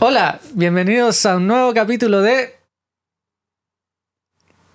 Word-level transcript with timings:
Hola, 0.00 0.40
bienvenidos 0.54 1.24
a 1.26 1.36
un 1.36 1.46
nuevo 1.46 1.74
capítulo 1.74 2.22
de 2.22 2.54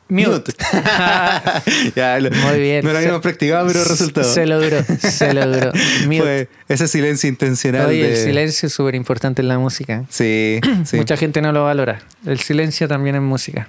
Mute. 0.08 0.54
ya, 1.96 2.20
lo- 2.20 2.30
Muy 2.30 2.60
bien. 2.60 2.86
No 2.86 2.92
lo 2.92 2.98
habíamos 3.00 3.22
practicado, 3.22 3.66
pero 3.68 3.84
resultó. 3.84 4.24
Se 4.24 4.46
logró, 4.46 4.84
se 5.00 5.34
logró. 5.34 5.72
Mute. 6.06 6.18
Fue 6.20 6.48
ese 6.68 6.88
silencio 6.88 7.28
intencional. 7.28 7.88
Oye, 7.88 8.04
de... 8.04 8.12
el 8.12 8.18
silencio 8.18 8.68
es 8.68 8.74
súper 8.74 8.94
importante 8.94 9.42
en 9.42 9.48
la 9.48 9.58
música. 9.58 10.04
Sí, 10.10 10.60
sí. 10.86 10.98
Mucha 10.98 11.18
gente 11.18 11.42
no 11.42 11.52
lo 11.52 11.64
valora. 11.64 12.04
El 12.26 12.40
silencio 12.40 12.88
también 12.88 13.16
es 13.16 13.22
música. 13.24 13.68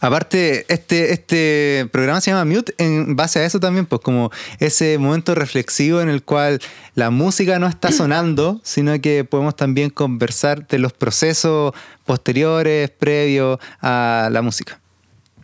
Aparte, 0.00 0.64
este, 0.68 1.12
este 1.12 1.88
programa 1.92 2.20
se 2.20 2.30
llama 2.30 2.44
Mute 2.44 2.74
en 2.78 3.16
base 3.16 3.38
a 3.38 3.44
eso 3.44 3.60
también, 3.60 3.86
pues 3.86 4.00
como 4.00 4.30
ese 4.58 4.98
momento 4.98 5.34
reflexivo 5.34 6.00
en 6.00 6.08
el 6.08 6.22
cual 6.22 6.60
la 6.94 7.10
música 7.10 7.58
no 7.58 7.66
está 7.66 7.92
sonando, 7.92 8.60
sino 8.64 8.98
que 9.00 9.24
podemos 9.24 9.56
también 9.56 9.90
conversar 9.90 10.66
de 10.66 10.78
los 10.78 10.92
procesos 10.92 11.72
posteriores, 12.04 12.90
previos 12.90 13.58
a 13.80 14.28
la 14.30 14.42
música. 14.42 14.80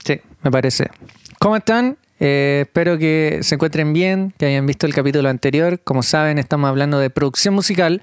Sí, 0.05 0.21
me 0.43 0.51
parece. 0.51 0.91
¿Cómo 1.39 1.57
están? 1.57 1.99
Eh, 2.19 2.63
espero 2.67 2.97
que 2.99 3.41
se 3.43 3.57
encuentren 3.57 3.93
bien, 3.93 4.33
que 4.39 4.47
hayan 4.47 4.67
visto 4.67 4.87
el 4.87 4.95
capítulo 4.95 5.29
anterior. 5.29 5.81
Como 5.81 6.03
saben, 6.03 6.39
estamos 6.39 6.69
hablando 6.69 6.99
de 6.99 7.11
producción 7.11 7.55
musical, 7.55 8.03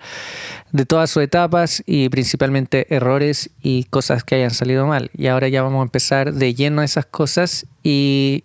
de 0.72 0.86
todas 0.86 1.10
sus 1.10 1.24
etapas 1.24 1.84
y 1.86 2.10
principalmente 2.10 2.94
errores 2.94 3.50
y 3.62 3.86
cosas 3.86 4.24
que 4.24 4.36
hayan 4.36 4.52
salido 4.52 4.86
mal. 4.86 5.10
Y 5.18 5.28
ahora 5.28 5.48
ya 5.48 5.64
vamos 5.64 5.80
a 5.80 5.84
empezar 5.84 6.34
de 6.34 6.54
lleno 6.54 6.82
a 6.82 6.86
esas 6.86 7.06
cosas 7.06 7.66
y 7.82 8.44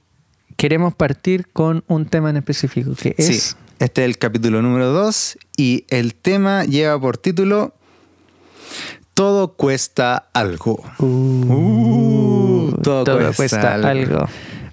queremos 0.57 0.95
partir 0.95 1.47
con 1.53 1.85
un 1.87 2.07
tema 2.07 2.31
en 2.31 2.39
específico, 2.39 2.95
que 3.01 3.15
es... 3.19 3.27
Sí, 3.27 3.57
este 3.79 4.03
es 4.03 4.07
el 4.09 4.19
capítulo 4.19 4.61
número 4.63 4.91
2 4.91 5.39
y 5.57 5.85
el 5.89 6.15
tema 6.15 6.65
lleva 6.65 7.01
por 7.01 7.17
título 7.17 7.75
Todo 9.15 9.53
cuesta 9.53 10.29
algo. 10.33 10.83
Uh, 10.99 12.73
todo, 12.83 13.05
todo 13.05 13.19
cuesta, 13.19 13.37
cuesta 13.37 13.75
algo. 13.75 13.89
algo. 13.89 14.29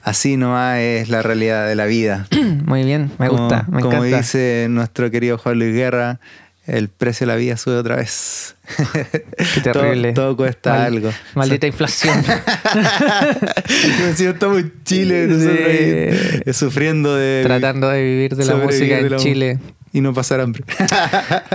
Así 0.06 0.38
nomás 0.38 0.78
es 0.80 1.09
la 1.09 1.22
realidad 1.23 1.67
de 1.67 1.73
la 1.75 1.86
vida. 1.86 2.28
Muy 2.66 2.84
bien, 2.84 3.11
me 3.17 3.28
Como- 3.28 3.42
gusta, 3.48 3.66
me 3.70 3.81
como 3.81 3.95
encanta. 4.03 4.17
dice 4.17 4.67
nuestro 4.70 5.09
querido 5.09 5.39
Juan 5.39 5.58
Luis 5.58 5.73
Guerra, 5.73 6.20
el 6.67 6.89
precio 6.89 7.25
de 7.25 7.34
la 7.34 7.38
vida 7.38 7.58
sube 7.58 7.75
otra 7.78 7.95
vez. 7.95 8.56
Qué 9.56 9.61
terrible. 9.61 10.14
todo, 10.14 10.26
todo 10.28 10.38
cuesta 10.38 10.73
Mal- 10.76 10.81
algo. 10.94 11.09
Maldita 11.33 11.66
inflación. 11.67 12.23
Como 12.23 14.14
si 14.16 14.26
estamos 14.26 14.59
en 14.59 14.73
Chile, 14.83 15.28
nosotros 15.28 15.58
eh, 15.59 16.44
sufriendo 16.53 17.16
de 17.16 17.42
Tratando 17.44 17.89
de 17.89 18.03
vivir 18.03 18.36
de 18.36 18.45
la 18.45 18.56
música 18.56 19.00
en 19.00 19.09
la- 19.11 19.17
Chile. 19.17 19.59
y 19.92 20.02
no 20.02 20.14
pasar 20.14 20.39
hambre. 20.42 20.64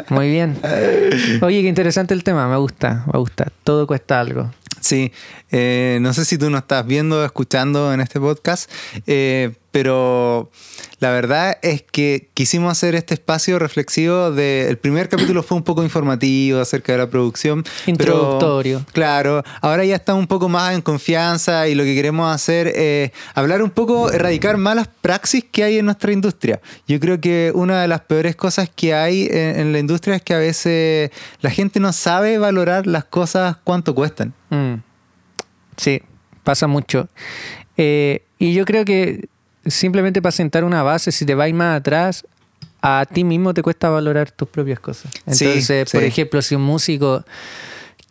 Muy 0.09 0.29
bien. 0.31 0.57
Oye, 1.43 1.63
qué 1.63 1.69
interesante 1.69 2.15
el 2.15 2.25
tema, 2.25 2.49
me 2.49 2.57
gusta, 2.57 3.05
me 3.13 3.19
gusta. 3.19 3.47
Todo 3.65 3.87
cuesta 3.87 4.19
algo. 4.21 4.51
Sí, 4.91 5.13
eh, 5.53 5.99
no 6.01 6.13
sé 6.13 6.25
si 6.25 6.37
tú 6.37 6.51
nos 6.51 6.63
estás 6.63 6.85
viendo 6.85 7.21
o 7.21 7.25
escuchando 7.25 7.95
en 7.95 8.01
este 8.01 8.19
podcast, 8.19 8.69
eh, 9.07 9.53
pero 9.71 10.51
la 10.99 11.11
verdad 11.13 11.59
es 11.63 11.83
que 11.83 12.29
quisimos 12.35 12.73
hacer 12.73 12.95
este 12.95 13.15
espacio 13.15 13.59
reflexivo. 13.59 14.33
De, 14.33 14.69
el 14.69 14.79
primer 14.79 15.09
capítulo 15.09 15.43
fue 15.43 15.57
un 15.57 15.63
poco 15.63 15.83
informativo 15.85 16.61
acerca 16.61 16.93
de 16.93 16.99
la 16.99 17.09
producción. 17.09 17.63
pero- 17.63 17.91
Introductorio. 17.91 18.85
claro, 18.93 19.43
ahora 19.61 19.85
ya 19.85 19.97
estamos 19.97 20.21
un 20.21 20.27
poco 20.27 20.49
más 20.49 20.75
en 20.75 20.81
confianza 20.83 21.69
y 21.69 21.75
lo 21.75 21.85
que 21.85 21.95
queremos 21.95 22.35
hacer 22.35 22.67
es 22.69 23.13
hablar 23.35 23.63
un 23.63 23.71
poco, 23.71 24.11
erradicar 24.11 24.57
malas 24.57 24.89
praxis 25.01 25.45
que 25.51 25.63
hay 25.65 25.79
en 25.79 25.85
nuestra 25.87 26.13
industria. 26.13 26.61
Yo 26.89 26.99
creo 27.01 27.21
que 27.21 27.53
una 27.55 27.81
de 27.81 27.89
las 27.89 28.01
peores 28.01 28.37
cosas 28.37 28.69
que 28.75 28.93
hay 28.95 29.29
en, 29.31 29.61
en 29.61 29.73
la 29.73 29.79
industria 29.79 30.17
es 30.17 30.23
que 30.23 30.35
a 30.35 30.39
veces 30.39 31.11
la 31.41 31.51
gente 31.51 31.81
no 31.81 31.93
sabe 31.93 32.39
valorar 32.39 32.87
las 32.87 33.05
cosas 33.05 33.57
cuánto 33.65 33.95
cuestan. 33.95 34.35
Mm. 34.51 34.75
Sí, 35.77 36.03
pasa 36.45 36.67
mucho. 36.67 37.09
Eh, 37.77 38.25
y 38.39 38.53
yo 38.53 38.65
creo 38.67 38.85
que 38.85 39.29
simplemente 39.67 40.23
para 40.23 40.33
sentar 40.33 40.65
una 40.65 40.83
base, 40.83 41.13
si 41.13 41.25
te 41.25 41.35
vas 41.35 41.53
más 41.53 41.79
atrás, 41.79 42.25
a 42.83 43.05
ti 43.13 43.25
mismo 43.25 43.53
te 43.53 43.63
cuesta 43.63 43.89
valorar 43.89 44.31
tus 44.31 44.49
propias 44.49 44.81
cosas. 44.81 45.13
Sí, 45.31 45.45
Entonces, 45.47 45.91
por 45.91 46.03
sí. 46.03 46.09
ejemplo, 46.09 46.43
si 46.43 46.55
un 46.55 46.63
músico 46.63 47.25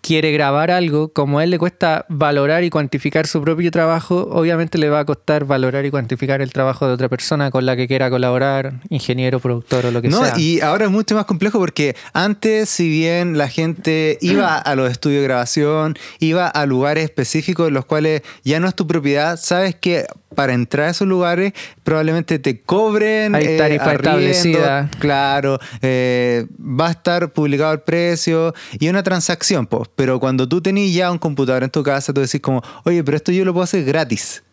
quiere 0.02 0.32
grabar 0.32 0.72
algo, 0.72 1.10
como 1.14 1.40
a 1.40 1.44
él 1.44 1.50
le 1.50 1.60
cuesta 1.60 2.06
valorar 2.10 2.64
y 2.64 2.70
cuantificar 2.70 3.28
su 3.28 3.42
propio 3.42 3.70
trabajo, 3.72 4.28
obviamente 4.32 4.78
le 4.78 4.90
va 4.90 5.00
a 5.00 5.06
costar 5.06 5.46
valorar 5.46 5.86
y 5.86 5.92
cuantificar 5.92 6.42
el 6.42 6.52
trabajo 6.54 6.88
de 6.88 6.94
otra 6.94 7.10
persona 7.10 7.52
con 7.52 7.66
la 7.66 7.76
que 7.76 7.88
quiera 7.88 8.10
colaborar, 8.10 8.74
ingeniero, 8.90 9.40
productor 9.40 9.88
o 9.88 9.92
lo 9.92 10.02
que 10.02 10.08
No, 10.10 10.24
sea. 10.26 10.40
y 10.40 10.62
ahora 10.62 10.86
es 10.86 10.92
mucho 10.92 11.16
más 11.16 11.26
complejo 11.26 11.60
porque 11.60 11.96
antes, 12.14 12.70
si 12.70 12.88
bien 12.90 13.38
la 13.38 13.50
gente 13.50 14.18
iba 14.22 14.58
a 14.58 14.76
los 14.76 14.90
estudios 14.92 15.22
de 15.22 15.28
grabación, 15.28 15.98
iba 16.20 16.48
a 16.48 16.66
lugares 16.66 17.04
específicos 17.04 17.68
en 17.68 17.74
los 17.74 17.86
cuales 17.86 18.22
ya 18.44 18.60
no 18.60 18.68
es 18.68 18.76
tu 18.76 18.88
propiedad, 18.88 19.38
sabes 19.38 19.76
que 19.76 20.06
para 20.36 20.54
entrar 20.54 20.88
a 20.88 20.92
esos 20.92 21.08
lugares 21.08 21.54
probablemente 21.84 22.38
te 22.40 22.62
cobren. 22.62 23.34
Hay 23.36 23.58
tarifa 23.58 23.94
establecida. 23.94 24.90
Claro, 25.00 25.60
eh, 25.82 26.46
va 26.60 26.88
a 26.88 26.92
estar 26.92 27.34
publicado 27.34 27.74
el 27.74 27.82
precio 27.82 28.54
y 28.80 28.90
una 28.90 29.02
transacción, 29.04 29.66
pues. 29.66 29.90
Pero 30.00 30.18
cuando 30.18 30.48
tú 30.48 30.62
tenés 30.62 30.94
ya 30.94 31.12
un 31.12 31.18
computador 31.18 31.62
en 31.62 31.70
tu 31.70 31.84
casa, 31.84 32.14
tú 32.14 32.22
decís 32.22 32.40
como, 32.40 32.64
oye, 32.86 33.04
pero 33.04 33.18
esto 33.18 33.34
yo 33.34 33.44
lo 33.44 33.52
puedo 33.52 33.66
hacer 33.66 33.84
gratis. 33.84 34.44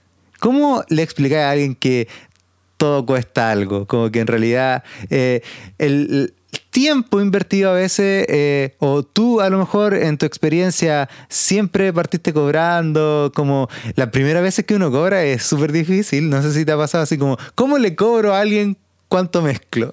¿Cómo 0.40 0.82
le 0.88 1.04
explicas 1.04 1.38
a 1.38 1.52
alguien 1.52 1.76
que 1.76 2.08
todo 2.76 3.06
cuesta 3.06 3.52
algo? 3.52 3.86
Como 3.86 4.10
que 4.10 4.18
en 4.18 4.26
realidad 4.26 4.82
eh, 5.08 5.42
el, 5.78 6.34
tiempo 6.70 7.20
invertido 7.20 7.70
a 7.70 7.74
veces, 7.74 8.26
eh, 8.28 8.74
o 8.80 9.04
tú 9.04 9.40
a 9.40 9.48
lo 9.48 9.58
mejor 9.58 9.94
en 9.94 10.18
tu 10.18 10.26
experiencia 10.26 11.08
siempre 11.28 11.92
partiste 11.92 12.32
cobrando, 12.32 13.30
como 13.32 13.68
la 13.94 14.10
primera 14.10 14.40
vez 14.40 14.60
que 14.66 14.74
uno 14.74 14.90
cobra 14.90 15.22
es 15.22 15.44
súper 15.44 15.70
difícil, 15.70 16.28
no 16.28 16.42
sé 16.42 16.52
si 16.52 16.64
te 16.64 16.72
ha 16.72 16.76
pasado 16.76 17.04
así 17.04 17.18
como, 17.18 17.38
¿cómo 17.54 17.78
le 17.78 17.94
cobro 17.94 18.34
a 18.34 18.40
alguien? 18.40 18.76
¿Cuánto 19.08 19.40
mezclo? 19.40 19.92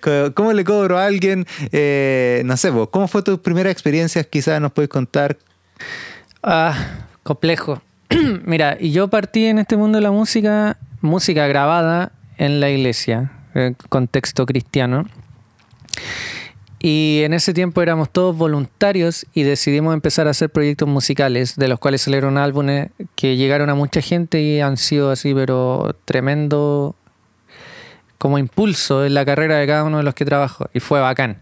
¿Cómo 0.34 0.52
le 0.52 0.64
cobro 0.64 0.98
a 0.98 1.06
alguien? 1.06 1.46
Eh, 1.72 2.42
no 2.44 2.56
sé, 2.56 2.70
vos, 2.70 2.88
¿cómo 2.90 3.08
fue 3.08 3.22
tus 3.22 3.38
primeras 3.38 3.72
experiencias? 3.72 4.26
Quizás 4.26 4.60
nos 4.60 4.72
puedes 4.72 4.90
contar. 4.90 5.38
Ah, 6.42 6.76
complejo. 7.22 7.80
Mira, 8.44 8.76
y 8.78 8.92
yo 8.92 9.08
partí 9.08 9.46
en 9.46 9.58
este 9.58 9.76
mundo 9.76 9.96
de 9.96 10.02
la 10.02 10.10
música, 10.10 10.76
música 11.00 11.46
grabada 11.46 12.12
en 12.36 12.60
la 12.60 12.70
iglesia, 12.70 13.32
en 13.54 13.74
contexto 13.88 14.44
cristiano. 14.44 15.06
Y 16.80 17.22
en 17.24 17.34
ese 17.34 17.54
tiempo 17.54 17.82
éramos 17.82 18.10
todos 18.10 18.36
voluntarios 18.36 19.26
y 19.34 19.42
decidimos 19.42 19.94
empezar 19.94 20.28
a 20.28 20.30
hacer 20.30 20.50
proyectos 20.50 20.88
musicales, 20.88 21.56
de 21.56 21.66
los 21.66 21.80
cuales 21.80 22.02
salieron 22.02 22.38
álbumes 22.38 22.90
que 23.16 23.36
llegaron 23.36 23.68
a 23.68 23.74
mucha 23.74 24.00
gente 24.00 24.40
y 24.40 24.60
han 24.60 24.76
sido 24.76 25.10
así, 25.10 25.34
pero 25.34 25.96
tremendo 26.04 26.94
como 28.18 28.38
impulso 28.38 29.04
en 29.04 29.14
la 29.14 29.24
carrera 29.24 29.56
de 29.56 29.66
cada 29.66 29.84
uno 29.84 29.98
de 29.98 30.02
los 30.02 30.14
que 30.14 30.24
trabajo. 30.24 30.68
Y 30.74 30.80
fue 30.80 31.00
bacán. 31.00 31.38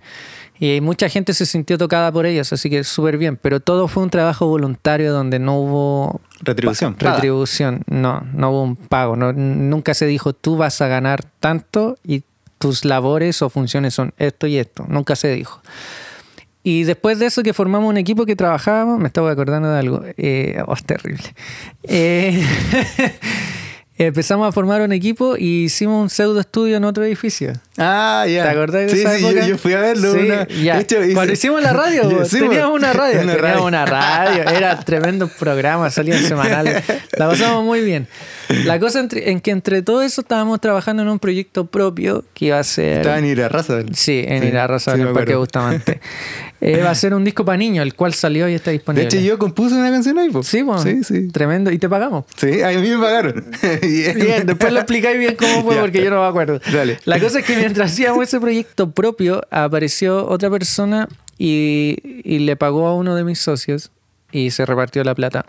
Y 0.59 0.81
mucha 0.81 1.09
gente 1.09 1.35
se 1.35 1.45
sintió 1.45 1.77
tocada 1.77 2.11
por 2.11 2.25
ellos, 2.25 2.53
así 2.53 2.71
que 2.71 2.83
súper 2.85 3.19
bien. 3.19 3.37
Pero 3.37 3.61
todo 3.61 3.89
fue 3.89 4.03
un 4.03 4.11
trabajo 4.11 4.47
voluntario 4.47 5.13
donde 5.13 5.39
no 5.39 5.59
hubo 5.59 6.21
Retribución. 6.41 6.97
retribución. 6.99 7.83
No, 7.87 8.23
no 8.33 8.51
hubo 8.51 8.63
un 8.63 8.77
pago. 8.77 9.17
No, 9.17 9.33
nunca 9.33 9.93
se 9.95 10.07
dijo 10.07 10.33
tú 10.33 10.57
vas 10.57 10.81
a 10.81 10.87
ganar 10.89 11.25
tanto 11.41 11.99
y 12.05 12.23
tus 12.59 12.85
labores 12.87 13.43
o 13.43 13.51
funciones 13.51 13.95
son 13.95 14.15
esto 14.17 14.47
y 14.47 14.57
esto. 14.57 14.87
Nunca 14.89 15.15
se 15.17 15.29
dijo. 15.35 15.61
Y 16.63 16.83
después 16.85 17.19
de 17.19 17.27
eso 17.27 17.43
que 17.43 17.53
formamos 17.53 17.89
un 17.89 17.97
equipo 17.97 18.27
que 18.27 18.35
trabajábamos, 18.35 18.99
me 18.99 19.07
estaba 19.07 19.31
acordando 19.31 19.71
de 19.71 19.79
algo. 19.79 20.03
Eh, 20.17 20.61
oh, 20.67 20.75
es 20.75 20.85
terrible. 20.85 21.23
Eh, 21.85 22.45
empezamos 23.99 24.47
a 24.49 24.53
formar 24.53 24.83
un 24.83 24.93
equipo 24.93 25.37
y 25.39 25.65
hicimos 25.65 26.03
un 26.03 26.11
pseudo 26.11 26.41
estudio 26.41 26.77
en 26.77 26.85
otro 26.85 27.05
edificio. 27.05 27.53
Ah, 27.79 28.25
ya. 28.29 28.43
¿Te 28.45 28.49
acordás 28.51 28.83
de 28.83 28.89
sí, 28.91 29.01
esa 29.01 29.17
sí, 29.17 29.23
yo- 29.23 29.29
época? 29.31 29.47
Yo, 29.47 29.59
fui 29.59 29.73
a 29.73 29.81
verlo. 29.81 30.13
Sí, 30.13 30.19
una- 30.19 30.43
hecho, 30.81 31.03
hice- 31.03 31.15
Cuando 31.15 31.33
hicimos 31.33 31.63
la 31.63 31.73
radio, 31.73 32.25
Sí, 32.27 32.39
teníamos 32.41 32.75
una 32.79 32.93
radio. 32.93 33.21
Una 33.23 33.33
teníamos 33.35 33.43
radio. 33.43 33.65
una 33.65 33.87
radio. 33.87 34.43
Era 34.51 34.79
tremendo 34.81 35.29
programa, 35.29 35.91
salían 35.91 36.23
semanales. 36.23 36.83
La 37.17 37.29
pasamos 37.29 37.65
muy 37.65 37.81
bien. 37.81 38.07
La 38.65 38.79
cosa 38.79 39.01
entre- 39.01 39.31
en 39.31 39.41
que 39.41 39.51
entre 39.51 39.83
todo 39.83 40.03
eso 40.03 40.21
estábamos 40.21 40.61
trabajando 40.61 41.03
en 41.03 41.09
un 41.09 41.19
proyecto 41.19 41.67
propio 41.67 42.25
que 42.35 42.47
iba 42.47 42.59
a 42.59 42.65
ser... 42.65 42.99
Estaba 42.99 43.19
en 43.19 43.25
Irarraza. 43.27 43.81
Sí, 43.93 44.25
en 44.27 44.43
Sí, 44.43 44.49
Irarraza, 44.49 44.95
sí, 44.95 45.01
en 45.01 45.07
el 45.09 45.13
Parque. 45.15 45.35
Bustamante. 45.35 46.01
Eh, 46.67 46.83
va 46.83 46.91
a 46.91 46.95
ser 46.95 47.15
un 47.15 47.23
disco 47.23 47.45
para 47.45 47.57
niños, 47.59 47.83
el 47.85 47.95
cual 47.95 48.13
salió 48.13 48.49
y 48.49 48.55
está 48.55 48.71
De 48.71 48.79
disponible. 48.79 49.07
hecho, 49.07 49.19
yo 49.21 49.39
compuse 49.39 49.75
una 49.75 49.91
canción 49.91 50.19
ahí. 50.19 50.31
po. 50.31 50.43
Sí, 50.43 50.63
bueno, 50.63 50.83
sí, 50.83 51.05
sí. 51.05 51.29
tremendo. 51.29 51.71
Y 51.71 51.79
te 51.79 51.89
pagamos. 51.89 52.25
Sí, 52.37 52.61
a 52.63 52.71
mí 52.71 52.89
me 52.91 52.99
pagaron. 52.99 53.45
Bien. 53.83 54.19
Bien, 54.19 54.47
después 54.47 54.73
lo 54.73 54.81
explicáis 54.81 55.19
bien 55.19 55.37
cómo 55.37 55.63
fue 55.63 55.77
porque 55.81 56.03
yo 56.03 56.11
no 56.11 56.21
me 56.23 56.27
acuerdo. 56.27 56.61
Dale. 56.73 56.99
La 57.05 57.21
cosa 57.21 57.39
es 57.39 57.45
que 57.45 57.57
mientras 57.57 57.93
hacíamos 57.93 58.23
ese 58.25 58.41
proyecto 58.41 58.91
propio, 58.91 59.43
apareció 59.51 60.27
otra 60.29 60.51
persona 60.51 61.09
y, 61.39 61.97
y 62.25 62.41
le 62.41 62.57
pagó 62.57 62.87
a 62.89 62.95
uno 62.95 63.15
de 63.15 63.23
mis 63.25 63.39
socios 63.39 63.91
y 64.33 64.51
se 64.51 64.67
repartió 64.67 65.05
la 65.05 65.15
plata. 65.15 65.47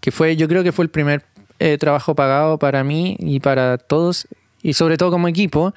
Que 0.00 0.10
fue, 0.10 0.34
yo 0.36 0.48
creo 0.48 0.64
que 0.64 0.72
fue 0.72 0.84
el 0.84 0.90
primer 0.90 1.22
eh, 1.60 1.78
trabajo 1.78 2.14
pagado 2.16 2.58
para 2.58 2.82
mí 2.82 3.16
y 3.20 3.38
para 3.38 3.78
todos, 3.78 4.26
y 4.62 4.72
sobre 4.72 4.96
todo 4.96 5.12
como 5.12 5.28
equipo. 5.28 5.72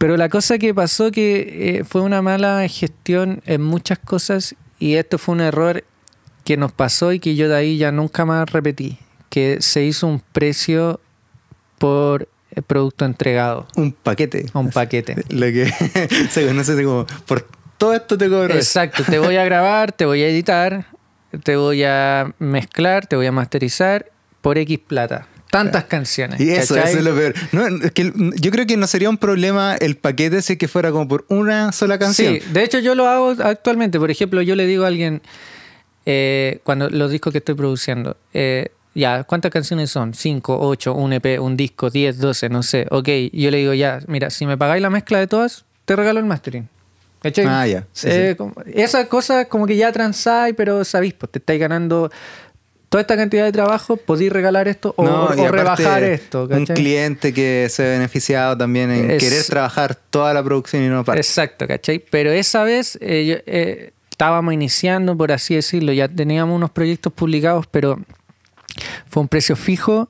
Pero 0.00 0.16
la 0.16 0.30
cosa 0.30 0.56
que 0.56 0.72
pasó 0.72 1.10
que 1.10 1.80
eh, 1.80 1.84
fue 1.84 2.00
una 2.00 2.22
mala 2.22 2.66
gestión 2.68 3.42
en 3.44 3.60
muchas 3.60 3.98
cosas 3.98 4.54
y 4.78 4.94
esto 4.94 5.18
fue 5.18 5.34
un 5.34 5.42
error 5.42 5.84
que 6.42 6.56
nos 6.56 6.72
pasó 6.72 7.12
y 7.12 7.20
que 7.20 7.36
yo 7.36 7.50
de 7.50 7.56
ahí 7.56 7.76
ya 7.76 7.92
nunca 7.92 8.24
más 8.24 8.50
repetí, 8.50 8.96
que 9.28 9.58
se 9.60 9.84
hizo 9.84 10.06
un 10.06 10.22
precio 10.32 11.00
por 11.76 12.30
el 12.50 12.62
producto 12.62 13.04
entregado, 13.04 13.68
Un 13.76 13.92
paquete. 13.92 14.46
un 14.54 14.70
paquete. 14.70 15.16
Lo 15.28 15.44
que 15.48 15.66
se 16.30 16.46
conoce 16.46 16.82
como 16.82 17.04
por 17.26 17.46
todo 17.76 17.92
esto 17.92 18.16
te 18.16 18.30
cobro. 18.30 18.54
Exacto, 18.54 19.04
te 19.04 19.18
voy 19.18 19.36
a 19.36 19.44
grabar, 19.44 19.92
te 19.92 20.06
voy 20.06 20.22
a 20.22 20.28
editar, 20.30 20.86
te 21.44 21.56
voy 21.56 21.84
a 21.84 22.34
mezclar, 22.38 23.06
te 23.06 23.16
voy 23.16 23.26
a 23.26 23.32
masterizar 23.32 24.10
por 24.40 24.56
X 24.56 24.78
plata. 24.78 25.26
Tantas 25.50 25.84
canciones. 25.84 26.40
Y 26.40 26.50
eso, 26.50 26.74
¿cachai? 26.74 26.90
eso 26.90 26.98
es 26.98 27.04
lo 27.04 27.14
peor. 27.14 27.34
No, 27.52 27.66
es 27.84 27.92
que 27.92 28.02
el- 28.02 28.32
yo 28.40 28.50
creo 28.50 28.66
que 28.66 28.76
no 28.76 28.86
sería 28.86 29.10
un 29.10 29.18
problema 29.18 29.74
el 29.76 29.96
paquete 29.96 30.42
si 30.42 30.56
que 30.56 30.68
fuera 30.68 30.90
como 30.92 31.08
por 31.08 31.24
una 31.28 31.72
sola 31.72 31.98
canción. 31.98 32.34
Sí, 32.34 32.52
de 32.52 32.62
hecho 32.64 32.78
yo 32.78 32.94
lo 32.94 33.08
hago 33.08 33.34
actualmente. 33.42 33.98
Por 33.98 34.10
ejemplo, 34.10 34.42
yo 34.42 34.54
le 34.54 34.66
digo 34.66 34.84
a 34.84 34.88
alguien, 34.88 35.22
eh, 36.06 36.60
cuando 36.64 36.88
los 36.90 37.10
discos 37.10 37.32
que 37.32 37.38
estoy 37.38 37.54
produciendo, 37.54 38.16
eh, 38.32 38.70
ya, 38.94 39.24
¿cuántas 39.24 39.50
canciones 39.52 39.90
son? 39.90 40.14
5, 40.14 40.58
8, 40.60 40.94
un 40.94 41.12
EP, 41.12 41.38
un 41.38 41.56
disco, 41.56 41.90
10, 41.90 42.18
12, 42.18 42.48
no 42.48 42.62
sé. 42.62 42.86
Ok, 42.90 43.08
yo 43.32 43.50
le 43.50 43.58
digo, 43.58 43.74
ya, 43.74 44.00
mira, 44.08 44.30
si 44.30 44.46
me 44.46 44.56
pagáis 44.56 44.82
la 44.82 44.90
mezcla 44.90 45.18
de 45.18 45.26
todas, 45.26 45.64
te 45.84 45.94
regalo 45.96 46.18
el 46.20 46.26
mastering. 46.26 46.68
¿Cachai? 47.22 47.44
Ah, 47.46 47.66
ya. 47.66 47.86
Sí, 47.92 48.08
Eh, 48.10 48.28
sí. 48.30 48.36
como- 48.36 48.54
Esa 48.66 49.06
cosa 49.06 49.44
como 49.44 49.66
que 49.66 49.76
ya 49.76 49.92
transáis, 49.92 50.54
pero 50.56 50.84
sabéis, 50.84 51.12
pues 51.14 51.30
te 51.30 51.38
estáis 51.38 51.60
ganando 51.60 52.10
toda 52.90 53.00
esta 53.00 53.16
cantidad 53.16 53.44
de 53.44 53.52
trabajo, 53.52 53.96
podéis 53.96 54.30
regalar 54.32 54.68
esto 54.68 54.92
o, 54.98 55.04
No, 55.04 55.28
rebajar 55.50 56.02
esto. 56.02 56.42
Un 56.42 56.48
¿cachai? 56.66 56.76
cliente 56.76 57.32
que 57.32 57.68
se 57.70 57.82
ha 57.86 57.90
beneficiado 57.92 58.58
también 58.58 58.90
en 58.90 59.10
Es- 59.12 59.22
querer 59.22 59.44
trabajar 59.44 59.94
toda 59.94 60.34
la 60.34 60.42
producción 60.44 60.82
y 60.82 60.88
no 60.88 61.02
parte. 61.04 61.20
Exacto, 61.20 61.66
¿cachai? 61.66 62.04
Pero 62.10 62.30
esa 62.32 62.62
vez 62.64 62.98
eh, 63.00 63.24
yo, 63.26 63.36
eh, 63.46 63.92
estábamos 64.10 64.52
iniciando, 64.52 65.16
por 65.16 65.32
así 65.32 65.54
decirlo, 65.54 65.92
ya 65.94 66.06
teníamos 66.08 66.54
unos 66.54 66.70
proyectos 66.70 67.12
publicados, 67.12 67.66
pero 67.68 67.98
fue 69.08 69.22
un 69.22 69.28
precio 69.28 69.56
fijo 69.56 70.08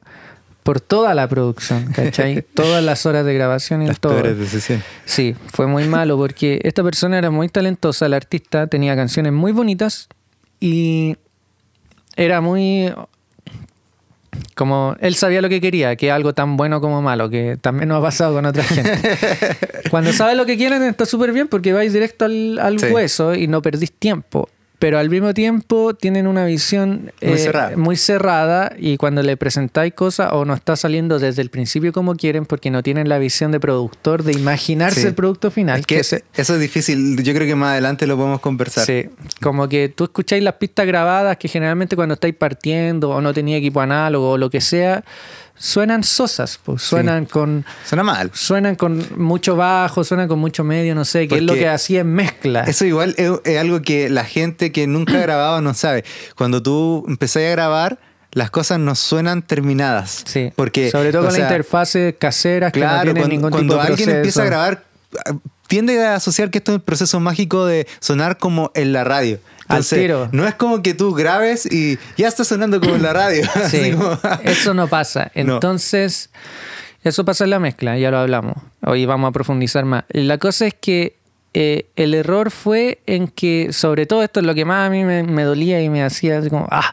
por 0.62 0.80
toda 0.80 1.14
la 1.14 1.26
producción, 1.28 1.86
¿cachai? 1.94 2.42
Todas 2.54 2.82
las 2.84 3.04
horas 3.06 3.24
de 3.24 3.34
grabación 3.34 3.82
y 3.82 3.86
Las 3.88 4.00
todo. 4.00 4.22
decisiones. 4.22 4.84
Sí, 5.04 5.34
fue 5.52 5.66
muy 5.66 5.84
malo 5.84 6.16
porque 6.16 6.60
esta 6.64 6.82
persona 6.82 7.18
era 7.18 7.30
muy 7.30 7.48
talentosa, 7.48 8.08
la 8.08 8.16
artista, 8.16 8.66
tenía 8.66 8.94
canciones 8.96 9.32
muy 9.32 9.52
bonitas 9.52 10.08
y 10.60 11.16
era 12.24 12.40
muy... 12.40 12.92
Como 14.54 14.94
él 15.00 15.14
sabía 15.14 15.40
lo 15.40 15.48
que 15.48 15.60
quería, 15.60 15.96
que 15.96 16.10
algo 16.10 16.34
tan 16.34 16.56
bueno 16.56 16.80
como 16.80 17.00
malo, 17.02 17.30
que 17.30 17.56
también 17.60 17.88
nos 17.88 17.98
ha 17.98 18.02
pasado 18.02 18.34
con 18.34 18.44
otra 18.44 18.62
gente. 18.62 19.00
Cuando 19.90 20.12
sabes 20.12 20.36
lo 20.36 20.44
que 20.46 20.56
quieren 20.56 20.82
está 20.82 21.06
súper 21.06 21.32
bien 21.32 21.48
porque 21.48 21.72
vais 21.72 21.92
directo 21.92 22.26
al, 22.26 22.58
al 22.58 22.78
Sí. 22.78 22.86
hueso 22.86 23.34
y 23.34 23.46
no 23.48 23.62
perdís 23.62 23.92
tiempo. 23.92 24.48
Pero 24.80 24.98
al 24.98 25.08
mismo 25.10 25.32
tiempo 25.34 25.94
tienen 25.94 26.26
una 26.26 26.44
visión 26.46 27.12
Muy 27.22 27.34
eh, 27.34 27.38
cerrada. 27.38 27.76
muy 27.76 27.96
cerrada 27.96 28.72
y 28.78 28.96
cuando 28.96 29.22
le 29.22 29.36
presentáis 29.36 29.92
cosas 29.94 30.30
o 30.32 30.44
no 30.46 30.54
está 30.54 30.74
saliendo 30.74 31.18
desde 31.18 31.42
el 31.42 31.50
principio 31.50 31.92
como 31.92 32.16
quieren 32.16 32.46
porque 32.46 32.70
no 32.70 32.82
tienen 32.82 33.08
la 33.08 33.18
visión 33.18 33.52
de 33.52 33.60
productor 33.60 34.22
de 34.24 34.32
imaginarse 34.32 35.02
Sí. 35.02 35.06
el 35.06 35.14
producto 35.14 35.50
final. 35.50 35.80
Es 35.80 35.86
que 35.86 36.02
se- 36.02 36.24
eso 36.34 36.54
es 36.54 36.60
difícil. 36.60 37.22
Yo 37.22 37.34
creo 37.34 37.46
que 37.46 37.54
más 37.54 37.72
adelante 37.72 38.06
lo 38.06 38.16
podemos 38.16 38.40
conversar. 38.40 38.86
Sí, 38.86 39.04
como 39.42 39.68
que 39.68 39.90
tú 39.90 40.04
escucháis 40.04 40.42
las 40.42 40.54
pistas 40.54 40.86
grabadas 40.86 41.36
que 41.36 41.46
generalmente 41.48 41.94
cuando 41.94 42.14
estáis 42.14 42.34
partiendo 42.34 43.10
o 43.10 43.20
no 43.20 43.32
tenía 43.34 43.58
equipo 43.58 43.80
análogo 43.82 44.30
o 44.30 44.38
lo 44.38 44.48
que 44.48 44.62
sea, 44.62 45.04
suenan 45.60 46.02
sosas, 46.02 46.58
pues 46.64 46.82
suenan 46.82 47.26
con 47.26 47.66
Suena 47.84 48.02
mal. 48.02 48.30
suenan 48.32 48.76
con 48.76 49.04
mucho 49.16 49.56
bajo, 49.56 50.02
suenan 50.02 50.26
con 50.26 50.38
mucho 50.38 50.64
medio, 50.64 50.94
no 50.94 51.04
sé, 51.04 51.28
que 51.28 51.36
es 51.36 51.42
lo 51.42 51.54
que 51.54 51.68
hacía 51.68 52.00
en 52.00 52.12
mezcla. 52.12 52.62
Eso 52.62 52.86
igual 52.86 53.14
es, 53.18 53.30
es 53.44 53.58
algo 53.58 53.82
que 53.82 54.08
la 54.08 54.24
gente 54.24 54.72
que 54.72 54.86
nunca 54.86 55.14
ha 55.14 55.20
grabado 55.22 55.60
no 55.60 55.74
sabe. 55.74 56.04
Cuando 56.34 56.62
tú 56.62 57.04
empezás 57.06 57.44
a 57.44 57.50
grabar, 57.50 57.98
las 58.32 58.50
cosas 58.50 58.78
no 58.78 58.94
suenan 58.94 59.42
terminadas. 59.42 60.22
Sí, 60.24 60.50
Porque, 60.56 60.90
sobre 60.90 61.12
todo 61.12 61.24
con 61.24 61.32
sea, 61.32 61.40
las 61.42 61.50
interfaces 61.50 62.14
caseras 62.18 62.72
que 62.72 62.80
no 62.80 62.86
Claro, 62.86 63.12
cuando, 63.12 63.28
ningún 63.28 63.50
cuando 63.50 63.74
tipo 63.74 63.82
de 63.82 63.88
alguien 63.88 64.10
empieza 64.10 64.42
a 64.42 64.46
grabar, 64.46 64.84
tiende 65.68 66.04
a 66.04 66.16
asociar 66.16 66.50
que 66.50 66.58
esto 66.58 66.72
es 66.72 66.76
el 66.76 66.82
proceso 66.82 67.20
mágico 67.20 67.66
de 67.66 67.86
sonar 68.00 68.38
como 68.38 68.70
en 68.74 68.92
la 68.92 69.04
radio. 69.04 69.38
Al 69.68 69.76
Entonces, 69.78 70.00
tiro. 70.00 70.28
no 70.32 70.46
es 70.48 70.54
como 70.56 70.82
que 70.82 70.94
tú 70.94 71.14
grabes 71.14 71.64
y 71.66 71.96
ya 72.16 72.26
está 72.26 72.44
sonando 72.44 72.80
como 72.80 72.96
en 72.96 73.02
la 73.02 73.12
radio. 73.12 73.44
Sí, 73.70 73.92
como- 73.92 74.18
eso 74.42 74.74
no 74.74 74.88
pasa. 74.88 75.30
No. 75.44 75.54
Entonces, 75.54 76.30
eso 77.04 77.24
pasa 77.24 77.44
en 77.44 77.50
la 77.50 77.60
mezcla, 77.60 77.96
ya 77.98 78.10
lo 78.10 78.18
hablamos. 78.18 78.56
Hoy 78.84 79.06
vamos 79.06 79.28
a 79.28 79.32
profundizar 79.32 79.84
más. 79.84 80.04
La 80.08 80.38
cosa 80.38 80.66
es 80.66 80.74
que 80.74 81.16
eh, 81.54 81.86
el 81.96 82.14
error 82.14 82.50
fue 82.50 82.98
en 83.06 83.28
que, 83.28 83.72
sobre 83.72 84.06
todo 84.06 84.22
esto 84.22 84.40
es 84.40 84.46
lo 84.46 84.54
que 84.54 84.64
más 84.64 84.86
a 84.86 84.90
mí 84.90 85.04
me, 85.04 85.22
me 85.22 85.44
dolía 85.44 85.80
y 85.82 85.88
me 85.88 86.02
hacía 86.02 86.38
así 86.38 86.50
como, 86.50 86.66
ah, 86.70 86.92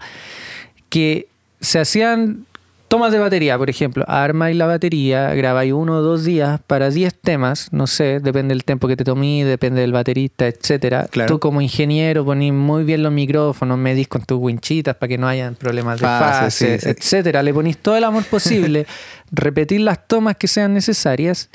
que 0.90 1.28
se 1.62 1.80
hacían 1.80 2.46
tomas 2.88 3.12
de 3.12 3.20
batería, 3.20 3.58
por 3.58 3.70
ejemplo. 3.70 4.04
Armáis 4.08 4.56
la 4.56 4.66
batería, 4.66 5.34
grabáis 5.34 5.74
uno 5.74 5.98
o 5.98 6.02
dos 6.02 6.24
días 6.24 6.60
para 6.68 6.90
10 6.90 7.14
temas, 7.16 7.68
no 7.72 7.86
sé, 7.88 8.20
depende 8.20 8.54
del 8.54 8.64
tiempo 8.64 8.88
que 8.88 8.96
te 8.96 9.04
tomé, 9.04 9.44
depende 9.46 9.82
del 9.82 9.92
baterista, 9.92 10.48
etcétera. 10.48 11.08
Claro. 11.12 11.28
Tú 11.28 11.40
como 11.40 11.62
ingeniero 11.62 12.24
ponís 12.26 12.54
muy 12.54 12.84
bien 12.84 13.04
los 13.04 13.12
micrófonos, 13.12 13.78
medís 13.78 14.08
con 14.08 14.24
tus 14.24 14.40
winchitas 14.40 14.96
para 14.96 15.08
que 15.10 15.18
no 15.18 15.28
hayan 15.28 15.56
problemas 15.56 16.00
de 16.00 16.06
Fase, 16.08 16.40
fase, 16.46 16.80
sí, 16.80 16.84
sí. 16.86 16.90
etcétera. 16.90 17.44
Le 17.44 17.54
ponís 17.54 17.78
todo 17.78 17.98
el 17.98 18.04
amor 18.04 18.24
posible, 18.26 18.86
repetir 19.32 19.82
las 19.82 20.08
tomas 20.08 20.38
que 20.38 20.48
sean 20.48 20.74
necesarias. 20.74 21.50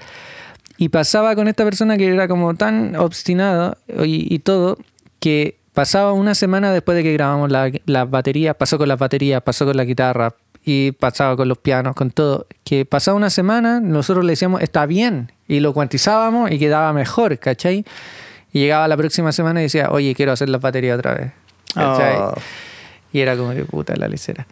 Y 0.79 0.88
pasaba 0.88 1.34
con 1.37 1.49
esta 1.49 1.64
persona 1.64 1.96
que 1.96 2.08
era 2.08 2.26
como 2.29 2.55
tan 2.55 2.96
obstinado 2.96 3.76
y, 4.05 4.32
y 4.34 4.38
todo, 4.40 4.79
que 5.20 5.58
pasaba 5.75 6.12
una 6.12 6.34
semana 6.34 6.73
después 6.73 6.96
de 6.96 7.02
que 7.02 7.12
grabamos 7.12 7.50
la- 7.50 7.70
las 7.87 8.11
baterías, 8.11 8.56
pasó 8.56 8.79
con 8.79 8.88
las 8.88 8.99
baterías, 8.99 9.43
pasó 9.43 9.64
con 9.64 9.76
la 9.76 9.84
guitarra 9.84 10.34
y 10.64 10.93
pasaba 10.93 11.37
con 11.37 11.49
los 11.49 11.59
pianos, 11.59 11.94
con 11.94 12.11
todo, 12.11 12.47
que 12.64 12.85
pasaba 12.85 13.17
una 13.17 13.31
semana, 13.31 13.81
nosotros 13.81 14.25
le 14.25 14.32
decíamos, 14.32 14.62
está 14.62 14.87
bien, 14.87 15.32
y 15.49 15.61
lo 15.61 15.73
cuantizábamos 15.75 16.50
y 16.50 16.59
quedaba 16.59 16.93
mejor, 16.93 17.38
¿cachai? 17.38 17.85
Y 18.53 18.61
llegaba 18.61 18.87
la 18.87 18.97
próxima 18.97 19.32
semana 19.32 19.61
y 19.61 19.64
decía, 19.64 19.91
oye, 19.91 20.14
quiero 20.14 20.32
hacer 20.32 20.49
las 20.49 20.61
baterías 20.61 20.99
otra 20.99 21.14
vez. 21.14 21.32
¿cachai? 21.75 22.17
Oh. 22.19 22.35
Y 23.12 23.20
era 23.20 23.37
como 23.37 23.53
que 23.53 23.64
puta 23.64 23.94
la 23.97 24.09
lecera. 24.09 24.47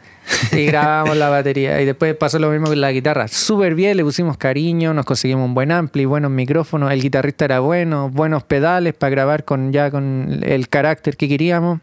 Y 0.52 0.66
grabamos 0.66 1.16
la 1.16 1.30
batería. 1.30 1.80
Y 1.80 1.86
después 1.86 2.14
pasó 2.14 2.38
lo 2.38 2.50
mismo 2.50 2.66
con 2.66 2.80
la 2.80 2.92
guitarra. 2.92 3.26
Súper 3.26 3.74
bien, 3.74 3.96
le 3.96 4.04
pusimos 4.04 4.36
cariño, 4.36 4.92
nos 4.92 5.06
conseguimos 5.06 5.46
un 5.46 5.54
buen 5.54 5.72
ampli, 5.72 6.04
buenos 6.04 6.30
micrófonos. 6.30 6.92
El 6.92 7.00
guitarrista 7.00 7.46
era 7.46 7.61
bueno, 7.61 8.11
buenos 8.11 8.42
pedales 8.42 8.92
para 8.92 9.11
grabar 9.11 9.44
con 9.44 9.73
ya 9.73 9.90
con 9.90 10.40
el 10.42 10.68
carácter 10.68 11.16
que 11.16 11.28
queríamos. 11.28 11.80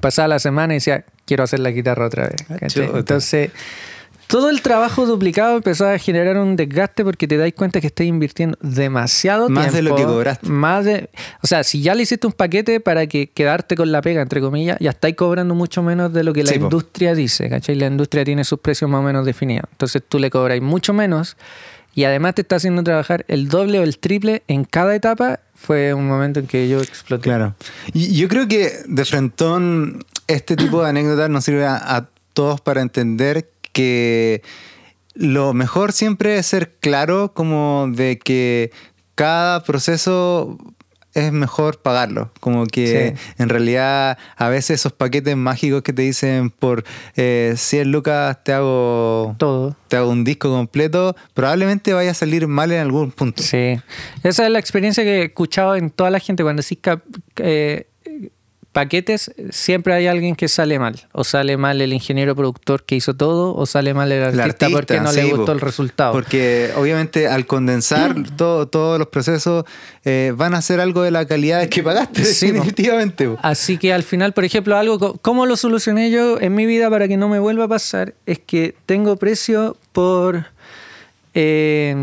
Pasaba 0.00 0.28
la 0.28 0.38
semana 0.38 0.72
y 0.72 0.76
decía, 0.76 1.04
quiero 1.30 1.44
hacer 1.44 1.60
la 1.60 1.70
guitarra 1.70 2.06
otra 2.06 2.24
vez. 2.24 2.44
Ah. 2.50 2.56
Entonces, 2.98 3.52
todo 4.26 4.50
el 4.50 4.62
trabajo 4.62 5.06
duplicado 5.06 5.58
empezó 5.58 5.86
a 5.86 5.96
generar 5.96 6.36
un 6.38 6.56
desgaste 6.56 7.04
porque 7.04 7.28
te 7.28 7.36
dais 7.36 7.54
cuenta 7.54 7.80
que 7.80 7.86
estás 7.86 8.04
invirtiendo 8.04 8.58
demasiado 8.60 9.48
Más 9.48 9.72
de 9.72 9.82
lo 9.82 9.94
tiempo, 9.94 10.10
que 10.10 10.16
cobraste. 10.16 10.48
Más 10.48 10.84
de, 10.84 11.08
o 11.40 11.46
sea, 11.46 11.62
si 11.62 11.82
ya 11.82 11.94
le 11.94 12.02
hiciste 12.02 12.26
un 12.26 12.32
paquete 12.32 12.80
para 12.80 13.06
que 13.06 13.28
quedarte 13.28 13.76
con 13.76 13.92
la 13.92 14.02
pega, 14.02 14.22
entre 14.22 14.40
comillas, 14.40 14.76
ya 14.80 14.90
estáis 14.90 15.14
cobrando 15.14 15.54
mucho 15.54 15.84
menos 15.84 16.12
de 16.12 16.24
lo 16.24 16.32
que 16.32 16.42
la 16.42 16.50
Sí, 16.50 16.58
po. 16.58 16.64
industria 16.64 17.14
dice, 17.14 17.48
¿cachai? 17.48 17.76
La 17.76 17.86
industria 17.86 18.24
tiene 18.24 18.42
sus 18.42 18.58
precios 18.58 18.90
más 18.90 18.98
o 18.98 19.04
menos 19.04 19.24
definidos. 19.24 19.66
Entonces 19.70 20.02
tú 20.08 20.18
le 20.18 20.30
cobráis 20.30 20.62
mucho 20.62 20.92
menos 20.92 21.36
y 21.94 22.02
además 22.04 22.34
te 22.34 22.42
está 22.42 22.56
haciendo 22.56 22.82
trabajar 22.82 23.24
el 23.28 23.48
doble 23.48 23.78
o 23.78 23.84
el 23.84 23.98
triple 23.98 24.42
en 24.48 24.64
cada 24.64 24.96
etapa. 24.96 25.38
Fue 25.54 25.92
un 25.92 26.08
momento 26.08 26.40
en 26.40 26.46
que 26.46 26.68
yo 26.68 26.80
exploté. 26.80 27.24
Claro. 27.24 27.54
Y 27.92 28.16
yo 28.16 28.28
creo 28.28 28.48
que 28.48 28.72
de 28.86 29.04
frentón 29.04 30.04
este 30.32 30.56
tipo 30.56 30.82
de 30.82 30.90
anécdotas 30.90 31.28
nos 31.30 31.44
sirve 31.44 31.66
a, 31.66 31.76
a 31.96 32.08
todos 32.32 32.60
para 32.60 32.80
entender 32.80 33.50
que 33.72 34.42
lo 35.14 35.52
mejor 35.54 35.92
siempre 35.92 36.38
es 36.38 36.46
ser 36.46 36.72
claro 36.80 37.32
como 37.34 37.86
de 37.90 38.18
que 38.18 38.70
cada 39.14 39.62
proceso 39.64 40.56
es 41.12 41.32
mejor 41.32 41.82
pagarlo. 41.82 42.30
Como 42.38 42.66
que 42.66 43.14
Sí. 43.16 43.32
en 43.42 43.48
realidad 43.48 44.16
a 44.36 44.48
veces 44.48 44.80
esos 44.80 44.92
paquetes 44.92 45.36
mágicos 45.36 45.82
que 45.82 45.92
te 45.92 46.02
dicen 46.02 46.50
por 46.50 46.84
eh, 47.16 47.54
100 47.56 47.90
lucas 47.90 48.38
te 48.44 48.52
hago, 48.52 49.34
Todo. 49.36 49.76
te 49.88 49.96
hago 49.96 50.10
un 50.10 50.22
disco 50.22 50.48
completo, 50.50 51.16
probablemente 51.34 51.92
vaya 51.94 52.12
a 52.12 52.14
salir 52.14 52.46
mal 52.46 52.70
en 52.70 52.78
algún 52.80 53.10
punto. 53.10 53.42
Sí. 53.42 53.80
Esa 54.22 54.44
es 54.46 54.50
la 54.52 54.60
experiencia 54.60 55.02
que 55.02 55.22
he 55.22 55.24
escuchado 55.24 55.74
en 55.74 55.90
toda 55.90 56.10
la 56.10 56.20
gente. 56.20 56.44
Cuando 56.44 56.62
decís 56.62 56.78
eh, 57.38 57.88
paquetes, 58.80 59.30
siempre 59.50 59.92
hay 59.94 60.06
alguien 60.06 60.34
que 60.34 60.48
sale 60.48 60.78
mal. 60.78 60.94
O 61.12 61.22
sale 61.24 61.56
mal 61.56 61.80
el 61.82 61.92
ingeniero 61.92 62.34
productor 62.34 62.84
que 62.84 62.96
hizo 62.96 63.14
todo, 63.14 63.54
o 63.54 63.66
sale 63.66 63.92
mal 63.94 64.10
el 64.10 64.22
artista, 64.40 64.68
porque 64.70 65.00
no 65.00 65.12
le 65.12 65.24
gustó 65.24 65.52
el 65.52 65.60
resultado. 65.60 66.12
Porque 66.12 66.70
obviamente 66.76 67.28
al 67.28 67.44
condensar 67.46 68.14
todo- 68.36 68.66
todos 68.68 68.98
los 68.98 69.08
procesos 69.08 69.64
eh, 70.04 70.32
van 70.34 70.54
a 70.54 70.62
ser 70.62 70.80
algo 70.80 71.02
de 71.02 71.10
la 71.10 71.26
calidad 71.26 71.68
que 71.68 71.82
pagaste, 71.82 72.24
Sí, 72.24 72.50
definitivamente. 72.52 73.28
po. 73.28 73.38
Así 73.42 73.76
que 73.76 73.92
al 73.92 74.02
final, 74.02 74.32
por 74.32 74.44
ejemplo, 74.44 74.76
algo, 74.76 75.18
¿cómo 75.20 75.44
lo 75.46 75.56
solucioné 75.56 76.10
yo 76.10 76.40
en 76.40 76.54
mi 76.54 76.64
vida 76.66 76.88
para 76.88 77.06
que 77.06 77.16
no 77.18 77.28
me 77.28 77.38
vuelva 77.38 77.64
a 77.64 77.68
pasar? 77.68 78.14
Es 78.26 78.38
que 78.38 78.74
tengo 78.86 79.16
precio 79.16 79.76
por 79.92 80.46
eh, 81.34 81.94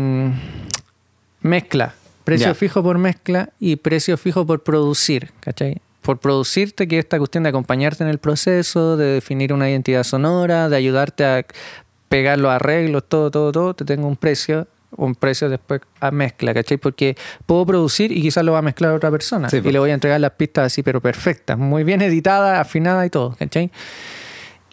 mezcla. 1.42 1.94
precio 2.24 2.48
Ya. 2.48 2.54
fijo 2.54 2.82
por 2.82 2.98
mezcla 2.98 3.50
y 3.58 3.76
precio 3.76 4.16
fijo 4.16 4.46
por 4.46 4.62
producir, 4.62 5.30
¿cachai? 5.40 5.80
Por 6.08 6.20
producirte, 6.20 6.88
que 6.88 6.98
es 6.98 7.04
esta 7.04 7.18
cuestión 7.18 7.42
de 7.42 7.50
acompañarte 7.50 8.02
en 8.02 8.08
el 8.08 8.16
proceso, 8.16 8.96
de 8.96 9.04
definir 9.04 9.52
una 9.52 9.68
identidad 9.68 10.04
sonora, 10.04 10.70
de 10.70 10.76
ayudarte 10.76 11.22
a 11.26 11.44
pegar 12.08 12.38
los 12.38 12.50
arreglos, 12.50 13.04
todo, 13.06 13.30
todo, 13.30 13.52
todo, 13.52 13.74
te 13.74 13.84
tengo 13.84 14.08
un 14.08 14.16
precio, 14.16 14.66
un 14.96 15.14
precio 15.14 15.50
después 15.50 15.82
a 16.00 16.10
mezcla, 16.10 16.54
¿cachai? 16.54 16.78
Porque 16.78 17.14
puedo 17.44 17.66
producir 17.66 18.10
y 18.10 18.22
quizás 18.22 18.42
lo 18.42 18.52
va 18.52 18.60
a 18.60 18.62
mezclar 18.62 18.94
otra 18.94 19.10
persona. 19.10 19.50
Sí, 19.50 19.58
y 19.58 19.60
pues. 19.60 19.70
le 19.70 19.80
voy 19.80 19.90
a 19.90 19.92
entregar 19.92 20.18
las 20.18 20.30
pistas 20.30 20.64
así, 20.72 20.82
pero 20.82 21.02
perfectas, 21.02 21.58
muy 21.58 21.84
bien 21.84 22.00
editadas, 22.00 22.58
afinadas 22.58 23.06
y 23.06 23.10
todo, 23.10 23.36
¿cachai? 23.38 23.70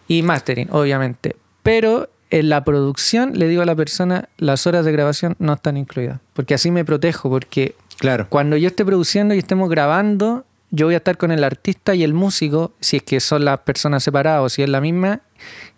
Y 0.07 0.21
mastering, 0.23 0.69
obviamente. 0.71 1.35
Pero 1.63 2.07
en 2.29 2.47
la 2.47 2.63
producción 2.63 3.37
le 3.37 3.49
digo 3.49 3.61
a 3.61 3.65
la 3.65 3.75
persona, 3.75 4.29
las 4.37 4.67
horas 4.67 4.85
de 4.85 4.93
grabación 4.93 5.35
no 5.39 5.51
están 5.51 5.75
incluidas. 5.75 6.21
Porque 6.31 6.53
así 6.53 6.71
me 6.71 6.85
protejo, 6.85 7.29
porque 7.29 7.75
Claro. 7.97 8.27
cuando 8.29 8.55
yo 8.55 8.69
esté 8.69 8.85
produciendo 8.85 9.33
y 9.33 9.39
estemos 9.39 9.69
grabando, 9.69 10.45
yo 10.75 10.87
voy 10.87 10.93
a 10.95 10.97
estar 10.97 11.17
con 11.17 11.31
el 11.31 11.43
artista 11.43 11.95
y 11.95 12.03
el 12.03 12.13
músico, 12.13 12.73
si 12.79 12.97
es 12.97 13.03
que 13.03 13.19
son 13.19 13.45
las 13.45 13.59
personas 13.59 14.03
separadas 14.03 14.41
o 14.43 14.49
si 14.49 14.61
es 14.63 14.69
la 14.69 14.81
misma, 14.81 15.21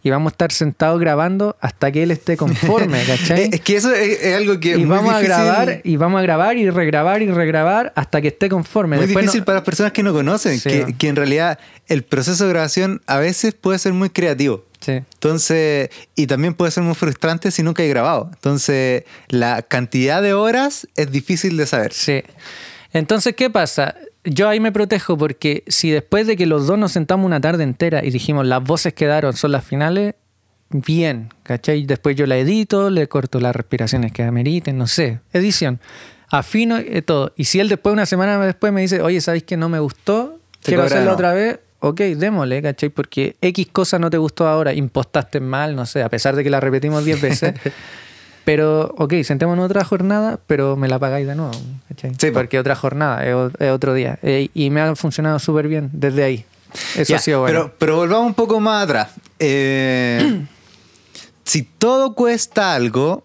y 0.03 0.09
vamos 0.09 0.31
a 0.31 0.33
estar 0.33 0.51
sentados 0.51 0.99
grabando 0.99 1.57
hasta 1.59 1.91
que 1.91 2.03
él 2.03 2.11
esté 2.11 2.37
conforme, 2.37 3.03
¿cachai? 3.07 3.49
Es, 3.51 3.61
que 3.61 3.75
eso 3.75 3.93
es, 3.93 4.23
es 4.23 4.35
algo 4.35 4.59
que 4.59 4.69
y 4.69 4.71
es 4.71 4.77
muy 4.79 4.87
vamos 4.87 5.13
a 5.13 5.21
grabar, 5.21 5.81
y 5.83 5.97
vamos 5.97 6.19
a 6.19 6.21
grabar 6.21 6.57
y 6.57 6.69
regrabar 6.69 7.21
y 7.21 7.27
regrabar 7.31 7.91
hasta 7.95 8.21
que 8.21 8.29
esté 8.29 8.49
conforme. 8.49 8.97
Muy 8.97 9.05
Después 9.07 9.25
no- 9.25 9.31
difícil 9.31 9.43
para 9.45 9.57
las 9.57 9.65
personas 9.65 9.91
que 9.91 10.03
no 10.03 10.13
conocen, 10.13 10.59
Sí, 10.59 10.69
que, 10.69 10.95
que 10.97 11.07
en 11.09 11.15
realidad 11.15 11.59
el 11.87 12.03
proceso 12.03 12.45
de 12.45 12.51
grabación 12.51 13.01
a 13.07 13.17
veces 13.17 13.53
puede 13.53 13.79
ser 13.79 13.93
muy 13.93 14.09
creativo. 14.09 14.65
Sí. 14.79 14.91
Entonces, 14.91 15.89
y 16.15 16.27
también 16.27 16.53
puede 16.53 16.71
ser 16.71 16.83
muy 16.83 16.93
frustrante 16.95 17.49
si 17.51 17.63
nunca 17.63 17.81
hay 17.83 17.89
grabado. 17.89 18.29
Entonces, 18.33 19.03
la 19.27 19.63
cantidad 19.63 20.21
de 20.21 20.33
horas 20.33 20.87
es 20.95 21.11
difícil 21.11 21.57
de 21.57 21.65
saber. 21.65 21.93
Sí. 21.93 22.23
Entonces, 22.93 23.35
¿qué 23.35 23.49
pasa? 23.49 23.95
Yo 24.29 24.49
ahí 24.49 24.59
me 24.59 24.73
protejo 24.73 25.17
porque 25.17 25.63
si 25.67 25.89
después 25.89 26.27
de 26.27 26.35
que 26.35 26.45
los 26.45 26.67
dos 26.67 26.77
nos 26.77 26.91
sentamos 26.91 27.25
una 27.25 27.39
tarde 27.39 27.63
entera 27.63 28.03
y 28.03 28.11
dijimos 28.11 28.45
las 28.45 28.61
voces 28.61 28.93
quedaron, 28.93 29.33
son 29.33 29.53
las 29.53 29.63
finales, 29.63 30.15
bien, 30.69 31.29
¿cachai? 31.43 31.85
Después 31.85 32.17
yo 32.17 32.25
la 32.25 32.37
edito, 32.37 32.89
le 32.89 33.07
corto 33.07 33.39
las 33.39 33.55
respiraciones 33.55 34.11
que 34.11 34.23
ameriten, 34.23 34.77
no 34.77 34.85
sé, 34.85 35.21
edición, 35.31 35.79
afino 36.29 36.79
y 36.79 37.01
todo. 37.03 37.31
Y 37.37 37.45
si 37.45 37.61
él 37.61 37.69
después, 37.69 37.93
una 37.93 38.05
semana 38.05 38.37
después, 38.39 38.73
me 38.73 38.81
dice, 38.81 39.01
oye, 39.01 39.21
¿sabéis 39.21 39.43
que 39.43 39.55
no 39.55 39.69
me 39.69 39.79
gustó? 39.79 40.39
Quiero 40.61 40.83
hacerlo 40.83 41.13
otra 41.13 41.33
vez. 41.33 41.59
Ok, 41.79 42.01
démosle, 42.01 42.61
¿cachai? 42.61 42.89
Porque 42.89 43.37
X 43.39 43.67
cosa 43.71 43.97
no 43.97 44.09
te 44.09 44.17
gustó 44.17 44.47
ahora, 44.47 44.73
impostaste 44.73 45.39
mal, 45.39 45.73
no 45.75 45.85
sé, 45.85 46.03
a 46.03 46.09
pesar 46.09 46.35
de 46.35 46.43
que 46.43 46.49
la 46.49 46.59
repetimos 46.59 47.05
10 47.05 47.21
veces. 47.21 47.53
Pero, 48.47 48.95
ok, 48.97 49.13
sentémonos 49.25 49.65
otra 49.65 49.83
jornada, 49.83 50.39
pero 50.47 50.77
me 50.77 50.87
la 50.87 50.97
pagáis 50.99 51.27
de 51.27 51.35
nuevo. 51.35 51.51
¿cachai? 51.89 52.11
Sí, 52.17 52.27
po. 52.27 52.35
Porque 52.35 52.57
otra 52.57 52.75
jornada, 52.75 53.25
es, 53.25 53.69
otro 53.69 53.93
día. 53.93 54.19
Eh, 54.21 54.47
y 54.53 54.69
me 54.69 54.79
ha 54.79 54.95
funcionado 54.95 55.37
súper 55.37 55.67
bien 55.67 55.89
desde 55.91 56.23
ahí. 56.23 56.45
Eso 56.95 57.11
Ya, 57.11 57.17
ha 57.17 57.19
sido 57.19 57.41
bueno. 57.41 57.63
pero, 57.63 57.75
pero 57.77 57.95
volvamos 57.97 58.27
un 58.27 58.33
poco 58.35 58.61
más 58.61 58.85
atrás. 58.85 59.09
Eh, 59.39 60.45
si 61.43 61.63
todo 61.63 62.13
cuesta 62.13 62.73
algo, 62.73 63.21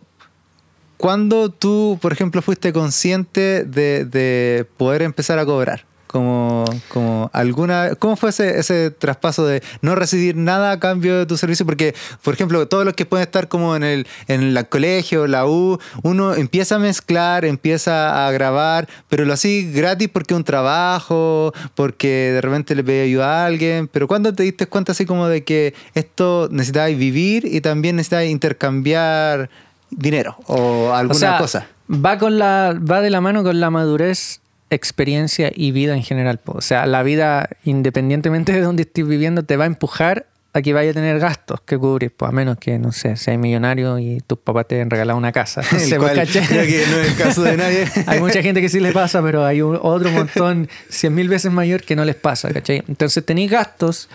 ¿cuándo 0.96 1.50
tú, 1.50 2.00
por 2.02 2.12
ejemplo, 2.12 2.42
fuiste 2.42 2.72
consciente 2.72 3.62
de, 3.64 4.04
de 4.04 4.66
poder 4.76 5.02
empezar 5.02 5.38
a 5.38 5.46
cobrar? 5.46 5.84
Como, 6.12 6.64
como 6.88 7.30
alguna, 7.32 7.94
¿Cómo 7.98 8.16
fue 8.16 8.30
ese, 8.30 8.58
ese 8.60 8.90
traspaso 8.90 9.46
de 9.46 9.62
no 9.80 9.94
recibir 9.94 10.36
nada 10.36 10.72
a 10.72 10.78
cambio 10.78 11.18
de 11.18 11.26
tu 11.26 11.38
servicio? 11.38 11.64
Porque, 11.64 11.94
por 12.22 12.34
ejemplo, 12.34 12.68
todos 12.68 12.84
los 12.84 12.92
que 12.92 13.06
pueden 13.06 13.22
estar 13.22 13.48
como 13.48 13.74
en 13.74 13.82
el, 13.82 14.06
en 14.28 14.42
el 14.42 14.68
colegio, 14.68 15.26
la 15.26 15.46
U, 15.46 15.78
uno 16.02 16.34
empieza 16.34 16.76
a 16.76 16.78
mezclar, 16.78 17.46
empieza 17.46 18.26
a 18.26 18.30
grabar, 18.30 18.88
pero 19.08 19.24
lo 19.24 19.32
así 19.32 19.72
gratis 19.72 20.10
porque 20.12 20.34
es 20.34 20.36
un 20.36 20.44
trabajo, 20.44 21.52
porque 21.74 22.32
de 22.32 22.40
repente 22.40 22.74
le 22.74 22.84
pedí 22.84 23.00
ayuda 23.00 23.42
a 23.42 23.46
alguien. 23.46 23.88
Pero 23.88 24.06
¿cuándo 24.06 24.34
te 24.34 24.42
diste 24.42 24.66
cuenta 24.66 24.92
así 24.92 25.06
como 25.06 25.28
de 25.28 25.44
que 25.44 25.74
esto 25.94 26.48
necesitabas 26.50 26.96
vivir 26.96 27.46
y 27.46 27.60
también 27.62 27.96
necesitabas 27.96 28.26
intercambiar 28.26 29.50
dinero 29.90 30.36
o 30.46 30.92
alguna 30.92 31.16
o 31.16 31.18
sea, 31.18 31.38
cosa? 31.38 31.66
Va, 31.90 32.18
con 32.18 32.38
la, 32.38 32.78
va 32.78 33.00
de 33.00 33.10
la 33.10 33.20
mano 33.20 33.42
con 33.42 33.60
la 33.60 33.70
madurez, 33.70 34.40
experiencia 34.74 35.50
y 35.54 35.72
vida 35.72 35.94
en 35.94 36.02
general. 36.02 36.38
po. 36.38 36.52
O 36.52 36.60
sea, 36.60 36.86
la 36.86 37.02
vida, 37.02 37.48
independientemente 37.64 38.52
de 38.52 38.60
dónde 38.60 38.82
estés 38.82 39.06
viviendo, 39.06 39.44
te 39.44 39.56
va 39.56 39.64
a 39.64 39.66
empujar 39.66 40.26
a 40.54 40.60
que 40.60 40.74
vaya 40.74 40.90
a 40.90 40.92
tener 40.94 41.18
gastos 41.18 41.62
que 41.62 41.78
cubrir, 41.78 42.10
pues 42.14 42.28
a 42.28 42.32
menos 42.32 42.58
que, 42.58 42.78
no 42.78 42.92
sé, 42.92 43.16
seas 43.16 43.38
millonario 43.38 43.98
y 43.98 44.20
tus 44.20 44.38
papás 44.38 44.68
te 44.68 44.82
han 44.82 44.90
regalado 44.90 45.18
una 45.18 45.32
casa. 45.32 45.62
No 45.72 45.78
El 45.78 45.84
sé, 45.84 45.96
cual 45.96 46.14
¿cachai? 46.14 46.46
creo 46.46 46.66
que 46.66 46.84
no 46.90 46.98
es 46.98 47.08
el 47.08 47.16
caso 47.16 47.42
de 47.42 47.56
nadie. 47.56 47.86
Hay 48.06 48.20
mucha 48.20 48.42
gente 48.42 48.60
que 48.60 48.68
sí 48.68 48.78
le 48.78 48.92
pasa, 48.92 49.22
pero 49.22 49.46
hay 49.46 49.62
un- 49.62 49.78
otro 49.80 50.10
montón, 50.10 50.68
cien 50.90 51.14
mil 51.14 51.28
veces 51.30 51.50
mayor, 51.50 51.82
que 51.84 51.96
no 51.96 52.04
les 52.04 52.16
pasa, 52.16 52.50
¿cachai? 52.52 52.82
Entonces 52.86 53.24
tenéis 53.24 53.50
gastos. 53.50 54.10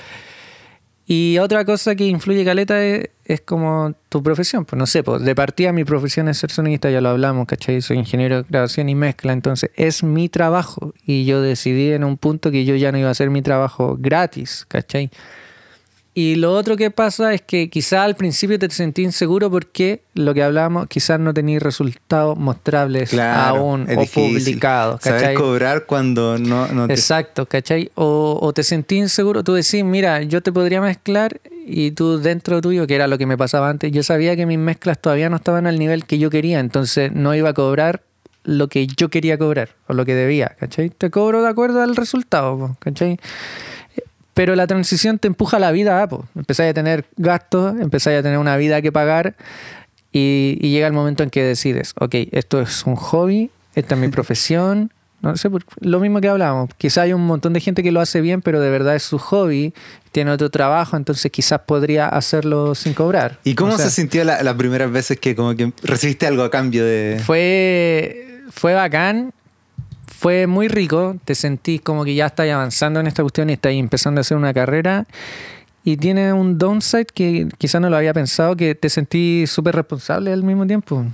Y 1.09 1.37
otra 1.37 1.63
cosa 1.63 1.95
que 1.95 2.03
influye 2.03 2.43
caleta 2.43 2.83
es, 2.83 3.41
como 3.45 3.93
tu 4.09 4.21
profesión. 4.21 4.65
Pues 4.65 4.77
no 4.77 4.85
sé, 4.85 5.03
pues 5.03 5.21
de 5.23 5.35
partida 5.35 5.71
mi 5.71 5.85
profesión 5.85 6.27
es 6.27 6.37
ser 6.37 6.51
sonista, 6.51 6.89
ya 6.89 6.99
lo 6.99 7.07
hablamos, 7.07 7.47
¿cachai? 7.47 7.81
Soy 7.81 7.97
ingeniero 7.97 8.43
de 8.43 8.45
grabación 8.49 8.89
y 8.89 8.95
mezcla, 8.95 9.31
entonces 9.31 9.71
es 9.75 10.03
mi 10.03 10.27
trabajo. 10.27 10.93
Y 11.05 11.23
yo 11.23 11.41
decidí 11.41 11.93
en 11.93 12.03
un 12.03 12.17
punto 12.17 12.51
que 12.51 12.65
yo 12.65 12.75
ya 12.75 12.91
no 12.91 12.97
iba 12.97 13.07
a 13.07 13.11
hacer 13.11 13.29
mi 13.29 13.41
trabajo 13.41 13.95
gratis, 13.97 14.65
¿cachai? 14.67 15.09
Y 16.19 16.33
lo 16.33 16.51
otro 16.55 16.77
que 16.77 16.89
pasa 16.89 17.31
es 17.35 17.43
que 17.43 17.69
quizás 17.69 17.99
al 17.99 18.15
principio 18.15 18.57
te 18.57 18.67
sentí 18.71 19.03
inseguro 19.03 19.51
porque 19.51 20.01
lo 20.15 20.33
que 20.33 20.41
hablábamos, 20.41 20.87
quizás 20.87 21.19
no 21.19 21.31
tenías 21.31 21.61
resultados 21.61 22.35
mostrables 22.39 23.11
Claro, 23.11 23.57
aún 23.59 23.83
o 23.95 24.03
publicados, 24.07 24.99
¿cachai? 24.99 25.35
cobrar 25.35 25.85
cuando 25.85 26.39
no, 26.39 26.69
no 26.69 26.87
te- 26.87 26.93
Exacto, 26.95 27.45
¿cachai? 27.45 27.91
O, 27.93 28.39
o 28.41 28.51
te 28.51 28.63
sentí 28.63 28.95
inseguro, 28.97 29.43
tú 29.43 29.53
decís, 29.53 29.83
mira, 29.83 30.23
yo 30.23 30.41
te 30.41 30.51
podría 30.51 30.81
mezclar 30.81 31.39
y 31.67 31.91
tú 31.91 32.17
dentro 32.17 32.61
tuyo, 32.61 32.87
que 32.87 32.95
era 32.95 33.05
lo 33.05 33.19
que 33.19 33.27
me 33.27 33.37
pasaba 33.37 33.69
antes, 33.69 33.91
yo 33.91 34.01
sabía 34.01 34.35
que 34.35 34.47
mis 34.47 34.57
mezclas 34.57 34.97
todavía 34.99 35.29
no 35.29 35.35
estaban 35.35 35.67
al 35.67 35.77
nivel 35.77 36.05
que 36.05 36.17
yo 36.17 36.31
quería, 36.31 36.59
entonces 36.59 37.11
no 37.11 37.35
iba 37.35 37.49
a 37.49 37.53
cobrar 37.53 38.01
lo 38.43 38.69
que 38.69 38.87
yo 38.87 39.09
quería 39.09 39.37
cobrar 39.37 39.75
o 39.87 39.93
lo 39.93 40.03
que 40.03 40.15
debía, 40.15 40.55
¿cachai? 40.59 40.89
Te 40.89 41.11
cobro 41.11 41.43
de 41.43 41.49
acuerdo 41.49 41.83
al 41.83 41.95
resultado, 41.95 42.75
¿cachai? 42.79 43.19
Pero 44.37 44.55
la 44.55 44.67
transición 44.67 45.19
te 45.19 45.27
empuja 45.27 45.57
a 45.57 45.59
la 45.59 45.71
vida, 45.71 46.01
ah, 46.01 46.07
po. 46.07 46.25
empezáis 46.35 46.71
a 46.71 46.73
tener 46.73 47.03
gastos, 47.17 47.75
empezáis 47.81 48.19
a 48.19 48.23
tener 48.23 48.37
una 48.37 48.55
vida 48.55 48.81
que 48.81 48.91
pagar 48.93 49.35
y, 50.13 50.57
y 50.61 50.69
llega 50.71 50.87
el 50.87 50.93
momento 50.93 51.23
en 51.23 51.29
que 51.29 51.43
decides, 51.43 51.93
ok, 51.99 52.15
esto 52.31 52.61
es 52.61 52.85
un 52.85 52.95
hobby, 52.95 53.49
esta 53.75 53.95
es 53.95 54.01
mi 54.01 54.07
profesión, 54.17 54.91
no 55.21 55.35
sé, 55.35 55.49
lo 55.81 55.99
mismo 55.99 56.21
que 56.21 56.29
hablábamos, 56.29 56.69
quizá 56.77 57.01
hay 57.01 57.13
un 57.13 57.25
montón 57.25 57.51
de 57.53 57.59
gente 57.59 57.81
que 57.83 57.91
lo 57.91 57.99
hace 57.99 58.21
bien, 58.21 58.41
pero 58.41 58.61
de 58.61 58.69
verdad 58.69 58.95
es 58.95 59.03
su 59.03 59.17
hobby, 59.17 59.73
tiene 60.11 60.31
otro 60.31 60.49
trabajo, 60.51 60.95
entonces 60.95 61.31
quizás 61.31 61.61
podría 61.65 62.07
hacerlo 62.07 62.75
sin 62.75 62.93
cobrar. 62.93 63.39
¿Y 63.43 63.55
cómo 63.55 63.73
O 63.73 63.77
sea, 63.77 63.85
se 63.87 63.91
sintió 63.91 64.23
la- 64.23 64.41
las 64.43 64.53
primeras 64.55 64.91
veces 64.91 65.19
que 65.19 65.35
como 65.35 65.55
que 65.55 65.73
recibiste 65.83 66.27
algo 66.27 66.43
a 66.43 66.51
cambio 66.51 66.85
de... 66.85 67.19
Fue, 67.25 68.41
fue 68.51 68.73
bacán, 68.75 69.33
fue 70.07 70.47
muy 70.47 70.67
rico, 70.67 71.15
te 71.25 71.35
sentís 71.35 71.81
como 71.81 72.03
que 72.05 72.15
ya 72.15 72.27
estás 72.27 72.49
avanzando 72.49 72.99
en 72.99 73.07
esta 73.07 73.21
cuestión 73.23 73.49
y 73.49 73.53
estás 73.53 73.73
empezando 73.73 74.19
a 74.19 74.21
hacer 74.21 74.37
una 74.37 74.53
carrera. 74.53 75.05
Y 75.83 75.95
tiene 75.97 76.33
un 76.33 76.57
downside 76.57 77.05
que 77.13 77.47
quizás 77.57 77.79
no 77.79 77.89
lo 77.89 77.95
había 77.97 78.13
pensado, 78.13 78.55
que 78.55 78.75
te 78.75 78.89
sentís 78.89 79.49
súper 79.49 79.75
responsable 79.75 80.33
al 80.33 80.43
mismo 80.43 80.65
tiempo. 80.67 81.05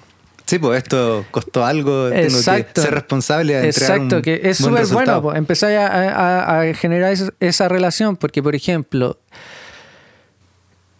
Sí, 0.46 0.60
pues 0.60 0.84
esto 0.84 1.26
costó 1.32 1.64
algo, 1.66 2.10
tengo 2.10 2.26
Exacto. 2.38 2.74
que 2.76 2.82
ser 2.82 2.94
responsable 2.94 3.54
de 3.56 3.66
Exacto, 3.68 4.18
un 4.18 4.22
que 4.22 4.42
es 4.44 4.58
súper 4.58 4.86
bueno. 4.88 5.22
pues, 5.22 5.38
empezáis 5.38 5.78
a, 5.78 5.88
a- 5.88 6.62
a 6.62 6.74
generar 6.74 7.14
esa, 7.14 7.32
esa 7.40 7.70
relación, 7.70 8.18
porque 8.18 8.44
por 8.44 8.54
ejemplo, 8.56 9.18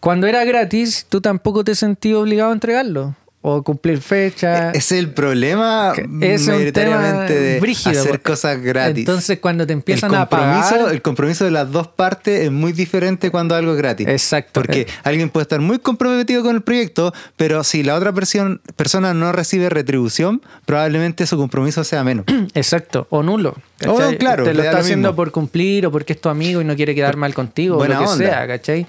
cuando 0.00 0.26
era 0.26 0.44
gratis, 0.44 1.06
tú 1.08 1.20
tampoco 1.20 1.64
te 1.64 1.74
sentías 1.74 2.16
obligado 2.18 2.50
a 2.50 2.54
entregarlo 2.54 3.14
o 3.46 3.62
cumplir 3.62 4.00
fecha. 4.00 4.70
Ese 4.70 4.78
es 4.78 4.92
el 5.04 5.10
problema 5.10 5.92
es 6.22 6.46
mayoritariamente 6.48 7.38
de 7.38 7.60
brígido, 7.60 8.00
hacer 8.00 8.22
cosas 8.22 8.58
gratis. 8.62 9.00
Entonces, 9.00 9.38
cuando 9.38 9.66
te 9.66 9.74
empiezan 9.74 10.14
a 10.14 10.26
pagar. 10.30 10.90
el 10.90 11.02
compromiso 11.02 11.44
de 11.44 11.50
las 11.50 11.70
dos 11.70 11.86
partes 11.88 12.40
es 12.40 12.50
muy 12.50 12.72
diferente 12.72 13.30
cuando 13.30 13.54
algo 13.54 13.72
es 13.72 13.76
gratis. 13.76 14.08
Exacto. 14.08 14.50
Porque 14.54 14.80
Eh. 14.80 14.86
alguien 15.02 15.28
puede 15.28 15.42
estar 15.42 15.60
muy 15.60 15.78
comprometido 15.78 16.42
con 16.42 16.56
el 16.56 16.62
proyecto, 16.62 17.12
pero 17.36 17.64
si 17.64 17.82
la 17.82 17.96
otra 17.96 18.14
persona 18.14 19.12
no 19.12 19.32
recibe 19.32 19.68
retribución, 19.68 20.40
probablemente 20.64 21.26
su 21.26 21.36
compromiso 21.36 21.84
sea 21.84 22.02
menos. 22.02 22.24
Exacto, 22.54 23.06
o 23.10 23.22
nulo. 23.22 23.54
Oh, 23.86 23.96
¿cachai? 23.98 24.16
claro, 24.16 24.44
Te 24.44 24.54
lo 24.54 24.62
está 24.62 24.72
lo 24.72 24.78
haciendo 24.78 25.14
por 25.14 25.32
cumplir 25.32 25.84
o 25.86 25.90
porque 25.92 26.14
es 26.14 26.20
tu 26.20 26.30
amigo 26.30 26.62
y 26.62 26.64
no 26.64 26.74
quiere 26.76 26.94
quedar 26.94 27.16
mal 27.18 27.34
contigo 27.34 27.76
Buena 27.76 27.98
o 27.98 28.02
lo 28.02 28.06
que 28.06 28.12
onda. 28.14 28.26
sea, 28.26 28.46
¿cachai? 28.46 28.86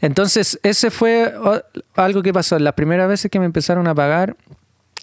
Entonces, 0.00 0.58
ese 0.62 0.90
fue 0.90 1.32
algo 1.94 2.22
que 2.22 2.32
pasó. 2.32 2.58
Las 2.58 2.74
primeras 2.74 3.08
veces 3.08 3.30
que 3.30 3.38
me 3.38 3.46
empezaron 3.46 3.86
a 3.86 3.94
pagar 3.94 4.36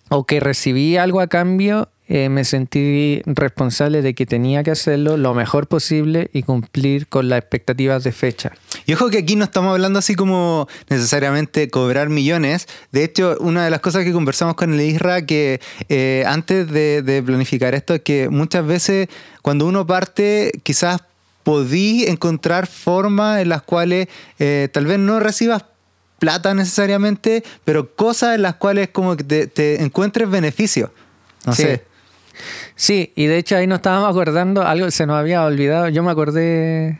o 0.09 0.25
que 0.25 0.39
recibí 0.39 0.97
algo 0.97 1.19
a 1.19 1.27
cambio, 1.27 1.89
eh, 2.09 2.29
me 2.29 2.45
sentí 2.45 3.21
responsable 3.25 4.01
de 4.01 4.13
que 4.13 4.25
tenía 4.25 4.63
que 4.63 4.71
hacerlo 4.71 5.17
lo 5.17 5.33
mejor 5.33 5.67
posible 5.67 6.29
y 6.31 6.43
cumplir 6.43 7.07
con 7.07 7.27
las 7.27 7.39
expectativas 7.39 8.05
de 8.05 8.13
fecha. 8.13 8.53
Y 8.85 8.93
ojo 8.93 9.09
que 9.09 9.17
aquí 9.17 9.35
no 9.35 9.43
estamos 9.43 9.73
hablando 9.73 9.99
así 9.99 10.15
como 10.15 10.69
necesariamente 10.89 11.69
cobrar 11.69 12.07
millones. 12.07 12.67
De 12.93 13.03
hecho, 13.03 13.35
una 13.41 13.65
de 13.65 13.71
las 13.71 13.81
cosas 13.81 14.05
que 14.05 14.13
conversamos 14.13 14.55
con 14.55 14.73
el 14.73 14.79
Isra, 14.79 15.25
que 15.25 15.59
eh, 15.89 16.23
antes 16.25 16.71
de, 16.71 17.21
planificar 17.25 17.75
esto, 17.75 17.95
es 17.95 18.01
que 18.01 18.29
muchas 18.29 18.65
veces 18.65 19.09
cuando 19.41 19.65
uno 19.65 19.85
parte, 19.85 20.53
quizás 20.63 21.01
podí 21.47 22.03
encontrar 22.07 22.67
formas 22.67 23.39
en 23.39 23.47
las 23.47 23.61
cuales 23.61 24.09
eh, 24.37 24.67
tal 24.73 24.85
vez 24.85 24.99
no 24.99 25.21
recibas 25.21 25.63
plata 26.19 26.53
necesariamente, 26.53 27.41
pero 27.63 27.95
cosas 27.95 28.35
en 28.35 28.41
las 28.41 28.55
cuales 28.55 28.89
como 28.89 29.15
que 29.15 29.23
te, 29.23 29.81
encuentres 29.81 30.29
beneficio. 30.29 30.91
No 31.45 31.53
sí. 31.53 31.61
sé. 31.63 31.83
Sí, 32.75 33.13
y 33.15 33.27
de 33.27 33.37
hecho 33.37 33.55
ahí 33.55 33.65
nos 33.65 33.77
estábamos 33.77 34.09
acordando, 34.09 34.61
algo 34.61 34.91
se 34.91 35.05
nos 35.05 35.15
había 35.15 35.45
olvidado, 35.45 35.87
yo 35.87 36.03
me 36.03 36.11
acordé... 36.11 36.99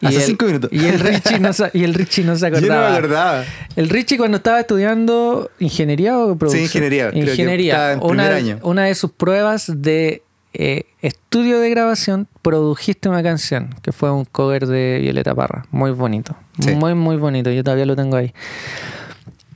Hace 0.00 0.20
cinco 0.20 0.46
minutos. 0.46 0.70
Y 0.72 0.86
el, 0.86 1.00
Richie 1.00 1.40
no, 1.40 1.50
y 1.72 1.82
el 1.82 1.94
Richie 1.94 2.22
no 2.22 2.36
se 2.36 2.46
acordaba. 2.46 2.66
Yo 2.68 2.74
no 2.74 2.90
me 2.90 2.96
acordaba. 2.98 3.44
El 3.74 3.88
Richie 3.88 4.16
cuando 4.16 4.36
estaba 4.36 4.60
estudiando 4.60 5.50
ingeniería 5.58 6.16
o 6.18 6.36
producción. 6.36 6.68
Sí, 6.68 6.78
ingeniería. 6.78 7.10
Ingeniería. 7.12 7.98
una, 8.00 8.28
año. 8.28 8.60
una 8.62 8.84
de 8.84 8.94
sus 8.94 9.10
pruebas 9.10 9.72
de 9.74 10.22
eh, 10.54 10.84
estudio 11.00 11.60
de 11.60 11.70
grabación 11.70 12.28
produjiste 12.42 13.08
una 13.08 13.22
canción 13.22 13.74
que 13.82 13.92
fue 13.92 14.10
un 14.10 14.24
cover 14.24 14.66
de 14.66 14.98
Violeta 15.00 15.34
Parra. 15.34 15.64
Muy 15.70 15.92
bonito. 15.92 16.36
Muy, 16.76 16.94
muy 16.94 17.16
bonito. 17.16 17.50
Yo 17.50 17.64
todavía 17.64 17.86
lo 17.86 17.96
tengo 17.96 18.16
ahí. 18.16 18.34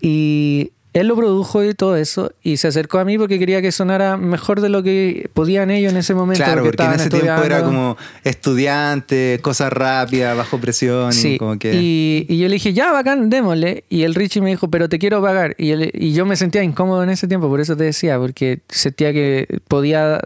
Y 0.01 0.73
él 0.97 1.09
lo 1.09 1.17
produjo 1.17 1.63
y 1.63 1.75
todo 1.75 1.95
eso, 1.95 2.33
y 2.43 2.57
se 2.57 2.69
acercó 2.69 2.99
a 2.99 3.05
mí 3.05 3.19
porque 3.19 3.39
quería 3.39 3.61
que 3.61 3.71
sonara 3.71 4.17
mejor 4.17 4.63
de 4.63 4.71
lo 4.71 4.83
que 4.83 5.29
podían 5.35 5.71
ellos 5.71 5.93
en 5.93 5.99
ese 5.99 6.15
momento. 6.15 6.43
Claro, 6.43 6.65
porque, 6.65 6.83
en 6.83 6.93
ese 6.93 7.11
tiempo 7.11 7.43
era 7.43 7.63
como 7.63 7.99
estudiante, 8.25 9.39
cosas 9.43 9.75
rápidas, 9.75 10.35
bajo 10.35 10.59
presión. 10.59 11.13
y, 11.23 11.37
como 11.37 11.59
que... 11.59 11.75
y, 11.75 12.39
yo 12.39 12.49
le 12.49 12.55
dije, 12.55 12.73
ya, 12.73 12.93
bacán, 12.93 13.29
démosle. 13.29 13.85
Y 13.91 14.05
el 14.05 14.15
Richie 14.15 14.41
me 14.41 14.49
dijo, 14.49 14.71
pero 14.71 14.89
te 14.89 14.99
quiero 14.99 15.21
pagar. 15.21 15.55
Y, 15.59 15.75
y 16.03 16.15
yo 16.15 16.25
me 16.25 16.35
sentía 16.37 16.63
incómodo 16.63 17.03
en 17.03 17.11
ese 17.11 17.29
tiempo, 17.29 17.49
por 17.49 17.61
eso 17.61 17.77
te 17.77 17.85
decía, 17.85 18.19
porque 18.19 18.61
sentía 18.71 19.13
que 19.13 19.61
podía, 19.69 20.23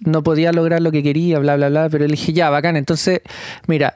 no 0.00 0.22
podía 0.22 0.52
lograr 0.52 0.80
lo 0.80 0.90
que 0.90 1.02
quería, 1.02 1.38
bla, 1.38 1.56
bla, 1.56 1.68
bla. 1.68 1.90
Pero 1.90 2.06
le 2.06 2.12
dije, 2.12 2.32
ya, 2.32 2.48
bacán. 2.48 2.76
Entonces, 2.76 3.20
mira. 3.66 3.94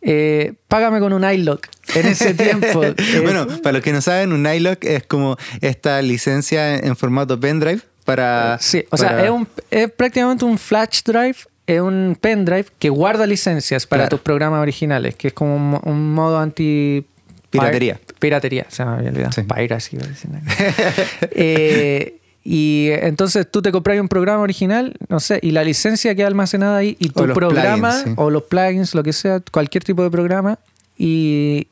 Eh, 0.00 0.54
págame 0.68 1.00
con 1.00 1.12
un 1.12 1.28
iLock 1.28 1.66
en 1.94 2.06
ese 2.06 2.34
tiempo. 2.34 2.82
bueno, 3.22 3.46
para 3.62 3.74
los 3.74 3.82
que 3.82 3.92
no 3.92 4.00
saben, 4.00 4.32
un 4.32 4.46
iLock 4.46 4.84
es 4.84 5.04
como 5.04 5.36
esta 5.60 6.00
licencia 6.02 6.76
en 6.76 6.96
formato 6.96 7.38
pendrive 7.38 7.80
para... 8.04 8.58
Sí, 8.60 8.84
o 8.90 8.96
sea, 8.96 9.24
es, 9.24 9.30
un, 9.30 9.46
es, 9.70 9.90
prácticamente 9.90 10.44
un 10.44 10.56
flash 10.56 11.02
drive, 11.04 11.36
es 11.66 11.80
un 11.80 12.16
pendrive 12.20 12.66
que 12.78 12.88
guarda 12.90 13.26
licencias 13.26 13.86
para 13.86 14.08
tus 14.08 14.20
programas 14.20 14.62
originales, 14.62 15.16
que 15.16 15.28
es 15.28 15.34
como 15.34 15.80
un, 15.84 16.14
modo 16.14 16.38
anti... 16.38 17.04
Piratería. 17.50 17.98
Piratería, 18.18 18.66
se 18.68 18.84
me 18.84 18.92
había 18.92 19.10
olvidado. 19.10 19.42
Piracy, 19.54 19.98
eh, 21.30 22.17
y 22.44 22.88
entonces 22.92 23.46
tú 23.50 23.60
te 23.62 23.72
compras 23.72 24.00
un 24.00 24.08
programa 24.08 24.42
original, 24.42 24.94
no 25.08 25.20
sé, 25.20 25.38
y 25.42 25.50
la 25.50 25.64
licencia 25.64 26.14
queda 26.14 26.28
almacenada 26.28 26.78
ahí 26.78 26.96
y 26.98 27.10
tu 27.10 27.26
programa 27.32 27.94
o 28.16 28.30
los 28.30 28.44
plugins, 28.44 28.94
lo 28.94 29.02
que 29.02 29.12
sea, 29.12 29.40
cualquier 29.52 29.84
tipo 29.84 30.02
de 30.02 30.10
programa, 30.10 30.58
y, 30.96 31.68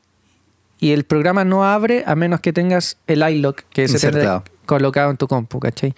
y 0.79 0.91
el 0.91 1.03
programa 1.03 1.43
no 1.45 1.65
abre 1.65 2.03
a 2.05 2.15
menos 2.15 2.41
que 2.41 2.53
tengas 2.53 2.97
el 3.07 3.27
iLock 3.27 3.63
que 3.69 3.87
se 3.87 4.11
te 4.11 4.27
colocado 4.67 5.09
en 5.09 5.17
tu 5.17 5.27
compu, 5.27 5.59
¿cachai? 5.59 5.95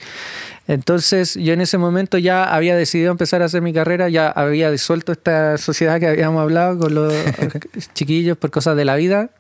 Entonces 0.69 1.33
yo 1.33 1.53
en 1.53 1.61
ese 1.61 1.77
momento 1.77 2.17
ya 2.19 2.43
había 2.43 2.77
decidido 2.77 3.11
empezar 3.11 3.41
a 3.41 3.45
hacer 3.45 3.61
mi 3.61 3.73
carrera, 3.73 4.07
ya 4.07 4.29
había 4.29 4.69
disuelto 4.69 5.11
esta 5.11 5.57
sociedad 5.57 5.99
que 5.99 6.07
habíamos 6.07 6.41
hablado 6.41 6.77
con 6.77 6.93
los 6.93 7.11
chiquillos 7.93 8.37
por 8.37 8.51
cosas 8.51 8.77
de 8.77 8.85
la 8.85 8.95
vida 8.95 9.31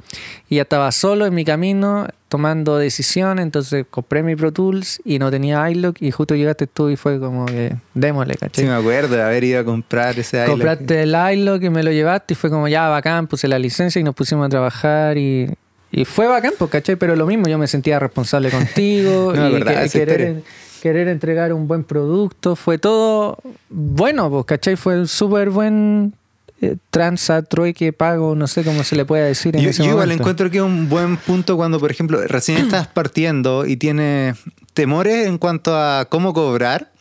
y 0.49 0.55
ya 0.55 0.63
estaba 0.63 0.91
solo 0.91 1.27
en 1.27 1.35
mi 1.35 1.45
camino 1.45 2.07
tomando 2.29 2.77
decisiones, 2.77 3.43
entonces 3.43 3.85
compré 3.89 4.23
mi 4.23 4.35
Pro 4.35 4.51
Tools 4.51 5.01
y 5.05 5.19
no 5.19 5.29
tenía 5.29 5.69
iLock 5.69 6.01
y 6.01 6.09
justo 6.09 6.35
llegaste 6.35 6.65
tú 6.65 6.89
y 6.89 6.95
fue 6.95 7.19
como 7.19 7.45
que 7.45 7.75
démosle, 7.93 8.33
¿cachai? 8.35 8.63
Sí, 8.63 8.69
me 8.69 8.75
acuerdo 8.75 9.15
de 9.15 9.21
haber 9.21 9.43
ido 9.43 9.59
a 9.59 9.63
comprar 9.63 10.17
ese 10.17 10.37
iLock. 10.37 10.49
Compraste 10.49 11.03
el 11.03 11.15
iLock 11.33 11.61
y 11.61 11.69
me 11.69 11.83
lo 11.83 11.91
llevaste 11.91 12.33
y 12.33 12.35
fue 12.35 12.49
como 12.49 12.67
ya 12.67 12.87
bacán, 12.89 13.27
puse 13.27 13.47
la 13.47 13.59
licencia 13.59 13.99
y 13.99 14.03
nos 14.03 14.15
pusimos 14.15 14.47
a 14.47 14.49
trabajar 14.49 15.17
y 15.19 15.47
y 15.91 16.05
fue 16.05 16.27
bacán, 16.27 16.53
pues, 16.57 16.69
¿cachai? 16.69 16.95
Pero 16.95 17.15
lo 17.15 17.25
mismo, 17.25 17.47
yo 17.47 17.57
me 17.57 17.67
sentía 17.67 17.99
responsable 17.99 18.51
contigo 18.51 19.33
y 19.35 19.89
querer, 19.89 20.43
querer, 20.81 21.07
entregar 21.07 21.51
un 21.53 21.67
buen 21.67 21.83
producto. 21.83 22.55
Fue 22.55 22.77
todo 22.77 23.37
bueno, 23.69 24.29
pues, 24.29 24.45
¿cachai? 24.45 24.75
Fue 24.75 24.99
un 24.99 25.07
súper 25.07 25.49
buen 25.49 26.13
eh, 26.61 26.75
transa, 26.91 27.41
trueque, 27.41 27.91
pago, 27.91 28.35
no 28.35 28.45
sé 28.47 28.63
cómo 28.63 28.83
se 28.83 28.95
le 28.95 29.05
puede 29.05 29.25
decir. 29.25 29.55
En 29.55 29.63
yo, 29.63 29.69
ese 29.71 29.83
yo 29.83 29.91
igual 29.91 30.11
encuentro 30.11 30.51
que 30.51 30.57
es 30.57 30.63
un 30.63 30.89
buen 30.89 31.17
punto 31.17 31.57
cuando, 31.57 31.79
por 31.79 31.89
ejemplo, 31.89 32.21
recién 32.27 32.57
estás 32.65 32.87
partiendo 32.87 33.65
y 33.65 33.77
tienes 33.77 34.37
temores 34.73 35.25
en 35.25 35.37
cuanto 35.37 35.75
a 35.75 36.05
cómo 36.05 36.33
cobrar. 36.33 36.91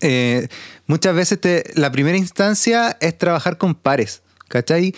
Eh, 0.00 0.48
muchas 0.86 1.14
veces 1.14 1.40
te, 1.40 1.64
la 1.76 1.90
primera 1.92 2.18
instancia 2.18 2.96
es 3.00 3.16
trabajar 3.16 3.56
con 3.56 3.74
pares. 3.74 4.20
¿Cachai? 4.48 4.94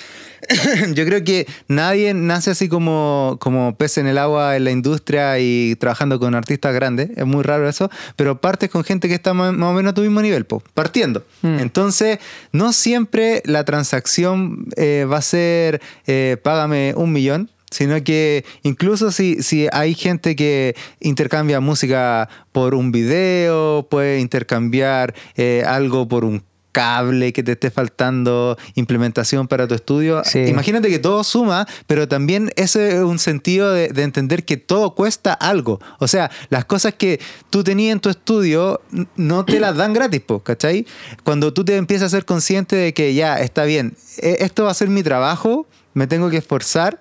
Yo 0.95 1.05
creo 1.07 1.25
que 1.25 1.47
nadie 1.69 2.13
nace 2.13 2.51
así 2.51 2.69
como, 2.69 3.39
como 3.41 3.77
pez 3.77 3.97
en 3.99 4.07
el 4.07 4.19
agua 4.19 4.57
en 4.57 4.65
la 4.65 4.71
industria 4.71 5.39
y 5.39 5.75
trabajando 5.77 6.19
con 6.19 6.35
artistas 6.35 6.75
grandes. 6.75 7.11
Es 7.17 7.25
muy 7.25 7.43
raro 7.43 7.69
eso. 7.69 7.91
Pero 8.17 8.41
partes 8.41 8.69
con 8.69 8.85
gente 8.85 9.09
que 9.09 9.15
está 9.15 9.33
más, 9.33 9.51
o 9.51 9.73
menos 9.73 9.93
a 9.93 9.95
tu 9.95 10.03
mismo 10.03 10.21
nivel, 10.21 10.47
partiendo. 10.75 11.25
Mm. 11.43 11.61
Entonces, 11.61 12.19
no 12.53 12.73
siempre 12.73 13.43
la 13.47 13.65
transacción 13.65 14.67
eh, 14.77 15.07
va 15.11 15.19
a 15.19 15.23
ser 15.23 15.81
eh, 16.07 16.37
págame 16.43 16.93
un 16.97 17.13
millón 17.13 17.51
sino 17.71 18.03
que 18.03 18.45
incluso 18.63 19.13
si, 19.13 19.43
si 19.43 19.69
hay 19.73 19.95
gente 19.95 20.37
que 20.37 20.75
intercambia 21.01 21.61
música 21.61 22.29
por 22.53 22.75
un 22.75 22.93
video, 22.93 23.87
puede 23.91 24.21
intercambiar 24.21 25.15
eh, 25.37 25.65
algo 25.67 26.09
por 26.09 26.25
un 26.25 26.43
cable 26.73 27.33
que 27.33 27.43
te 27.43 27.53
esté 27.53 27.71
faltando, 27.71 28.57
implementación 28.75 29.49
para 29.49 29.67
tu 29.67 29.75
estudio. 29.75 30.23
Imagínate 30.35 30.89
que 30.89 30.99
todo 30.99 31.25
suma, 31.25 31.67
pero 31.87 32.09
también 32.09 32.51
ese 32.57 32.97
es 32.97 33.03
un 33.03 33.19
sentido 33.19 33.73
de, 33.73 33.89
entender 34.03 34.45
que 34.45 34.57
todo 34.57 34.95
cuesta 34.95 35.33
algo. 35.33 35.81
O 35.99 36.09
sea, 36.09 36.31
las 36.51 36.65
cosas 36.65 36.95
que 36.95 37.21
tú 37.51 37.65
tenías 37.65 37.93
en 37.93 38.01
tu 38.01 38.09
estudio 38.09 38.81
no 39.17 39.45
te 39.45 39.61
las 39.61 39.77
dan 39.77 39.93
gratis, 39.93 40.23
¿cachai? 40.43 40.87
Cuando 41.25 41.53
tú 41.53 41.65
te 41.65 41.77
empiezas 41.77 42.07
a 42.13 42.17
ser 42.17 42.25
consciente 42.25 42.77
de 42.77 42.95
que 42.95 43.15
ya, 43.15 43.41
está 43.41 43.65
bien, 43.65 43.97
e, 44.19 44.39
esto 44.41 44.65
va 44.65 44.71
a 44.71 44.75
ser 44.75 44.89
mi 44.89 45.03
trabajo, 45.03 45.67
me 45.95 46.07
tengo 46.07 46.31
que 46.31 46.37
esforzar, 46.37 46.99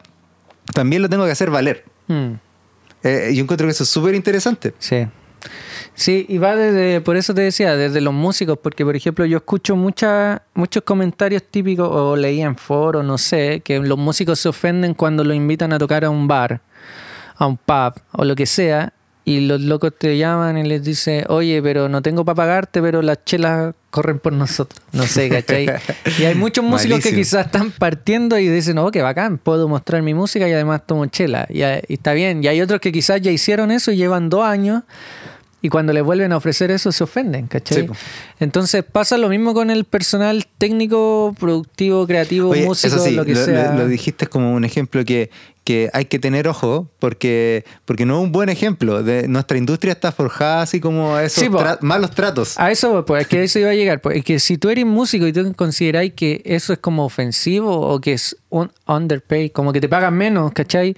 también 0.74 1.02
lo 1.02 1.10
tengo 1.10 1.26
que 1.26 1.32
hacer 1.32 1.50
valer. 1.50 1.86
Eh, 3.04 3.32
yo 3.34 3.44
encuentro 3.44 3.68
que 3.68 3.72
eso 3.72 3.84
es 3.84 3.90
súper 3.90 4.16
interesante. 4.16 4.74
Sí. 4.80 5.08
Sí, 5.98 6.28
y 6.30 6.38
va 6.38 6.56
desde, 6.56 7.02
por 7.02 7.18
eso 7.18 7.34
te 7.34 7.42
decía, 7.42 7.76
desde 7.76 8.02
los 8.02 8.14
músicos, 8.14 8.60
porque 8.62 8.86
por 8.86 8.96
ejemplo 8.96 9.26
yo 9.26 9.38
escucho 9.38 9.76
mucha, 9.76 10.44
muchos 10.54 10.84
comentarios 10.84 11.42
típicos, 11.50 11.90
o 11.92 12.16
leía 12.16 12.46
en 12.46 12.56
foros, 12.56 13.04
no 13.04 13.18
sé, 13.18 13.62
que 13.66 13.80
los 13.80 13.98
músicos 13.98 14.40
se 14.40 14.48
ofenden 14.48 14.94
cuando 14.94 15.24
lo 15.24 15.34
invitan 15.34 15.74
a 15.74 15.80
tocar 15.80 16.06
a 16.06 16.12
un 16.12 16.28
bar, 16.28 16.62
a 17.36 17.48
un 17.48 17.58
pub, 17.58 18.00
o 18.12 18.24
lo 18.26 18.36
que 18.36 18.46
sea, 18.46 18.94
y 19.26 19.40
los 19.40 19.60
locos 19.60 19.92
te 19.98 20.16
llaman 20.20 20.60
y 20.60 20.66
les 20.66 20.84
dicen, 20.84 21.26
oye, 21.30 21.64
pero 21.64 21.90
no 21.90 22.04
tengo 22.04 22.24
para 22.24 22.36
pagarte, 22.36 22.80
pero 22.80 23.02
las 23.02 23.26
chelas 23.26 23.74
corren 23.90 24.20
por 24.20 24.34
nosotros. 24.34 24.80
No 24.92 25.02
sé, 25.02 25.30
¿cachai? 25.30 25.68
y 26.20 26.26
hay 26.26 26.36
muchos 26.36 26.64
músicos 26.64 27.00
que 27.00 27.16
quizás 27.16 27.48
están 27.48 27.72
partiendo 27.72 28.38
y 28.38 28.48
dicen, 28.48 28.78
oh, 28.78 28.92
qué 28.92 29.02
bacán, 29.02 29.40
puedo 29.40 29.68
mostrar 29.68 30.04
mi 30.04 30.14
música 30.14 30.48
y 30.48 30.54
además 30.54 30.84
tomo 30.86 31.08
chela. 31.08 31.48
Y, 31.50 31.64
y 31.64 31.96
está 31.96 32.14
bien. 32.14 32.44
Y 32.44 32.48
hay 32.48 32.62
otros 32.62 32.80
que 32.80 32.92
quizás 32.92 33.20
ya 33.20 33.32
hicieron 33.32 33.72
eso 33.72 33.92
y 33.92 33.98
llevan 33.98 34.30
dos 34.30 34.46
años 34.46 34.84
y 35.68 35.70
cuando 35.70 35.92
le 35.92 36.00
vuelven 36.00 36.32
a 36.32 36.38
ofrecer 36.38 36.72
eso 36.72 36.94
se 36.94 37.04
ofenden, 37.04 37.48
¿cachai? 37.48 37.90
Entonces 38.40 38.86
pasa 38.90 39.18
lo 39.18 39.28
mismo 39.28 39.54
con 39.54 39.70
el 39.70 39.84
personal 39.84 40.48
técnico, 40.58 41.36
productivo, 41.38 42.08
creativo, 42.08 42.56
músico, 42.56 42.96
lo 43.12 43.26
que 43.26 43.36
sea. 43.36 43.74
lo, 43.74 43.86
dijiste 43.86 44.28
como 44.28 44.54
un 44.54 44.64
ejemplo 44.64 45.04
que, 45.04 45.30
que 45.66 45.90
hay 45.92 46.06
que 46.06 46.20
tener 46.20 46.48
ojo 46.48 46.88
porque, 47.00 47.66
porque 47.84 48.06
no 48.06 48.18
es 48.18 48.24
un 48.24 48.32
buen 48.32 48.48
ejemplo. 48.48 49.04
De, 49.04 49.28
nuestra 49.28 49.58
industria 49.58 49.92
está 49.92 50.14
forjada 50.14 50.62
así 50.62 50.80
como 50.80 51.20
esos 51.20 51.50
malos 51.82 52.12
tratos. 52.12 52.58
A 52.58 52.72
eso, 52.72 53.04
pues, 53.04 53.24
es 53.24 53.28
que 53.28 53.44
eso 53.44 53.60
iba 53.60 53.72
a 53.72 53.76
llegar. 53.76 54.00
Pues, 54.00 54.16
es 54.16 54.24
que 54.24 54.40
si 54.40 54.58
tú 54.58 54.70
eres 54.70 54.86
músico 54.86 55.28
y 55.28 55.34
tú 55.34 55.54
consideráis 55.54 56.14
que 56.14 56.42
eso 56.46 56.72
es 56.72 56.80
como 56.80 57.04
ofensivo 57.04 57.82
o 57.82 58.00
que 58.00 58.14
es 58.14 58.38
un 58.48 58.72
underpay, 58.88 59.50
como 59.50 59.74
que 59.74 59.82
te 59.82 59.90
pagan 59.90 60.14
menos, 60.14 60.54
¿cachai? 60.54 60.96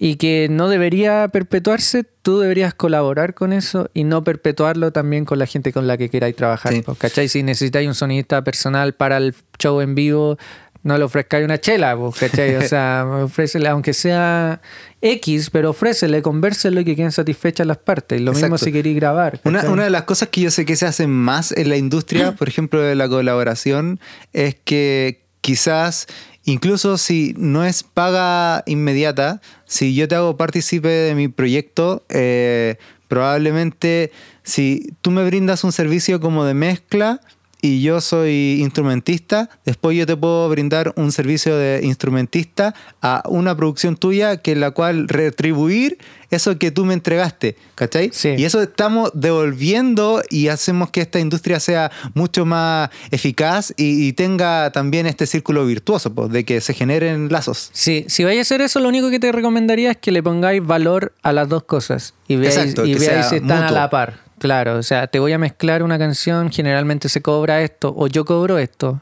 Y 0.00 0.14
que 0.14 0.46
no 0.48 0.68
debería 0.68 1.26
perpetuarse, 1.26 2.04
tú 2.22 2.38
deberías 2.38 2.72
colaborar 2.72 3.34
con 3.34 3.52
eso 3.52 3.90
y 3.94 4.04
no 4.04 4.22
perpetuarlo 4.22 4.92
también 4.92 5.24
con 5.24 5.40
la 5.40 5.46
gente 5.46 5.72
con 5.72 5.88
la 5.88 5.96
que 5.96 6.08
queráis 6.08 6.36
trabajar. 6.36 6.72
Pues, 6.84 6.98
¿Cachai? 6.98 7.28
Si 7.28 7.42
necesitáis 7.42 7.88
un 7.88 7.96
sonidista 7.96 8.44
personal 8.44 8.94
para 8.94 9.16
el 9.16 9.34
show 9.58 9.80
en 9.80 9.96
vivo, 9.96 10.38
no 10.84 10.96
le 10.96 11.02
ofrezcáis 11.02 11.44
una 11.44 11.58
chela, 11.58 11.98
¿cachai? 12.18 12.54
O 12.56 12.62
sea, 12.62 13.06
ofrécele, 13.24 13.68
aunque 13.68 13.92
sea 13.92 14.60
X, 15.00 15.50
pero 15.50 15.70
ofrécele, 15.70 16.22
convérselo 16.22 16.80
y 16.80 16.84
que 16.84 16.94
queden 16.94 17.10
satisfechas 17.10 17.66
las 17.66 17.78
partes. 17.78 18.20
Lo 18.20 18.32
mismo 18.32 18.56
si 18.56 18.70
queréis 18.70 18.94
grabar. 18.94 19.40
Una, 19.42 19.68
una, 19.68 19.84
de 19.84 19.90
las 19.90 20.02
cosas 20.04 20.28
que 20.28 20.42
yo 20.42 20.50
sé 20.52 20.64
que 20.64 20.76
se 20.76 20.86
hacen 20.86 21.10
más 21.10 21.50
en 21.50 21.68
la 21.68 21.76
industria, 21.76 22.36
por 22.36 22.48
ejemplo, 22.48 22.80
de 22.80 22.94
la 22.94 23.08
colaboración, 23.08 23.98
es 24.32 24.54
que 24.54 25.26
quizás 25.40 26.06
incluso 26.48 26.96
si 26.96 27.34
no 27.36 27.64
es 27.64 27.82
paga 27.82 28.62
inmediata, 28.66 29.40
si 29.66 29.94
yo 29.94 30.08
te 30.08 30.14
hago 30.14 30.36
partícipe 30.36 30.88
de 30.88 31.14
mi 31.14 31.28
proyecto, 31.28 32.04
eh, 32.08 32.76
probablemente 33.06 34.12
si 34.44 34.94
tú 35.02 35.10
me 35.10 35.24
brindas 35.24 35.62
un 35.64 35.72
servicio 35.72 36.20
como 36.20 36.44
de 36.44 36.54
mezcla, 36.54 37.20
y 37.60 37.82
yo 37.82 38.00
soy 38.00 38.58
instrumentista, 38.60 39.50
después 39.64 39.96
yo 39.96 40.06
te 40.06 40.16
puedo 40.16 40.48
brindar 40.48 40.92
un 40.96 41.10
servicio 41.12 41.56
de 41.56 41.80
instrumentista 41.82 42.74
a 43.02 43.22
una 43.28 43.56
producción 43.56 43.96
tuya 43.96 44.36
que 44.36 44.54
la 44.54 44.70
cual 44.70 45.08
retribuir 45.08 45.98
eso 46.30 46.58
que 46.58 46.70
tú 46.70 46.84
me 46.84 46.94
entregaste, 46.94 47.56
¿cachai? 47.74 48.10
Sí. 48.12 48.34
Y 48.36 48.44
eso 48.44 48.62
estamos 48.62 49.10
devolviendo 49.14 50.22
y 50.28 50.48
hacemos 50.48 50.90
que 50.90 51.00
esta 51.00 51.18
industria 51.18 51.58
sea 51.58 51.90
mucho 52.14 52.44
más 52.44 52.90
eficaz 53.10 53.72
y, 53.76 54.06
y 54.06 54.12
tenga 54.12 54.70
también 54.70 55.06
este 55.06 55.26
círculo 55.26 55.64
virtuoso, 55.64 56.14
pues, 56.14 56.30
de 56.30 56.44
que 56.44 56.60
se 56.60 56.74
generen 56.74 57.30
lazos. 57.30 57.70
Sí, 57.72 58.04
si 58.08 58.24
vais 58.24 58.38
a 58.38 58.42
hacer 58.42 58.60
eso, 58.60 58.78
lo 58.80 58.88
único 58.88 59.10
que 59.10 59.18
te 59.18 59.32
recomendaría 59.32 59.92
es 59.92 59.96
que 59.96 60.12
le 60.12 60.22
pongáis 60.22 60.64
valor 60.64 61.12
a 61.22 61.32
las 61.32 61.48
dos 61.48 61.64
cosas 61.64 62.14
y 62.28 62.36
veáis, 62.36 62.56
Exacto, 62.56 62.86
y 62.86 62.92
que 62.92 62.98
veáis 62.98 63.26
sea 63.26 63.30
si 63.30 63.36
están 63.36 63.64
a 63.64 63.70
la 63.70 63.90
par. 63.90 64.27
Claro, 64.38 64.76
o 64.78 64.82
sea, 64.82 65.06
te 65.06 65.18
voy 65.18 65.32
a 65.32 65.38
mezclar 65.38 65.82
una 65.82 65.98
canción, 65.98 66.50
generalmente 66.50 67.08
se 67.08 67.20
cobra 67.22 67.60
esto, 67.62 67.92
o 67.96 68.06
yo 68.06 68.24
cobro 68.24 68.58
esto. 68.58 69.00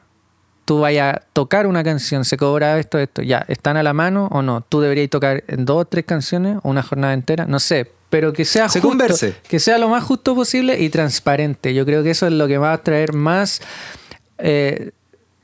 Tú 0.64 0.81
vayas 0.81 1.16
a 1.16 1.22
tocar 1.33 1.66
una 1.66 1.85
canción, 1.85 2.25
se 2.25 2.37
cobra 2.37 2.79
esto, 2.79 2.99
esto. 2.99 3.22
Ya, 3.22 3.44
¿están 3.49 3.77
a 3.77 3.83
la 3.85 3.92
mano 3.92 4.29
o 4.33 4.42
no? 4.42 4.62
Tú 4.62 4.81
deberías 4.81 5.09
tocar 5.11 5.44
en 5.46 5.64
dos 5.64 5.83
o 5.83 5.85
tres 5.85 6.05
canciones 6.05 6.59
o 6.62 6.68
una 6.70 6.83
jornada 6.83 7.14
entera, 7.14 7.46
no 7.46 7.61
sé. 7.61 7.90
Pero 8.11 8.33
que 8.33 8.44
sea 8.44 8.68
Se 8.68 8.81
justo, 8.81 8.88
converse. 8.88 9.35
que 9.49 9.61
sea 9.61 9.79
lo 9.79 9.88
más 9.88 10.03
justo 10.05 10.35
posible 10.35 10.81
y 10.81 10.88
transparente. 10.90 11.75
Yo 11.75 11.85
creo 11.85 12.03
que 12.03 12.11
eso 12.11 12.27
es 12.27 12.33
lo 12.33 12.49
que 12.49 12.59
va 12.59 12.72
a 12.72 12.79
traer 12.83 13.12
más 13.12 13.61
eh, 14.38 14.90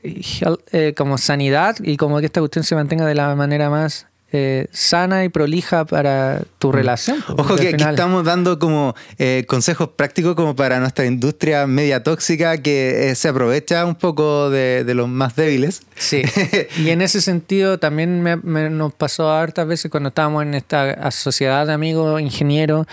health- 0.03 0.61
eh, 0.71 0.93
como 0.95 1.17
sanidad 1.17 1.75
y 1.81 1.97
como 1.97 2.19
que 2.19 2.25
esta 2.25 2.39
cuestión 2.41 2.63
se 2.63 2.75
mantenga 2.75 3.05
de 3.05 3.15
la 3.15 3.33
manera 3.35 3.69
más 3.69 4.07
eh, 4.35 4.65
sana 4.71 5.23
y 5.23 5.29
prolija 5.29 5.85
para 5.85 6.41
tu 6.59 6.71
relación. 6.71 7.17
pues, 7.25 7.37
Mm. 7.37 7.39
Ojo 7.41 7.55
que 7.55 7.67
aquí 7.69 7.83
estamos 7.83 8.25
dando 8.25 8.57
como 8.57 8.95
eh, 9.19 9.45
consejos 9.47 9.89
prácticos 9.95 10.33
como 10.35 10.55
para 10.55 10.79
nuestra 10.79 11.05
industria 11.05 11.67
media 11.67 12.01
tóxica 12.01 12.57
que 12.57 13.11
eh, 13.11 13.15
se 13.15 13.27
aprovecha 13.29 13.85
un 13.85 13.93
poco 13.95 14.49
de, 14.49 14.83
de 14.83 14.93
los 14.95 15.07
más 15.07 15.35
débiles. 15.35 15.83
Sí, 15.95 16.23
y 16.77 16.89
en 16.89 17.01
ese 17.03 17.21
sentido 17.21 17.77
también 17.77 18.21
me, 18.23 18.35
me- 18.37 18.69
nos 18.71 18.91
pasó 18.93 19.31
hartas 19.31 19.67
veces 19.67 19.91
cuando 19.91 20.09
estábamos 20.09 20.41
en 20.43 20.55
esta 20.55 21.11
sociedad 21.11 21.67
de 21.67 21.73
amigos 21.73 22.19
ingenieros, 22.19 22.87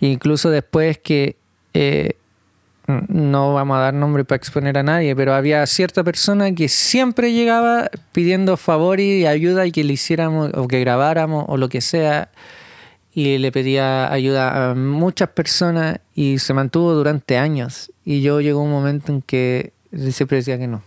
incluso 0.00 0.48
después 0.50 0.96
que 0.98 1.36
no 2.86 3.54
vamos 3.54 3.76
a 3.76 3.80
dar 3.80 3.94
nombre 3.94 4.24
para 4.24 4.36
exponer 4.36 4.76
a 4.78 4.82
nadie, 4.82 5.14
pero 5.14 5.34
había 5.34 5.64
cierta 5.66 6.02
persona 6.02 6.52
que 6.52 6.68
siempre 6.68 7.32
llegaba 7.32 7.90
pidiendo 8.12 8.56
favor 8.56 9.00
y 9.00 9.26
ayuda 9.26 9.66
y 9.66 9.72
que 9.72 9.84
le 9.84 9.92
hiciéramos 9.92 10.50
o 10.54 10.66
que 10.68 10.80
grabáramos 10.80 11.44
o 11.48 11.56
lo 11.56 11.68
que 11.68 11.80
sea 11.80 12.30
y 13.14 13.38
le 13.38 13.52
pedía 13.52 14.10
ayuda 14.10 14.70
a 14.70 14.74
muchas 14.74 15.28
personas 15.30 16.00
y 16.14 16.38
se 16.38 16.54
mantuvo 16.54 16.94
durante 16.94 17.36
años 17.36 17.92
y 18.04 18.22
yo 18.22 18.40
llegó 18.40 18.62
un 18.62 18.70
momento 18.70 19.12
en 19.12 19.22
que 19.22 19.72
siempre 20.10 20.38
decía 20.38 20.58
que 20.58 20.66
no. 20.66 20.82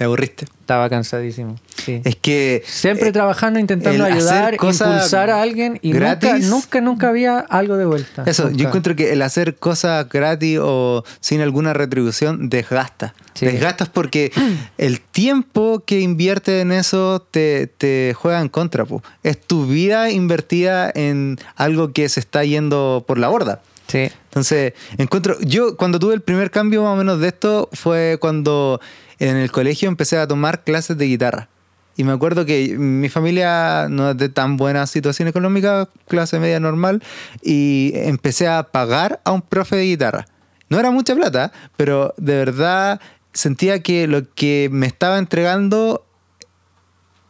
¿Te 0.00 0.04
aburriste? 0.04 0.46
Estaba 0.62 0.88
cansadísimo. 0.88 1.56
Sí. 1.76 2.00
Es 2.04 2.16
que 2.16 2.62
Siempre 2.64 3.10
eh, 3.10 3.12
trabajando, 3.12 3.60
intentando 3.60 4.02
ayudar, 4.02 4.54
impulsar 4.54 5.28
a 5.28 5.42
alguien 5.42 5.78
y 5.82 5.92
nunca, 5.92 6.18
gratis- 6.20 6.46
nunca, 6.48 6.80
nunca 6.80 7.08
había 7.10 7.38
algo 7.40 7.76
de 7.76 7.84
vuelta. 7.84 8.22
Eso, 8.24 8.48
yo 8.50 8.68
encuentro 8.68 8.96
que 8.96 9.12
el 9.12 9.20
hacer 9.20 9.56
cosas 9.56 10.08
gratis 10.08 10.58
o 10.62 11.04
sin 11.20 11.42
alguna 11.42 11.74
retribución 11.74 12.48
desgasta. 12.48 13.12
Sí. 13.34 13.44
Desgastas 13.44 13.90
porque 13.90 14.32
el 14.78 15.02
tiempo 15.02 15.82
que 15.84 16.00
inviertes 16.00 16.62
en 16.62 16.72
eso 16.72 17.20
te, 17.30 17.66
te 17.66 18.14
juega 18.16 18.40
en 18.40 18.48
contra. 18.48 18.86
po. 18.86 19.02
Es 19.22 19.38
tu 19.38 19.66
vida 19.66 20.10
invertida 20.10 20.90
en 20.94 21.38
algo 21.56 21.92
que 21.92 22.08
se 22.08 22.20
está 22.20 22.42
yendo 22.42 23.04
por 23.06 23.18
la 23.18 23.28
borda. 23.28 23.60
Sí. 23.86 24.08
Entonces, 24.30 24.72
encuentro, 24.96 25.36
yo 25.40 25.76
cuando 25.76 25.98
tuve 25.98 26.14
el 26.14 26.22
primer 26.22 26.50
cambio 26.50 26.84
más 26.84 26.94
o 26.94 26.96
menos 26.96 27.20
de 27.20 27.28
esto 27.28 27.68
fue 27.74 28.16
cuando 28.18 28.80
en 29.20 29.36
el 29.36 29.52
colegio 29.52 29.88
empecé 29.88 30.18
a 30.18 30.26
tomar 30.26 30.64
clases 30.64 30.98
de 30.98 31.06
guitarra. 31.06 31.48
Y 31.96 32.04
me 32.04 32.12
acuerdo 32.12 32.46
que 32.46 32.76
mi 32.78 33.08
familia 33.08 33.86
no 33.90 34.10
es 34.10 34.16
de 34.16 34.28
tan 34.30 34.56
buena 34.56 34.86
situación 34.86 35.28
económica, 35.28 35.88
clase 36.08 36.38
media 36.40 36.58
normal, 36.58 37.02
y 37.42 37.92
empecé 37.94 38.48
a 38.48 38.64
pagar 38.64 39.20
a 39.24 39.32
un 39.32 39.42
profe 39.42 39.76
de 39.76 39.84
guitarra. 39.84 40.26
No 40.70 40.78
era 40.78 40.90
mucha 40.90 41.14
plata, 41.14 41.52
pero 41.76 42.14
de 42.16 42.36
verdad 42.36 43.00
sentía 43.32 43.82
que 43.82 44.06
lo 44.06 44.32
que 44.32 44.68
me 44.72 44.86
estaba 44.86 45.18
entregando 45.18 46.06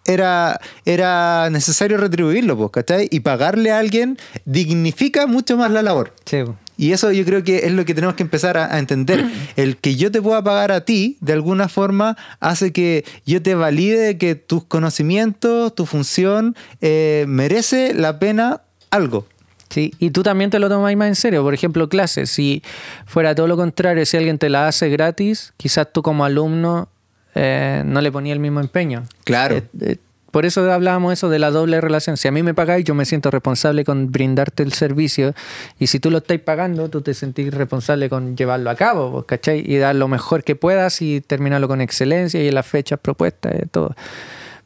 era, 0.06 0.60
era 0.84 1.48
necesario 1.50 1.96
retribuirlo, 1.96 2.56
pues, 2.56 2.70
¿cachai? 2.70 3.08
Y 3.10 3.20
pagarle 3.20 3.72
a 3.72 3.78
alguien 3.78 4.18
dignifica 4.44 5.26
mucho 5.26 5.56
más 5.56 5.70
la 5.70 5.82
labor. 5.82 6.14
Sí. 6.26 6.44
Y 6.80 6.92
eso 6.94 7.12
yo 7.12 7.26
creo 7.26 7.44
que 7.44 7.66
es 7.66 7.72
lo 7.72 7.84
que 7.84 7.94
tenemos 7.94 8.16
que 8.16 8.22
empezar 8.22 8.56
a, 8.56 8.74
a 8.74 8.78
entender. 8.78 9.22
El 9.56 9.76
que 9.76 9.96
yo 9.96 10.10
te 10.10 10.22
pueda 10.22 10.42
pagar 10.42 10.72
a 10.72 10.80
ti, 10.86 11.18
de 11.20 11.34
alguna 11.34 11.68
forma, 11.68 12.16
hace 12.40 12.72
que 12.72 13.04
yo 13.26 13.42
te 13.42 13.54
valide 13.54 14.16
que 14.16 14.34
tus 14.34 14.64
conocimientos, 14.64 15.74
tu 15.74 15.84
función, 15.84 16.56
eh, 16.80 17.26
merece 17.28 17.92
la 17.92 18.18
pena 18.18 18.62
algo. 18.90 19.26
Sí, 19.68 19.92
y 19.98 20.08
tú 20.08 20.22
también 20.22 20.48
te 20.48 20.58
lo 20.58 20.70
tomas 20.70 20.96
más 20.96 21.08
en 21.08 21.16
serio. 21.16 21.42
Por 21.42 21.52
ejemplo, 21.52 21.86
clases. 21.90 22.30
Si 22.30 22.62
fuera 23.04 23.34
todo 23.34 23.46
lo 23.46 23.58
contrario, 23.58 24.06
si 24.06 24.16
alguien 24.16 24.38
te 24.38 24.48
la 24.48 24.66
hace 24.66 24.88
gratis, 24.88 25.52
quizás 25.58 25.92
tú 25.92 26.00
como 26.00 26.24
alumno 26.24 26.88
eh, 27.34 27.82
no 27.84 28.00
le 28.00 28.10
ponía 28.10 28.32
el 28.32 28.40
mismo 28.40 28.58
empeño. 28.58 29.04
Claro. 29.24 29.56
Eh, 29.56 29.68
eh, 29.80 29.96
por 30.30 30.46
eso 30.46 30.70
hablábamos 30.70 31.12
eso 31.12 31.28
de 31.28 31.38
la 31.38 31.50
doble 31.50 31.80
relación. 31.80 32.16
Si 32.16 32.28
a 32.28 32.32
mí 32.32 32.42
me 32.42 32.54
pagáis, 32.54 32.84
yo 32.84 32.94
me 32.94 33.04
siento 33.04 33.30
responsable 33.30 33.84
con 33.84 34.12
brindarte 34.12 34.62
el 34.62 34.72
servicio. 34.72 35.34
Y 35.78 35.88
si 35.88 36.00
tú 36.00 36.10
lo 36.10 36.18
estáis 36.18 36.40
pagando, 36.40 36.88
tú 36.88 37.02
te 37.02 37.14
sentís 37.14 37.52
responsable 37.52 38.08
con 38.08 38.36
llevarlo 38.36 38.70
a 38.70 38.76
cabo, 38.76 39.24
¿cachai? 39.26 39.62
Y 39.66 39.78
dar 39.78 39.96
lo 39.96 40.08
mejor 40.08 40.44
que 40.44 40.56
puedas 40.56 41.02
y 41.02 41.20
terminarlo 41.20 41.68
con 41.68 41.80
excelencia 41.80 42.42
y 42.42 42.48
en 42.48 42.54
las 42.54 42.66
fechas 42.66 42.98
propuestas 43.00 43.54
y 43.62 43.66
todo. 43.66 43.94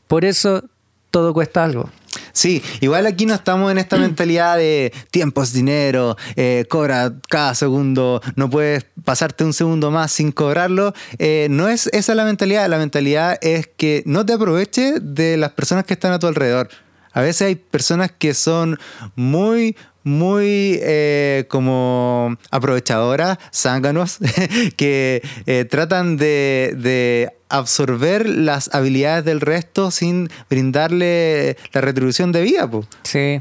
Por 0.07 0.24
eso 0.24 0.64
todo 1.11 1.33
cuesta 1.33 1.64
algo. 1.64 1.90
Sí, 2.35 2.62
igual 2.81 3.07
aquí 3.07 3.27
no 3.27 3.35
estamos 3.35 3.70
en 3.70 3.79
esta 3.79 3.97
mentalidad 3.97 4.57
de 4.57 4.92
tiempo 5.11 5.42
es 5.42 5.53
dinero, 5.53 6.16
eh, 6.35 6.66
cobra 6.68 7.14
cada 7.31 7.55
segundo, 7.55 8.20
no 8.35 8.51
puedes 8.51 8.87
pasarte 9.05 9.44
un 9.44 9.53
segundo 9.53 9.90
más 9.92 10.11
sin 10.11 10.33
cobrarlo. 10.33 10.92
Eh, 11.18 11.47
no 11.49 11.68
es 11.68 11.87
esa 11.92 12.14
la 12.16 12.25
mentalidad, 12.25 12.68
la 12.68 12.79
mentalidad 12.79 13.38
es 13.40 13.68
que 13.68 14.03
no 14.05 14.27
te 14.27 14.33
aproveches 14.33 14.94
de 15.01 15.37
las 15.37 15.53
personas 15.53 15.85
que 15.85 15.94
están 15.94 16.12
a 16.12 16.18
tu 16.18 16.27
alrededor. 16.27 16.68
A 17.12 17.20
veces 17.20 17.42
hay 17.42 17.55
personas 17.55 18.11
que 18.11 18.35
son 18.35 18.81
muy, 19.14 19.77
muy 20.03 20.81
eh, 20.83 21.47
como 21.49 22.37
aprovechadoras, 22.51 23.38
zánganos, 23.55 24.18
que 24.77 25.23
eh, 25.47 25.64
tratan 25.64 26.16
de, 26.16 26.75
de 26.77 27.33
absorber 27.58 28.28
las 28.28 28.74
habilidades 28.74 29.24
del 29.24 29.40
resto 29.40 29.90
sin 29.90 30.28
brindarle 30.50 31.56
la 31.72 31.80
retribución 31.80 32.32
debida. 32.32 32.70
po. 32.70 32.84
Sí. 33.02 33.40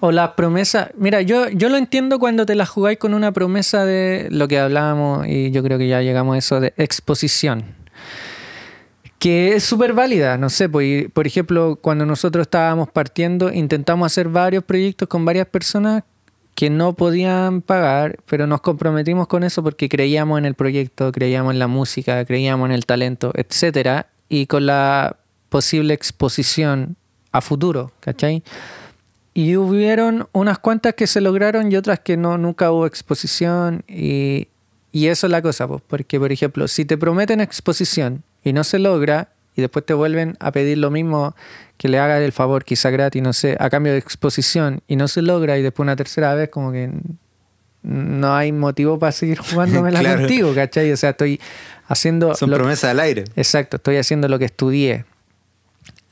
O 0.00 0.12
las 0.12 0.30
promesas. 0.30 0.90
Mira, 0.96 1.22
yo, 1.22 1.48
yo 1.48 1.68
lo 1.68 1.76
entiendo 1.76 2.18
cuando 2.18 2.46
te 2.46 2.54
la 2.54 2.66
jugáis 2.66 2.98
con 2.98 3.14
una 3.14 3.32
promesa 3.32 3.84
de 3.84 4.28
lo 4.30 4.46
que 4.46 4.58
hablábamos, 4.58 5.26
y 5.26 5.50
yo 5.50 5.62
creo 5.62 5.78
que 5.78 5.88
ya 5.88 6.02
llegamos 6.02 6.36
a 6.36 6.38
eso 6.38 6.60
de 6.60 6.72
exposición. 6.76 7.64
Que 9.18 9.56
es 9.56 9.64
súper 9.64 9.94
válida, 9.94 10.38
no 10.38 10.48
sé, 10.48 10.68
pues, 10.68 11.06
por 11.12 11.26
ejemplo, 11.26 11.76
cuando 11.82 12.06
nosotros 12.06 12.42
estábamos 12.42 12.88
partiendo, 12.88 13.52
intentamos 13.52 14.06
hacer 14.06 14.28
varios 14.28 14.62
proyectos 14.62 15.08
con 15.08 15.24
varias 15.24 15.48
personas 15.48 16.04
que 16.58 16.70
no 16.70 16.94
podían 16.94 17.62
pagar, 17.62 18.18
pero 18.26 18.48
nos 18.48 18.60
comprometimos 18.62 19.28
con 19.28 19.44
eso 19.44 19.62
porque 19.62 19.88
creíamos 19.88 20.40
en 20.40 20.44
el 20.44 20.54
proyecto, 20.54 21.12
creíamos 21.12 21.52
en 21.52 21.60
la 21.60 21.68
música, 21.68 22.24
creíamos 22.24 22.66
en 22.66 22.72
el 22.72 22.84
talento, 22.84 23.30
etcétera, 23.36 24.08
y 24.28 24.46
con 24.46 24.66
la 24.66 25.18
posible 25.50 25.94
exposición 25.94 26.96
a 27.30 27.42
futuro, 27.42 27.92
¿cachai? 28.00 28.42
Y 29.34 29.54
hubieron 29.54 30.26
unas 30.32 30.58
cuantas 30.58 30.94
que 30.94 31.06
se 31.06 31.20
lograron 31.20 31.70
y 31.70 31.76
otras 31.76 32.00
que 32.00 32.16
no, 32.16 32.36
nunca 32.38 32.72
hubo 32.72 32.86
exposición. 32.86 33.84
Y, 33.86 34.48
y 34.90 35.06
eso 35.06 35.28
es 35.28 35.30
la 35.30 35.42
cosa, 35.42 35.68
pues, 35.68 35.80
porque, 35.86 36.18
por 36.18 36.32
ejemplo, 36.32 36.66
si 36.66 36.84
te 36.84 36.98
prometen 36.98 37.40
exposición 37.40 38.24
y 38.42 38.52
no 38.52 38.64
se 38.64 38.80
logra, 38.80 39.28
y 39.58 39.60
después 39.60 39.84
te 39.84 39.92
vuelven 39.92 40.36
a 40.38 40.52
pedir 40.52 40.78
lo 40.78 40.88
mismo 40.88 41.34
que 41.78 41.88
le 41.88 41.98
hagas 41.98 42.20
el 42.22 42.30
favor, 42.30 42.64
quizá 42.64 42.90
gratis, 42.90 43.20
no 43.20 43.32
sé, 43.32 43.56
a 43.58 43.68
cambio 43.70 43.90
de 43.92 43.98
exposición, 43.98 44.82
y 44.86 44.94
no 44.94 45.08
se 45.08 45.20
logra, 45.20 45.58
y 45.58 45.62
después 45.62 45.84
una 45.84 45.96
tercera 45.96 46.32
vez, 46.34 46.48
como 46.48 46.70
que 46.70 46.90
no 47.82 48.36
hay 48.36 48.52
motivo 48.52 49.00
para 49.00 49.10
seguir 49.10 49.38
jugándomela 49.50 49.98
Claro. 49.98 50.20
contigo, 50.20 50.54
¿cachai? 50.54 50.92
O 50.92 50.96
sea, 50.96 51.10
estoy 51.10 51.40
haciendo. 51.88 52.36
Son 52.36 52.50
lo 52.50 52.56
que- 52.56 52.60
promesas 52.60 52.90
al 52.92 53.00
aire. 53.00 53.24
Exacto, 53.34 53.78
estoy 53.78 53.96
haciendo 53.96 54.28
lo 54.28 54.38
que 54.38 54.44
estudié, 54.44 55.06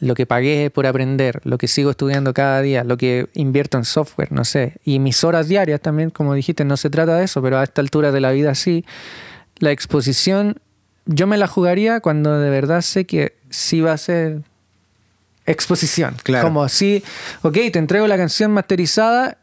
lo 0.00 0.14
que 0.14 0.26
pagué 0.26 0.70
por 0.70 0.86
aprender, 0.88 1.40
lo 1.44 1.56
que 1.56 1.68
sigo 1.68 1.90
estudiando 1.90 2.34
cada 2.34 2.60
día, 2.62 2.82
lo 2.82 2.96
que 2.96 3.28
invierto 3.34 3.78
en 3.78 3.84
software, 3.84 4.32
no 4.32 4.44
sé, 4.44 4.74
y 4.84 4.98
mis 4.98 5.22
horas 5.22 5.46
diarias 5.46 5.80
también, 5.80 6.10
como 6.10 6.34
dijiste, 6.34 6.64
no 6.64 6.76
se 6.76 6.90
trata 6.90 7.16
de 7.16 7.24
eso, 7.24 7.40
pero 7.42 7.58
a 7.58 7.62
esta 7.62 7.80
altura 7.80 8.10
de 8.10 8.20
la 8.20 8.32
vida 8.32 8.56
sí, 8.56 8.84
la 9.60 9.70
exposición 9.70 10.56
yo 11.06 11.26
me 11.26 11.36
la 11.38 11.46
jugaría 11.46 12.00
cuando 12.00 12.38
de 12.38 12.50
verdad 12.50 12.80
sé 12.82 13.04
que 13.06 13.36
sí 13.50 13.80
va 13.80 13.92
a 13.92 13.98
ser 13.98 14.42
exposición. 15.46 16.16
Claro. 16.22 16.46
Como 16.48 16.62
así, 16.62 17.02
ok, 17.42 17.54
te 17.72 17.78
entrego 17.78 18.06
la 18.06 18.16
canción 18.16 18.50
masterizada. 18.52 19.38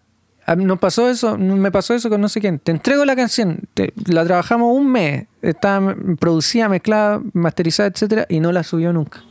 A 0.45 0.58
mí 0.58 0.65
No 0.65 0.76
pasó 0.78 1.10
eso, 1.10 1.38
me 1.38 1.71
pasó 1.71 1.93
eso 1.93 2.10
con 2.10 2.19
no 2.19 2.28
sé 2.28 2.41
quién. 2.41 2.60
Te 2.60 2.71
entrego 2.71 3.06
la 3.06 3.15
canción, 3.15 3.62
te- 3.73 3.93
la 4.08 4.26
trabajamos 4.26 4.76
un 4.76 4.91
mes, 4.91 5.26
estaba 5.41 5.95
producida, 6.19 6.67
mezclada, 6.67 7.21
masterizada, 7.32 7.88
etcétera, 7.88 8.26
y 8.28 8.41
no 8.41 8.52
la 8.52 8.63
subió 8.63 8.91
nunca. 8.91 9.23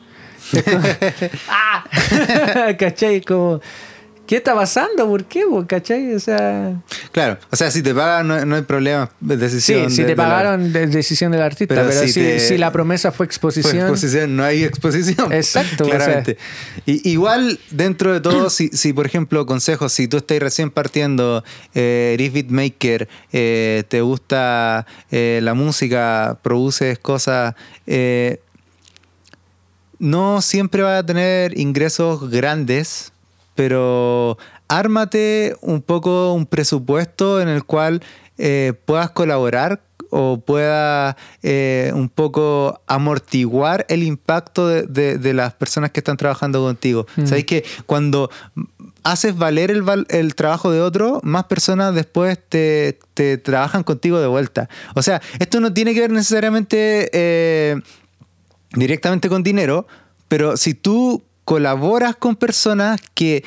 Como- 0.64 0.82
¡Ah! 1.50 1.84
¿Cachai? 2.78 3.20
Como, 3.20 3.60
¿qué 4.26 4.36
está 4.36 4.54
pasando? 4.54 5.06
¿Por 5.08 5.24
qué? 5.24 5.44
¿Cachai? 5.66 6.14
O 6.14 6.20
sea, 6.20 6.80
Claro, 7.10 7.38
o 7.50 7.56
sea, 7.56 7.70
si 7.70 7.82
te 7.82 7.94
pagan 7.94 8.28
no, 8.28 8.44
no 8.46 8.56
hay 8.56 8.62
problema, 8.62 9.10
sí, 9.20 9.36
decisión. 9.36 9.90
si 9.90 9.96
de- 9.98 10.02
te 10.04 10.10
de 10.12 10.16
la- 10.16 10.22
pagaron, 10.24 10.72
de 10.72 10.86
decisión 10.86 11.32
del 11.32 11.42
artista, 11.42 11.74
Pero 11.74 11.88
pero, 11.88 12.00
si 12.02 12.12
si, 12.12 12.20
te- 12.20 12.40
si 12.40 12.56
la 12.58 12.70
promesa 12.72 13.10
fue 13.10 13.26
Fue 13.26 13.26
exposición. 13.26 13.76
exposición, 13.78 14.36
no 14.36 14.44
hay 14.44 14.64
exposición. 14.64 15.32
Exacto, 15.32 15.84
o 15.84 15.86
sea. 15.88 15.96
claramente. 15.96 16.38
Y, 16.86 17.10
igual, 17.10 17.58
dentro 17.70 18.12
de 18.12 18.20
todo, 18.20 18.48
si, 18.50 18.68
si, 18.68 18.92
por 18.92 19.06
ejemplo, 19.06 19.44
consejos, 19.46 19.92
si 19.92 20.08
tú 20.08 20.16
estás 20.18 20.38
recién 20.38 20.70
partiendo, 20.70 21.44
eh, 21.74 22.12
eres 22.14 22.32
beatmaker, 22.32 23.08
eh, 23.32 23.84
te 23.88 24.00
gusta 24.00 24.86
eh, 25.10 25.40
la 25.42 25.54
música, 25.54 26.38
produces 26.42 26.98
cosas, 26.98 27.54
eh, 27.86 28.40
no 29.98 30.42
siempre 30.42 30.82
vas 30.82 31.00
a 31.02 31.06
tener 31.06 31.56
ingresos 31.58 32.28
grandes, 32.30 33.11
pero 33.54 34.38
ármate 34.68 35.56
un 35.60 35.82
poco 35.82 36.32
un 36.32 36.46
presupuesto 36.46 37.40
en 37.40 37.48
el 37.48 37.64
cual 37.64 38.02
eh, 38.38 38.72
puedas 38.86 39.10
colaborar 39.10 39.82
o 40.14 40.38
pueda 40.44 41.16
eh, 41.42 41.90
un 41.94 42.10
poco 42.10 42.80
amortiguar 42.86 43.86
el 43.88 44.02
impacto 44.02 44.68
de, 44.68 44.82
de- 44.82 45.16
de 45.16 45.32
las 45.34 45.54
personas 45.54 45.90
que 45.90 46.00
están 46.00 46.18
trabajando 46.18 46.60
contigo. 46.62 47.06
Mm. 47.16 47.26
Sabéis 47.26 47.46
que 47.46 47.64
cuando 47.86 48.30
haces 49.04 49.36
valer 49.38 49.70
el, 49.70 49.84
el 50.10 50.34
trabajo 50.34 50.70
de 50.70 50.80
otro, 50.82 51.20
más 51.22 51.44
personas 51.44 51.94
después 51.94 52.38
te, 52.48 52.98
te 53.14 53.38
trabajan 53.38 53.84
contigo 53.84 54.20
de 54.20 54.26
vuelta. 54.26 54.68
O 54.94 55.00
sea, 55.02 55.22
esto 55.38 55.60
no 55.60 55.72
tiene 55.72 55.94
que 55.94 56.00
ver 56.00 56.10
necesariamente 56.12 57.08
eh, 57.14 57.80
directamente 58.74 59.28
con 59.30 59.42
dinero, 59.42 59.86
pero 60.28 60.56
si 60.58 60.74
tú 60.74 61.22
colaboras 61.44 62.16
con 62.16 62.36
personas 62.36 63.00
que 63.14 63.44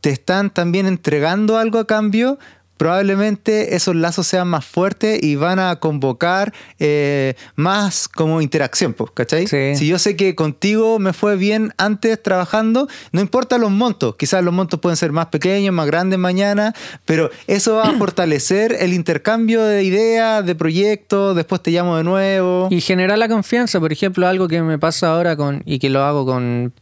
te 0.00 0.10
están 0.10 0.50
también 0.50 0.86
entregando 0.86 1.58
algo 1.58 1.78
a 1.78 1.86
cambio, 1.86 2.38
probablemente 2.82 3.76
esos 3.76 3.94
lazos 3.94 4.26
sean 4.26 4.48
más 4.48 4.64
fuertes 4.64 5.22
y 5.22 5.36
van 5.36 5.60
a 5.60 5.76
convocar 5.76 6.52
eh, 6.80 7.34
más 7.54 8.08
como 8.08 8.42
interacción, 8.42 8.96
¿cachai? 9.14 9.46
Sí. 9.46 9.76
Si 9.76 9.86
yo 9.86 10.00
sé 10.00 10.16
que 10.16 10.34
contigo 10.34 10.98
me 10.98 11.12
fue 11.12 11.36
bien 11.36 11.72
antes 11.78 12.20
trabajando, 12.20 12.88
no 13.12 13.20
importa 13.20 13.56
los 13.56 13.70
montos, 13.70 14.16
quizás 14.16 14.42
los 14.42 14.52
montos 14.52 14.80
pueden 14.80 14.96
ser 14.96 15.12
más 15.12 15.26
pequeños, 15.26 15.72
más 15.72 15.86
grandes 15.86 16.18
mañana, 16.18 16.74
pero 17.04 17.30
eso 17.46 17.76
va 17.76 17.84
a 17.84 17.92
fortalecer 17.98 18.76
el 18.80 18.92
intercambio 18.92 19.62
de 19.62 19.84
ideas, 19.84 20.44
de 20.44 20.56
proyectos, 20.56 21.36
después 21.36 21.62
te 21.62 21.70
llamo 21.70 21.96
de 21.96 22.02
nuevo. 22.02 22.66
Y 22.68 22.80
generar 22.80 23.16
la 23.16 23.28
confianza, 23.28 23.78
por 23.78 23.92
ejemplo, 23.92 24.26
algo 24.26 24.48
que 24.48 24.60
me 24.60 24.80
pasa 24.80 25.14
ahora 25.14 25.36
con 25.36 25.62
y 25.66 25.78
que 25.78 25.88
lo 25.88 26.02
hago 26.02 26.26
con, 26.26 26.72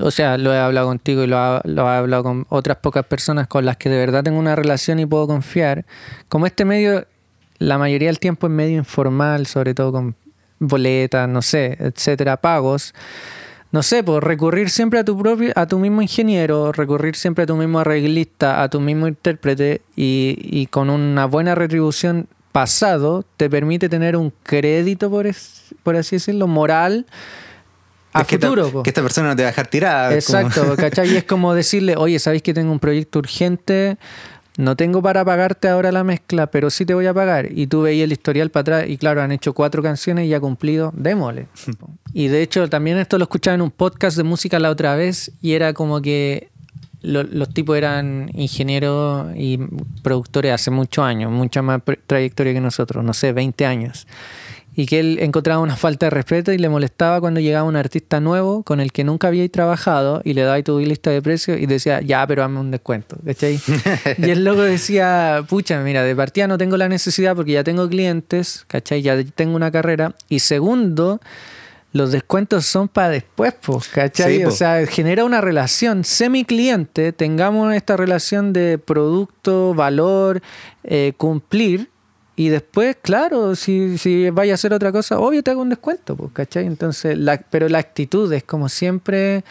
o 0.00 0.10
sea, 0.10 0.38
lo 0.38 0.52
he 0.52 0.58
hablado 0.58 0.86
contigo 0.88 1.22
y 1.24 1.26
lo, 1.26 1.38
ha- 1.38 1.62
lo 1.64 1.86
he 1.86 1.96
hablado 1.96 2.22
con 2.24 2.46
otras 2.48 2.78
pocas 2.78 3.04
personas 3.06 3.46
con 3.48 3.64
las 3.64 3.76
que 3.76 3.88
de 3.88 3.96
verdad 3.98 4.22
tengo 4.22 4.38
una 4.38 4.56
relación 4.56 4.98
y 5.00 5.06
puedo 5.06 5.26
confiar. 5.26 5.84
Como 6.28 6.46
este 6.46 6.64
medio, 6.64 7.06
la 7.58 7.78
mayoría 7.78 8.08
del 8.08 8.18
tiempo 8.18 8.46
es 8.46 8.52
medio 8.52 8.76
informal, 8.78 9.46
sobre 9.46 9.74
todo 9.74 9.92
con 9.92 10.14
boletas, 10.58 11.28
no 11.28 11.42
sé, 11.42 11.76
etcétera, 11.80 12.36
pagos. 12.36 12.94
No 13.72 13.82
sé, 13.82 14.04
pues 14.04 14.22
recurrir 14.22 14.68
siempre 14.68 14.98
a 14.98 15.04
tu 15.04 15.16
propio, 15.18 15.52
a 15.56 15.66
tu 15.66 15.78
mismo 15.78 16.02
ingeniero, 16.02 16.72
recurrir 16.72 17.16
siempre 17.16 17.44
a 17.44 17.46
tu 17.46 17.56
mismo 17.56 17.78
arreglista, 17.80 18.62
a 18.62 18.68
tu 18.68 18.80
mismo 18.80 19.06
intérprete 19.08 19.80
y, 19.96 20.36
y 20.42 20.66
con 20.66 20.90
una 20.90 21.24
buena 21.24 21.54
retribución 21.54 22.26
pasado 22.52 23.24
te 23.38 23.48
permite 23.48 23.88
tener 23.88 24.14
un 24.14 24.30
crédito, 24.42 25.08
por, 25.08 25.26
es- 25.26 25.74
por 25.82 25.96
así 25.96 26.16
decirlo, 26.16 26.46
moral 26.46 27.06
a 28.12 28.20
Es 28.22 28.26
que 28.26 28.38
futuro. 28.38 28.82
que 28.82 28.90
esta 28.90 29.02
persona 29.02 29.28
no 29.28 29.36
te 29.36 29.42
va 29.42 29.48
a 29.48 29.52
dejar 29.52 29.68
como- 29.70 30.12
Exacto, 30.14 30.76
¿cachai? 30.76 31.12
Y 31.12 31.16
es 31.16 31.24
como 31.24 31.54
decirle, 31.54 31.96
oye, 31.96 32.18
¿sabéis 32.18 32.42
que 32.42 32.52
tengo 32.54 32.70
un 32.72 32.78
proyecto 32.78 33.18
urgente? 33.18 33.96
No 34.58 34.76
tengo 34.76 35.00
para 35.00 35.24
pagarte 35.24 35.68
ahora 35.68 35.90
la 35.92 36.04
mezcla, 36.04 36.46
pero 36.48 36.68
sí 36.68 36.84
te 36.84 36.92
voy 36.92 37.06
a 37.06 37.14
pagar. 37.14 37.50
Y 37.50 37.68
tú 37.68 37.80
veías 37.82 38.04
el 38.04 38.12
historial 38.12 38.50
para 38.50 38.60
atrás 38.60 38.84
y 38.90 38.98
claro, 38.98 39.22
han 39.22 39.32
hecho 39.32 39.54
cuatro 39.54 39.82
canciones 39.82 40.26
y 40.26 40.34
ha 40.34 40.40
cumplido, 40.40 40.92
démosle. 40.94 41.46
y 42.12 42.28
de 42.28 42.42
hecho 42.42 42.68
también 42.68 42.98
esto 42.98 43.16
lo 43.16 43.24
escuchaba 43.24 43.54
en 43.54 43.62
un 43.62 43.70
podcast 43.70 44.16
de 44.18 44.24
música 44.24 44.58
la 44.58 44.68
otra 44.70 44.94
vez 44.94 45.32
y 45.40 45.52
era 45.52 45.72
como 45.72 46.02
que 46.02 46.50
lo- 47.00 47.22
los 47.22 47.48
tipos 47.52 47.78
eran 47.78 48.30
ingenieros 48.34 49.28
y 49.36 49.58
productores 50.02 50.52
hace 50.52 50.70
muchos 50.70 51.02
años, 51.02 51.32
mucha 51.32 51.62
más 51.62 51.80
trayectoria 52.06 52.52
que 52.52 52.60
nosotros, 52.60 53.02
no 53.02 53.14
sé, 53.14 53.32
20 53.32 53.64
años. 53.64 54.06
Y 54.74 54.86
que 54.86 55.00
él 55.00 55.18
encontraba 55.20 55.60
una 55.60 55.76
falta 55.76 56.06
de 56.06 56.10
respeto 56.10 56.52
y 56.52 56.58
le 56.58 56.68
molestaba 56.68 57.20
cuando 57.20 57.40
llegaba 57.40 57.68
un 57.68 57.76
artista 57.76 58.20
nuevo 58.20 58.62
con 58.62 58.80
el 58.80 58.90
que 58.90 59.04
nunca 59.04 59.28
había 59.28 59.46
trabajado 59.48 60.22
y 60.24 60.32
le 60.32 60.42
daba 60.42 60.62
tu 60.62 60.78
lista 60.80 61.10
de 61.10 61.20
precios 61.20 61.60
y 61.60 61.66
decía, 61.66 62.00
ya, 62.00 62.26
pero 62.26 62.42
hazme 62.42 62.60
un 62.60 62.70
descuento. 62.70 63.16
¿cachai? 63.24 63.60
y 64.18 64.30
el 64.30 64.44
loco 64.44 64.62
decía, 64.62 65.44
pucha, 65.48 65.80
mira, 65.80 66.02
de 66.02 66.16
partida 66.16 66.46
no 66.46 66.56
tengo 66.56 66.76
la 66.76 66.88
necesidad 66.88 67.36
porque 67.36 67.52
ya 67.52 67.64
tengo 67.64 67.88
clientes, 67.88 68.64
¿cachai? 68.66 69.02
Ya 69.02 69.22
tengo 69.22 69.56
una 69.56 69.70
carrera. 69.70 70.14
Y 70.28 70.40
segundo, 70.40 71.20
los 71.92 72.10
descuentos 72.10 72.64
son 72.64 72.88
para 72.88 73.10
después, 73.10 73.54
pues, 73.60 73.88
¿cachai? 73.88 74.38
Sí, 74.38 74.44
o 74.44 74.50
sea, 74.50 74.86
genera 74.86 75.24
una 75.24 75.40
relación 75.40 76.04
semi-cliente, 76.04 77.12
tengamos 77.12 77.74
esta 77.74 77.96
relación 77.96 78.52
de 78.52 78.78
producto, 78.78 79.74
valor, 79.74 80.40
eh, 80.84 81.12
cumplir, 81.18 81.90
y 82.46 82.48
después, 82.48 82.96
claro, 83.00 83.54
si, 83.56 83.98
si 83.98 84.30
vaya 84.30 84.52
a 84.52 84.54
hacer 84.54 84.72
otra 84.72 84.92
cosa, 84.92 85.18
obvio 85.18 85.42
te 85.42 85.50
hago 85.50 85.62
un 85.62 85.68
descuento, 85.70 86.16
pues, 86.16 86.30
¿cachai? 86.32 86.66
Entonces, 86.66 87.16
la, 87.18 87.38
pero 87.38 87.68
la 87.68 87.78
actitud 87.78 88.32
es 88.32 88.42
como 88.44 88.68
siempre, 88.68 89.44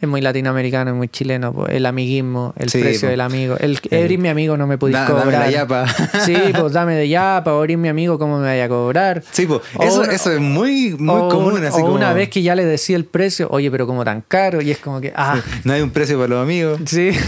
es 0.00 0.08
muy 0.08 0.20
latinoamericano, 0.20 0.90
es 0.90 0.96
muy 0.96 1.08
chileno, 1.08 1.52
pues, 1.52 1.72
el 1.72 1.86
amiguismo, 1.86 2.52
el 2.58 2.68
Sí, 2.68 2.78
precio 2.80 3.06
po. 3.08 3.10
del 3.10 3.20
amigo, 3.22 3.56
el 3.58 3.76
Eh, 3.90 4.00
eres 4.04 4.18
mi 4.18 4.28
amigo, 4.28 4.56
no 4.56 4.66
me 4.66 4.76
podéis 4.76 4.98
da- 4.98 5.06
cobrar. 5.06 5.26
dame 5.26 5.38
la 5.38 5.50
yapa. 5.50 5.86
Sí, 6.26 6.36
pues 6.58 6.72
dame 6.74 6.94
de 6.94 7.08
yapa, 7.08 7.54
o 7.54 7.64
eres 7.64 7.78
mi 7.78 7.88
amigo, 7.88 8.18
¿cómo 8.18 8.38
me 8.38 8.44
vaya 8.46 8.64
a 8.64 8.68
cobrar? 8.68 9.22
Sí, 9.30 9.46
O 9.48 9.60
eso, 9.82 10.00
una- 10.02 10.12
eso 10.12 10.30
es 10.32 10.40
muy, 10.40 10.94
muy 10.98 11.20
o 11.22 11.28
común. 11.30 11.54
un- 11.54 11.64
así 11.64 11.78
o 11.80 11.84
como, 11.84 11.94
una 11.94 12.12
vez 12.12 12.28
que 12.28 12.42
ya 12.42 12.54
le 12.54 12.64
decía 12.66 12.96
el 12.96 13.04
precio, 13.06 13.48
oye, 13.50 13.70
pero 13.70 13.86
como 13.86 14.04
tan 14.04 14.20
caro, 14.20 14.60
y 14.60 14.70
es 14.70 14.78
como 14.78 15.00
que, 15.00 15.12
ah, 15.16 15.40
No 15.64 15.72
hay 15.72 15.80
un 15.80 15.90
precio 15.90 16.16
para 16.18 16.28
los 16.28 16.42
amigos. 16.42 16.80
sí. 16.86 17.10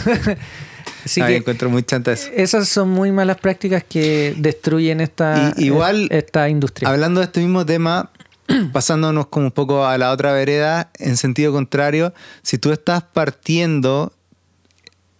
Así 1.07 1.21
Ahí 1.21 1.35
que 1.35 1.37
encuentro 1.39 1.71
muy 1.71 1.85
chanta 1.85 2.11
eso. 2.13 2.29
esas 2.35 2.69
son 2.69 2.89
muy 2.91 3.13
malas 3.13 3.39
prácticas 3.39 3.85
que 3.85 4.35
destruyen 4.37 5.01
esta, 5.01 5.55
Y- 5.57 5.67
igual, 5.67 6.09
esta 6.11 6.49
industria. 6.49 6.89
Hablando 6.89 7.21
de 7.21 7.27
este 7.27 7.39
mismo 7.41 7.65
tema, 7.65 8.11
pasándonos 8.73 9.29
como 9.29 9.47
un 9.47 9.53
poco 9.53 9.87
a 9.87 9.97
la 9.99 10.11
otra 10.11 10.33
vereda, 10.33 10.91
en 10.99 11.17
sentido 11.17 11.53
contrario, 11.53 12.13
si 12.43 12.59
tú 12.59 12.73
estás 12.73 13.05
partiendo, 13.05 14.13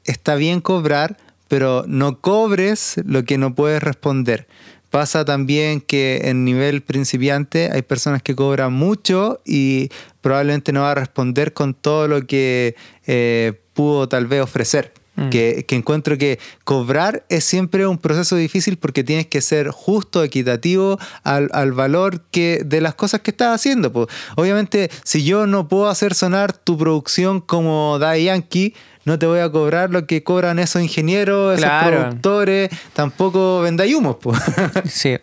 está 0.05 0.35
bien 0.35 0.61
cobrar, 0.61 1.17
pero 1.47 1.85
no 1.87 2.21
cobres 2.21 2.97
lo 3.05 3.25
que 3.25 3.39
no 3.39 3.55
puedes 3.55 3.81
responder. 3.81 4.49
Pasa 4.91 5.25
también 5.25 5.81
que 5.81 6.23
en 6.25 6.45
nivel 6.45 6.83
principiante 6.83 7.71
hay 7.73 7.83
personas 7.83 8.23
que 8.23 8.35
cobran 8.35 8.73
mucho 8.73 9.41
y 9.45 9.89
probablemente 10.21 10.73
no 10.73 10.83
va 10.83 10.93
a 10.93 10.95
responder 10.97 11.53
con 11.53 11.75
todo 11.75 12.09
lo 12.09 12.27
que 12.27 12.75
eh, 13.07 13.61
pudo 13.75 14.09
tal 14.09 14.27
vez 14.27 14.43
ofrecer. 14.43 14.93
Mm. 15.17 15.31
Que, 15.31 15.65
que 15.67 15.77
encuentro 15.77 16.19
que 16.19 16.39
cobrar 16.65 17.25
es 17.29 17.45
siempre 17.45 17.87
un 17.87 17.99
proceso 17.99 18.37
difícil 18.37 18.77
porque 18.77 19.03
tienes 19.03 19.27
que 19.27 19.41
ser 19.41 19.71
justo, 19.71 20.23
equitativo 20.23 20.99
al, 21.25 21.49
al 21.53 21.73
valor 21.73 22.21
que, 22.31 22.63
de 22.65 22.81
las 22.81 22.95
cosas 22.95 23.21
que 23.23 23.31
estás 23.31 23.55
haciendo. 23.55 23.93
po. 23.93 24.09
Obviamente, 24.37 24.91
si 25.05 25.25
yo 25.25 25.47
no 25.47 25.69
puedo 25.69 25.89
hacer 25.89 26.15
sonar 26.15 26.53
tu 26.53 26.77
producción 26.77 27.41
como 27.41 27.99
Da 27.99 28.17
Yankee, 28.19 28.75
no 29.07 29.19
te 29.19 29.27
voy 29.27 29.39
a 29.41 29.51
cobrar 29.51 29.91
lo 29.91 30.07
que 30.07 30.23
cobran 30.23 30.59
esos 30.59 30.83
ingenieros, 30.83 31.55
esos 31.55 31.65
Claro. 31.65 31.97
productores, 32.03 32.71
tampoco 32.93 33.61
vendáis 33.63 33.95
humos. 33.95 34.17
po. 34.17 34.33
Sí. 34.85 35.17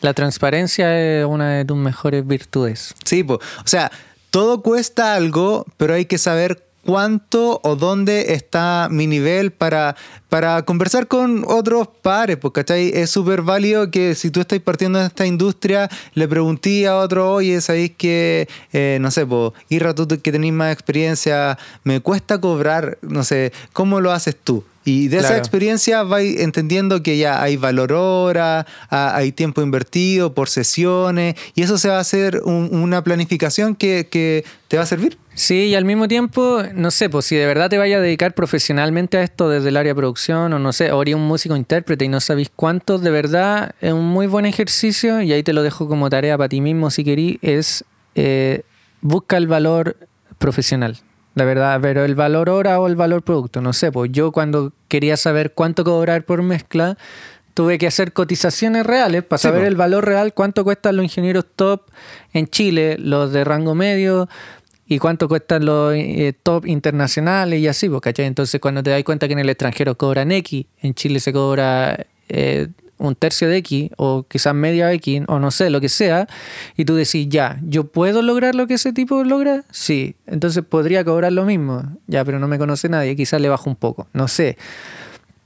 La 0.00 0.14
transparencia 0.14 0.98
es 1.20 1.26
una 1.26 1.50
de 1.56 1.64
tus 1.66 1.76
mejores 1.76 2.26
virtudes. 2.26 2.94
Sí, 3.04 3.22
po. 3.22 3.34
o 3.34 3.66
sea, 3.66 3.92
todo 4.30 4.62
cuesta 4.62 5.14
algo, 5.14 5.66
pero 5.76 5.92
hay 5.94 6.06
que 6.06 6.16
saber 6.16 6.64
cuánto 6.84 7.60
o 7.62 7.76
dónde 7.76 8.34
está 8.34 8.88
mi 8.90 9.06
nivel 9.06 9.52
para 9.52 9.96
para 10.30 10.62
conversar 10.62 11.06
con 11.08 11.44
otros 11.46 11.88
pares, 12.00 12.38
pues, 12.38 12.52
¿cachai? 12.54 12.90
Es 12.94 13.10
súper 13.10 13.42
válido 13.42 13.90
que 13.90 14.14
si 14.14 14.30
tú 14.30 14.40
estás 14.40 14.58
partiendo 14.60 14.98
de 14.98 15.06
esta 15.06 15.26
industria, 15.26 15.90
le 16.14 16.26
pregunté 16.26 16.86
a 16.86 16.96
otro, 16.96 17.34
oye, 17.34 17.60
¿sabéis 17.60 17.92
que, 17.98 18.48
eh, 18.72 18.96
no 19.02 19.10
sé, 19.10 19.26
pues, 19.26 19.52
Irra, 19.68 19.94
tú 19.94 20.06
que 20.08 20.32
tenés 20.32 20.52
más 20.52 20.72
experiencia, 20.72 21.58
me 21.84 22.00
cuesta 22.00 22.40
cobrar, 22.40 22.96
no 23.02 23.24
sé, 23.24 23.52
¿cómo 23.74 24.00
lo 24.00 24.12
haces 24.12 24.36
tú? 24.42 24.64
Y 24.82 25.08
de 25.08 25.18
esa 25.18 25.36
experiencia 25.36 26.02
vais 26.04 26.40
entendiendo 26.40 27.02
que 27.02 27.18
ya 27.18 27.42
hay 27.42 27.56
valor 27.58 27.92
hora, 27.92 28.66
hay 28.88 29.30
tiempo 29.30 29.60
invertido 29.60 30.32
por 30.32 30.48
sesiones, 30.48 31.34
y 31.54 31.62
eso 31.62 31.76
se 31.76 31.88
va 31.90 31.98
a 31.98 32.00
hacer 32.00 32.40
un- 32.44 32.70
una 32.72 33.04
planificación 33.04 33.74
que, 33.74 34.08
que 34.10 34.42
te 34.68 34.78
va 34.78 34.84
a 34.84 34.86
servir. 34.86 35.18
Sí, 35.34 35.66
y 35.66 35.74
al 35.74 35.84
mismo 35.84 36.08
tiempo, 36.08 36.62
no 36.74 36.90
sé, 36.90 37.08
pues 37.08 37.26
si 37.26 37.36
de 37.36 37.46
verdad 37.46 37.68
te 37.70 37.78
vayas 37.78 37.98
a 37.98 38.02
dedicar 38.02 38.34
profesionalmente 38.34 39.16
a 39.18 39.22
esto 39.22 39.48
desde 39.48 39.68
el 39.68 39.76
área 39.76 39.94
producción, 40.20 40.52
o 40.52 40.58
no 40.58 40.72
sé, 40.72 40.92
o 40.92 41.00
eres 41.02 41.14
un 41.14 41.26
músico 41.26 41.56
intérprete 41.56 42.04
y 42.04 42.08
no 42.08 42.20
sabéis 42.20 42.50
cuánto, 42.54 42.98
de 42.98 43.10
verdad 43.10 43.74
es 43.80 43.92
un 43.92 44.06
muy 44.06 44.26
buen 44.26 44.44
ejercicio, 44.46 45.22
y 45.22 45.32
ahí 45.32 45.42
te 45.42 45.52
lo 45.52 45.62
dejo 45.62 45.88
como 45.88 46.10
tarea 46.10 46.36
para 46.36 46.48
ti 46.48 46.60
mismo 46.60 46.90
si 46.90 47.04
querís, 47.04 47.38
es 47.42 47.84
eh, 48.14 48.62
busca 49.00 49.36
el 49.36 49.46
valor 49.46 49.96
profesional. 50.38 50.98
La 51.36 51.44
verdad, 51.44 51.78
pero 51.80 52.04
el 52.04 52.14
valor 52.14 52.50
hora 52.50 52.80
o 52.80 52.86
el 52.86 52.96
valor 52.96 53.22
producto, 53.22 53.60
no 53.62 53.72
sé, 53.72 53.90
pues 53.92 54.10
yo 54.12 54.30
cuando 54.32 54.72
quería 54.88 55.16
saber 55.16 55.52
cuánto 55.54 55.84
cobrar 55.84 56.24
por 56.24 56.42
mezcla, 56.42 56.98
tuve 57.54 57.78
que 57.78 57.86
hacer 57.86 58.12
cotizaciones 58.12 58.84
reales 58.86 59.22
para 59.22 59.38
Sí, 59.38 59.48
saber 59.48 59.62
po. 59.62 59.66
el 59.68 59.76
valor 59.76 60.04
real, 60.04 60.34
cuánto 60.34 60.64
cuestan 60.64 60.96
los 60.96 61.04
ingenieros 61.04 61.44
top 61.56 61.82
en 62.32 62.46
Chile, 62.46 62.96
los 62.98 63.32
de 63.32 63.44
rango 63.44 63.74
medio, 63.74 64.28
y 64.90 64.98
cuánto 64.98 65.28
cuestan 65.28 65.64
los 65.64 65.94
eh, 65.94 66.34
top 66.42 66.66
internacionales 66.66 67.60
y 67.60 67.68
así, 67.68 67.88
pues, 67.88 68.00
¿cachai? 68.00 68.26
Entonces 68.26 68.60
cuando 68.60 68.82
te 68.82 68.90
das 68.90 69.04
cuenta 69.04 69.28
que 69.28 69.34
en 69.34 69.38
el 69.38 69.48
extranjero 69.48 69.96
cobran 69.96 70.32
X, 70.32 70.66
en 70.82 70.94
Chile 70.94 71.20
se 71.20 71.32
cobra 71.32 72.06
eh, 72.28 72.66
un 72.98 73.14
tercio 73.14 73.48
de 73.48 73.58
X, 73.58 73.90
o 73.98 74.24
quizás 74.24 74.52
media 74.52 74.92
X, 74.94 75.22
o 75.28 75.38
no 75.38 75.52
sé, 75.52 75.70
lo 75.70 75.80
que 75.80 75.88
sea, 75.88 76.26
y 76.76 76.86
tú 76.86 76.96
decís, 76.96 77.28
ya, 77.28 77.60
¿yo 77.62 77.84
puedo 77.84 78.20
lograr 78.20 78.56
lo 78.56 78.66
que 78.66 78.74
ese 78.74 78.92
tipo 78.92 79.22
logra? 79.22 79.62
Sí, 79.70 80.16
entonces 80.26 80.64
podría 80.68 81.04
cobrar 81.04 81.30
lo 81.30 81.44
mismo, 81.44 81.84
ya, 82.08 82.24
pero 82.24 82.40
no 82.40 82.48
me 82.48 82.58
conoce 82.58 82.88
nadie, 82.88 83.14
quizás 83.14 83.40
le 83.40 83.48
bajo 83.48 83.70
un 83.70 83.76
poco, 83.76 84.08
no 84.12 84.26
sé. 84.26 84.58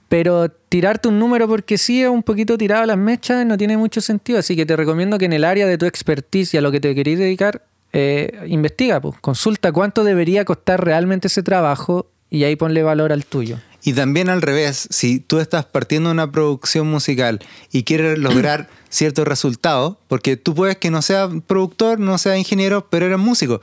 Pero 0.08 0.48
tirarte 0.48 1.08
un 1.08 1.18
número 1.18 1.46
porque 1.46 1.76
sí 1.76 2.02
es 2.02 2.08
un 2.08 2.22
poquito 2.22 2.56
tirado 2.56 2.84
a 2.84 2.86
las 2.86 2.96
mechas 2.96 3.44
no 3.44 3.58
tiene 3.58 3.76
mucho 3.76 4.00
sentido. 4.00 4.38
Así 4.38 4.54
que 4.54 4.64
te 4.64 4.76
recomiendo 4.76 5.18
que 5.18 5.24
en 5.24 5.32
el 5.32 5.44
área 5.44 5.66
de 5.66 5.76
tu 5.76 5.86
expertise 5.86 6.54
y 6.54 6.58
a 6.58 6.60
lo 6.60 6.70
que 6.70 6.78
te 6.78 6.94
querés 6.94 7.18
dedicar, 7.18 7.62
eh, 7.96 8.40
investiga, 8.46 9.00
pues, 9.00 9.14
consulta 9.20 9.70
cuánto 9.70 10.02
debería 10.02 10.44
costar 10.44 10.84
realmente 10.84 11.28
ese 11.28 11.44
trabajo 11.44 12.10
y 12.28 12.42
ahí 12.42 12.56
ponle 12.56 12.82
valor 12.82 13.12
al 13.12 13.24
tuyo. 13.24 13.60
Y 13.84 13.92
también 13.92 14.30
al 14.30 14.42
revés, 14.42 14.88
si 14.90 15.20
tú 15.20 15.38
estás 15.38 15.64
partiendo 15.64 16.10
una 16.10 16.32
producción 16.32 16.88
musical 16.88 17.38
y 17.70 17.84
quieres 17.84 18.18
lograr 18.18 18.68
ciertos 18.88 19.28
resultados, 19.28 19.96
porque 20.08 20.36
tú 20.36 20.56
puedes 20.56 20.76
que 20.76 20.90
no 20.90 21.02
seas 21.02 21.30
productor, 21.46 22.00
no 22.00 22.18
seas 22.18 22.36
ingeniero, 22.36 22.88
pero 22.90 23.06
eres 23.06 23.18
músico, 23.18 23.60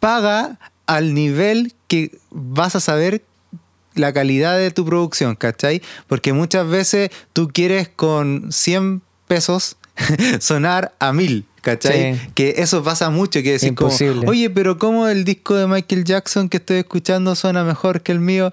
paga 0.00 0.58
al 0.86 1.14
nivel 1.14 1.74
que 1.86 2.18
vas 2.30 2.74
a 2.74 2.80
saber 2.80 3.22
la 3.94 4.12
calidad 4.12 4.58
de 4.58 4.72
tu 4.72 4.84
producción, 4.84 5.36
¿cachai? 5.36 5.82
Porque 6.08 6.32
muchas 6.32 6.66
veces 6.66 7.10
tú 7.32 7.46
quieres 7.46 7.88
con 7.88 8.50
100 8.50 9.02
pesos 9.28 9.76
sonar 10.40 10.94
a 10.98 11.12
mil, 11.12 11.46
¿cachai? 11.60 12.14
Sí. 12.14 12.20
Que 12.34 12.54
eso 12.58 12.82
pasa 12.82 13.10
mucho, 13.10 13.42
que 13.42 13.52
decir 13.52 13.74
como, 13.74 13.94
oye, 14.26 14.50
pero 14.50 14.78
¿cómo 14.78 15.08
el 15.08 15.24
disco 15.24 15.54
de 15.54 15.66
Michael 15.66 16.04
Jackson 16.04 16.48
que 16.48 16.58
estoy 16.58 16.78
escuchando 16.78 17.34
suena 17.34 17.64
mejor 17.64 18.02
que 18.02 18.12
el 18.12 18.20
mío? 18.20 18.52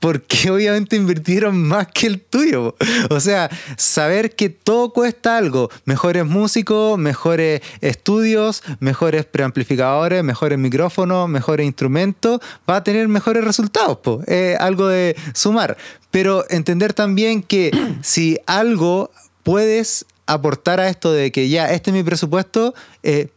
Porque 0.00 0.50
obviamente 0.50 0.96
invirtieron 0.96 1.60
más 1.60 1.88
que 1.88 2.06
el 2.06 2.20
tuyo. 2.20 2.76
O 3.10 3.20
sea, 3.20 3.50
saber 3.76 4.34
que 4.34 4.48
todo 4.48 4.92
cuesta 4.92 5.36
algo. 5.36 5.70
Mejores 5.84 6.24
músicos, 6.24 6.98
mejores 6.98 7.62
estudios, 7.80 8.62
mejores 8.80 9.24
preamplificadores, 9.24 10.22
mejores 10.22 10.58
micrófonos, 10.58 11.28
mejores 11.28 11.66
instrumentos, 11.66 12.40
va 12.68 12.76
a 12.76 12.84
tener 12.84 13.08
mejores 13.08 13.44
resultados. 13.44 13.98
Po. 13.98 14.22
Es 14.26 14.58
algo 14.60 14.86
de 14.86 15.16
sumar. 15.34 15.76
Pero 16.10 16.44
entender 16.48 16.92
también 16.92 17.42
que 17.42 17.70
si 18.02 18.38
algo 18.46 19.10
puedes 19.42 20.06
aportar 20.28 20.78
a 20.80 20.88
esto 20.88 21.12
de 21.12 21.32
que 21.32 21.48
ya, 21.48 21.70
este 21.72 21.90
es 21.90 21.94
mi 21.94 22.02
presupuesto, 22.04 22.74
eh, 23.02 23.28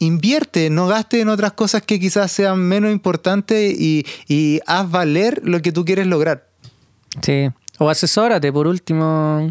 invierte, 0.00 0.70
no 0.70 0.86
gaste 0.86 1.20
en 1.20 1.28
otras 1.28 1.52
cosas 1.52 1.82
que 1.82 1.98
quizás 2.00 2.30
sean 2.32 2.60
menos 2.60 2.92
importantes 2.92 3.74
y, 3.78 4.06
y 4.28 4.60
haz 4.66 4.90
valer 4.90 5.40
lo 5.44 5.60
que 5.60 5.72
tú 5.72 5.84
quieres 5.84 6.06
lograr. 6.06 6.46
Sí. 7.20 7.50
O 7.78 7.90
asesórate, 7.90 8.52
por 8.52 8.66
último, 8.66 9.50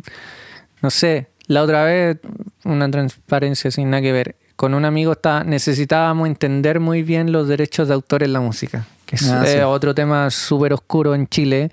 no 0.81 0.89
sé, 0.89 1.27
la 1.47 1.63
otra 1.63 1.83
vez, 1.83 2.17
una 2.63 2.89
transparencia 2.89 3.71
sin 3.71 3.89
nada 3.89 4.01
que 4.01 4.11
ver. 4.11 4.35
Con 4.55 4.73
un 4.73 4.85
amigo 4.85 5.11
está, 5.11 5.43
necesitábamos 5.43 6.27
entender 6.27 6.79
muy 6.79 7.03
bien 7.03 7.31
los 7.31 7.47
derechos 7.47 7.87
de 7.89 7.93
autor 7.93 8.23
en 8.23 8.33
la 8.33 8.39
música, 8.39 8.85
que 9.05 9.15
es 9.17 9.29
Ah, 9.29 9.43
eh, 9.45 9.53
sí. 9.57 9.59
otro 9.59 9.93
tema 9.93 10.29
súper 10.31 10.73
oscuro 10.73 11.13
en 11.13 11.27
Chile. 11.27 11.69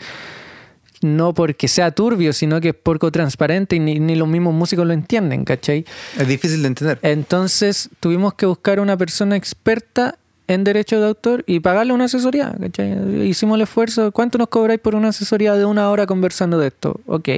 No 1.04 1.34
porque 1.34 1.68
sea 1.68 1.90
turbio, 1.90 2.32
sino 2.32 2.62
que 2.62 2.70
es 2.70 2.74
poco 2.74 3.12
transparente 3.12 3.76
y 3.76 3.78
ni, 3.78 4.00
ni 4.00 4.14
los 4.14 4.26
mismos 4.26 4.54
músicos 4.54 4.86
lo 4.86 4.94
entienden, 4.94 5.44
¿cachai? 5.44 5.84
Es 6.18 6.26
difícil 6.26 6.62
de 6.62 6.68
entender. 6.68 6.98
Entonces 7.02 7.90
tuvimos 8.00 8.32
que 8.32 8.46
buscar 8.46 8.80
una 8.80 8.96
persona 8.96 9.36
experta 9.36 10.16
en 10.48 10.64
derechos 10.64 11.00
de 11.00 11.08
autor 11.08 11.44
y 11.46 11.60
pagarle 11.60 11.92
una 11.92 12.04
asesoría. 12.06 12.54
¿cachai? 12.58 13.26
Hicimos 13.28 13.56
el 13.56 13.62
esfuerzo. 13.62 14.12
¿Cuánto 14.12 14.38
nos 14.38 14.48
cobráis 14.48 14.80
por 14.80 14.94
una 14.94 15.08
asesoría 15.08 15.54
de 15.56 15.66
una 15.66 15.90
hora 15.90 16.06
conversando 16.06 16.58
de 16.58 16.68
esto? 16.68 16.98
Ok, 17.06 17.28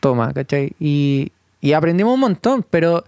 toma, 0.00 0.34
¿cachai? 0.34 0.72
Y, 0.78 1.32
y 1.62 1.72
aprendimos 1.72 2.12
un 2.12 2.20
montón, 2.20 2.66
pero 2.68 3.04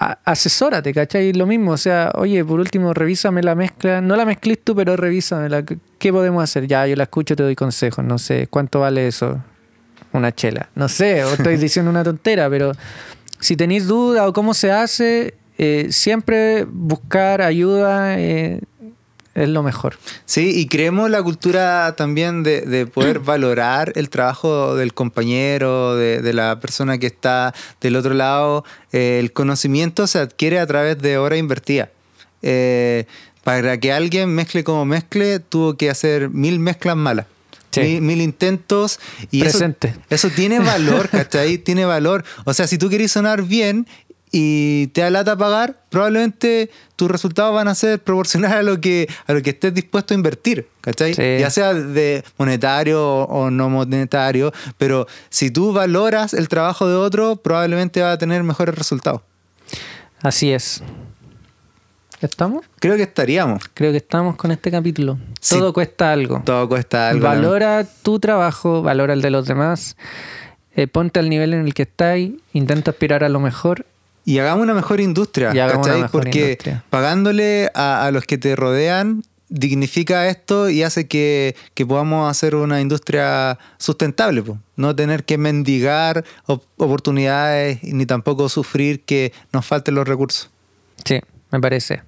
asesórate, 0.00 0.94
¿cachai? 0.94 1.32
Lo 1.34 1.46
mismo, 1.46 1.72
o 1.72 1.76
sea, 1.76 2.10
oye, 2.14 2.42
por 2.44 2.58
último, 2.58 2.94
revísame 2.94 3.42
la 3.42 3.54
mezcla. 3.54 4.00
No 4.00 4.16
la 4.16 4.24
mezclís 4.24 4.58
tú, 4.64 4.74
pero 4.74 4.96
revísamela. 4.96 5.62
¿Qué 5.98 6.12
podemos 6.12 6.42
hacer? 6.42 6.66
Ya, 6.66 6.86
yo 6.86 6.96
la 6.96 7.04
escucho, 7.04 7.36
te 7.36 7.42
doy 7.42 7.54
consejos. 7.54 8.02
No 8.04 8.18
sé, 8.18 8.46
¿cuánto 8.48 8.80
vale 8.80 9.06
eso? 9.06 9.42
Una 10.12 10.32
chela. 10.32 10.70
No 10.74 10.88
sé, 10.88 11.22
o 11.24 11.28
estoy 11.34 11.58
diciendo 11.58 11.90
una 11.90 12.02
tontera, 12.02 12.48
pero 12.48 12.72
si 13.38 13.56
tenéis 13.56 13.86
duda 13.86 14.26
o 14.26 14.32
cómo 14.32 14.54
se 14.54 14.72
hace, 14.72 15.34
eh, 15.58 15.88
siempre 15.90 16.64
buscar 16.64 17.42
ayuda 17.42 18.18
eh, 18.18 18.60
es 19.34 19.48
lo 19.48 19.62
mejor. 19.62 19.96
Sí, 20.24 20.52
y 20.58 20.66
creemos 20.66 21.08
la 21.08 21.22
cultura 21.22 21.94
también 21.96 22.42
de, 22.42 22.62
de 22.62 22.86
poder 22.86 23.18
valorar 23.20 23.92
el 23.94 24.10
trabajo 24.10 24.74
del 24.74 24.92
compañero, 24.92 25.96
de, 25.96 26.20
de 26.20 26.32
la 26.32 26.58
persona 26.60 26.98
que 26.98 27.06
está 27.06 27.54
del 27.80 27.96
otro 27.96 28.14
lado. 28.14 28.64
Eh, 28.92 29.18
el 29.20 29.32
conocimiento 29.32 30.06
se 30.06 30.18
adquiere 30.18 30.58
a 30.58 30.66
través 30.66 30.98
de 30.98 31.18
hora 31.18 31.36
invertida. 31.36 31.90
Eh, 32.42 33.04
para 33.44 33.78
que 33.78 33.92
alguien 33.92 34.34
mezcle 34.34 34.64
como 34.64 34.84
mezcle, 34.84 35.40
tuvo 35.40 35.76
que 35.76 35.90
hacer 35.90 36.30
mil 36.30 36.58
mezclas 36.58 36.96
malas. 36.96 37.26
Sí. 37.70 37.80
Mil, 37.82 38.02
mil 38.02 38.20
intentos 38.20 38.98
y 39.30 39.42
eso, 39.42 39.58
Presente. 39.58 39.94
eso 40.10 40.28
tiene 40.30 40.58
valor, 40.58 41.08
¿cachai? 41.08 41.56
tiene 41.64 41.84
valor. 41.84 42.24
O 42.44 42.52
sea, 42.52 42.66
si 42.66 42.78
tú 42.78 42.88
querés 42.90 43.12
sonar 43.12 43.42
bien 43.44 43.86
y 44.32 44.88
te 44.88 45.00
da 45.00 45.10
lata 45.10 45.36
pagar, 45.36 45.80
probablemente 45.88 46.70
tus 46.96 47.10
resultados 47.10 47.54
van 47.54 47.68
a 47.68 47.74
ser 47.74 47.98
proporcionales 48.04 48.58
a 48.58 48.62
lo 48.62 48.80
que, 48.80 49.08
a 49.26 49.32
lo 49.32 49.42
que 49.42 49.50
estés 49.50 49.74
dispuesto 49.74 50.14
a 50.14 50.16
invertir, 50.16 50.68
¿cachai? 50.80 51.14
Sí. 51.14 51.38
Ya 51.38 51.50
sea 51.50 51.74
de 51.74 52.24
monetario 52.38 53.24
o, 53.24 53.50
no 53.50 53.68
monetario, 53.68 54.52
pero 54.78 55.06
si 55.28 55.50
tú 55.50 55.72
valoras 55.72 56.34
el 56.34 56.48
trabajo 56.48 56.88
de 56.88 56.94
otro, 56.94 57.36
probablemente 57.36 58.02
va 58.02 58.12
a 58.12 58.18
tener 58.18 58.42
mejores 58.42 58.74
resultados. 58.74 59.22
Así 60.22 60.52
es. 60.52 60.82
¿Estamos? 62.20 62.66
Creo 62.78 62.96
que 62.96 63.02
estaríamos. 63.04 63.62
Creo 63.72 63.92
que 63.92 63.96
estamos 63.96 64.36
con 64.36 64.50
este 64.50 64.70
capítulo. 64.70 65.18
Sí. 65.40 65.58
Todo 65.58 65.72
cuesta 65.72 66.12
algo. 66.12 66.42
Todo 66.44 66.68
cuesta 66.68 67.08
algo. 67.08 67.26
Valora 67.26 67.86
tu 68.02 68.20
trabajo, 68.20 68.82
valora 68.82 69.14
el 69.14 69.22
de 69.22 69.30
los 69.30 69.46
demás. 69.46 69.96
eh, 70.76 70.86
ponte 70.86 71.18
al 71.18 71.30
nivel 71.30 71.54
en 71.54 71.64
el 71.66 71.74
que 71.74 71.82
estáis, 71.82 72.32
intenta 72.52 72.90
aspirar 72.90 73.24
a 73.24 73.28
lo 73.30 73.40
mejor. 73.40 73.86
Y 74.24 74.38
hagamos 74.38 74.62
una 74.62 74.74
mejor 74.74 75.00
industria, 75.00 75.52
Y 75.54 75.58
hagamos 75.58 75.86
¿cachai? 75.86 75.98
una 76.00 76.06
mejor 76.06 76.22
Porque 76.22 76.42
industria. 76.42 76.84
pagándole 76.90 77.70
a, 77.74 78.04
a 78.06 78.10
los 78.10 78.24
que 78.24 78.38
te 78.38 78.54
rodean 78.56 79.22
dignifica 79.52 80.28
esto 80.28 80.70
y 80.70 80.84
hace 80.84 81.08
que, 81.08 81.56
que 81.74 81.84
podamos 81.84 82.30
hacer 82.30 82.54
una 82.54 82.80
industria 82.80 83.58
sustentable, 83.78 84.42
po. 84.42 84.58
no 84.76 84.94
tener 84.94 85.24
que 85.24 85.38
mendigar 85.38 86.24
op- 86.46 86.62
oportunidades 86.76 87.82
ni 87.82 88.06
tampoco 88.06 88.48
sufrir 88.48 89.00
que 89.04 89.32
nos 89.52 89.66
falten 89.66 89.96
los 89.96 90.06
recursos. 90.06 90.50
Sí, 91.04 91.18
me 91.50 91.58
parece. 91.60 92.02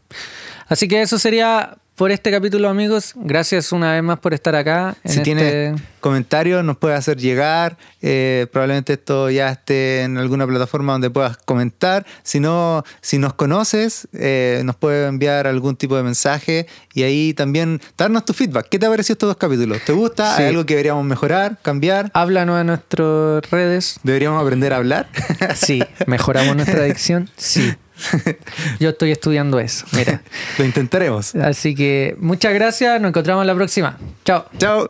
Así 0.68 0.87
que 0.87 1.03
eso 1.03 1.18
sería 1.18 1.77
por 2.02 2.10
este 2.10 2.32
capítulo, 2.32 2.68
amigos. 2.68 3.12
Gracias 3.14 3.70
una 3.70 3.92
vez 3.92 4.02
más 4.02 4.18
por 4.18 4.35
estar 4.35 4.56
acá. 4.56 4.96
si 5.04 5.20
tienes 5.20 5.81
comentarios, 6.00 6.64
nos 6.64 6.77
puedes 6.77 6.98
hacer 6.98 7.16
llegar. 7.16 7.79
Eh, 8.00 8.48
probablemente 8.50 8.94
esto 8.94 9.31
ya 9.31 9.50
esté 9.50 10.02
en 10.02 10.18
alguna 10.18 10.44
plataforma 10.44 10.94
donde 10.94 11.10
puedas 11.10 11.37
comentar. 11.37 12.04
Si 12.24 12.40
no, 12.40 12.83
si 13.00 13.18
nos 13.18 13.35
conoces, 13.35 14.08
eh, 14.14 14.62
nos 14.64 14.74
puedes 14.74 15.08
enviar 15.08 15.46
algún 15.46 15.77
tipo 15.77 15.96
de 15.96 16.02
mensaje 16.02 16.66
y 16.92 17.04
ahí 17.04 17.35
también 17.35 17.81
darnos 17.96 18.24
tu 18.24 18.33
feedback. 18.33 18.68
¿Qué 18.68 18.81
te 18.81 18.87
ha 18.87 18.90
parecido 18.90 19.12
estos 19.12 19.29
dos 19.29 19.37
capítulos? 19.37 19.81
¿Te 19.85 19.92
gusta? 19.92 20.37
¿Hay 20.37 20.46
algo 20.46 20.66
que 20.66 20.74
deberíamos 20.74 21.04
mejorar, 21.04 21.58
cambiar? 21.62 22.10
Háblanos 22.14 22.60
en 22.60 22.66
nuestras 22.66 23.48
redes. 23.48 24.00
¿Deberíamos 24.02 24.42
aprender 24.42 24.72
a 24.72 24.79
hablar? 24.79 25.08
sí. 25.54 25.85
¿Mejoramos 26.08 26.56
nuestra 26.56 26.81
adicción? 26.81 27.31
Sí. 27.37 27.72
Yo 28.80 28.90
estoy 28.90 29.12
estudiando 29.12 29.60
eso, 29.60 29.86
mira. 29.92 30.22
Lo 30.58 30.64
intentaremos. 30.64 31.34
Así 31.34 31.74
que 31.74 32.16
muchas 32.18 32.54
gracias, 32.54 33.00
nos 33.00 33.10
encontramos 33.10 33.46
la 33.46 33.54
próxima. 33.54 33.98
Chao. 34.24 34.46
Chao. 34.58 34.86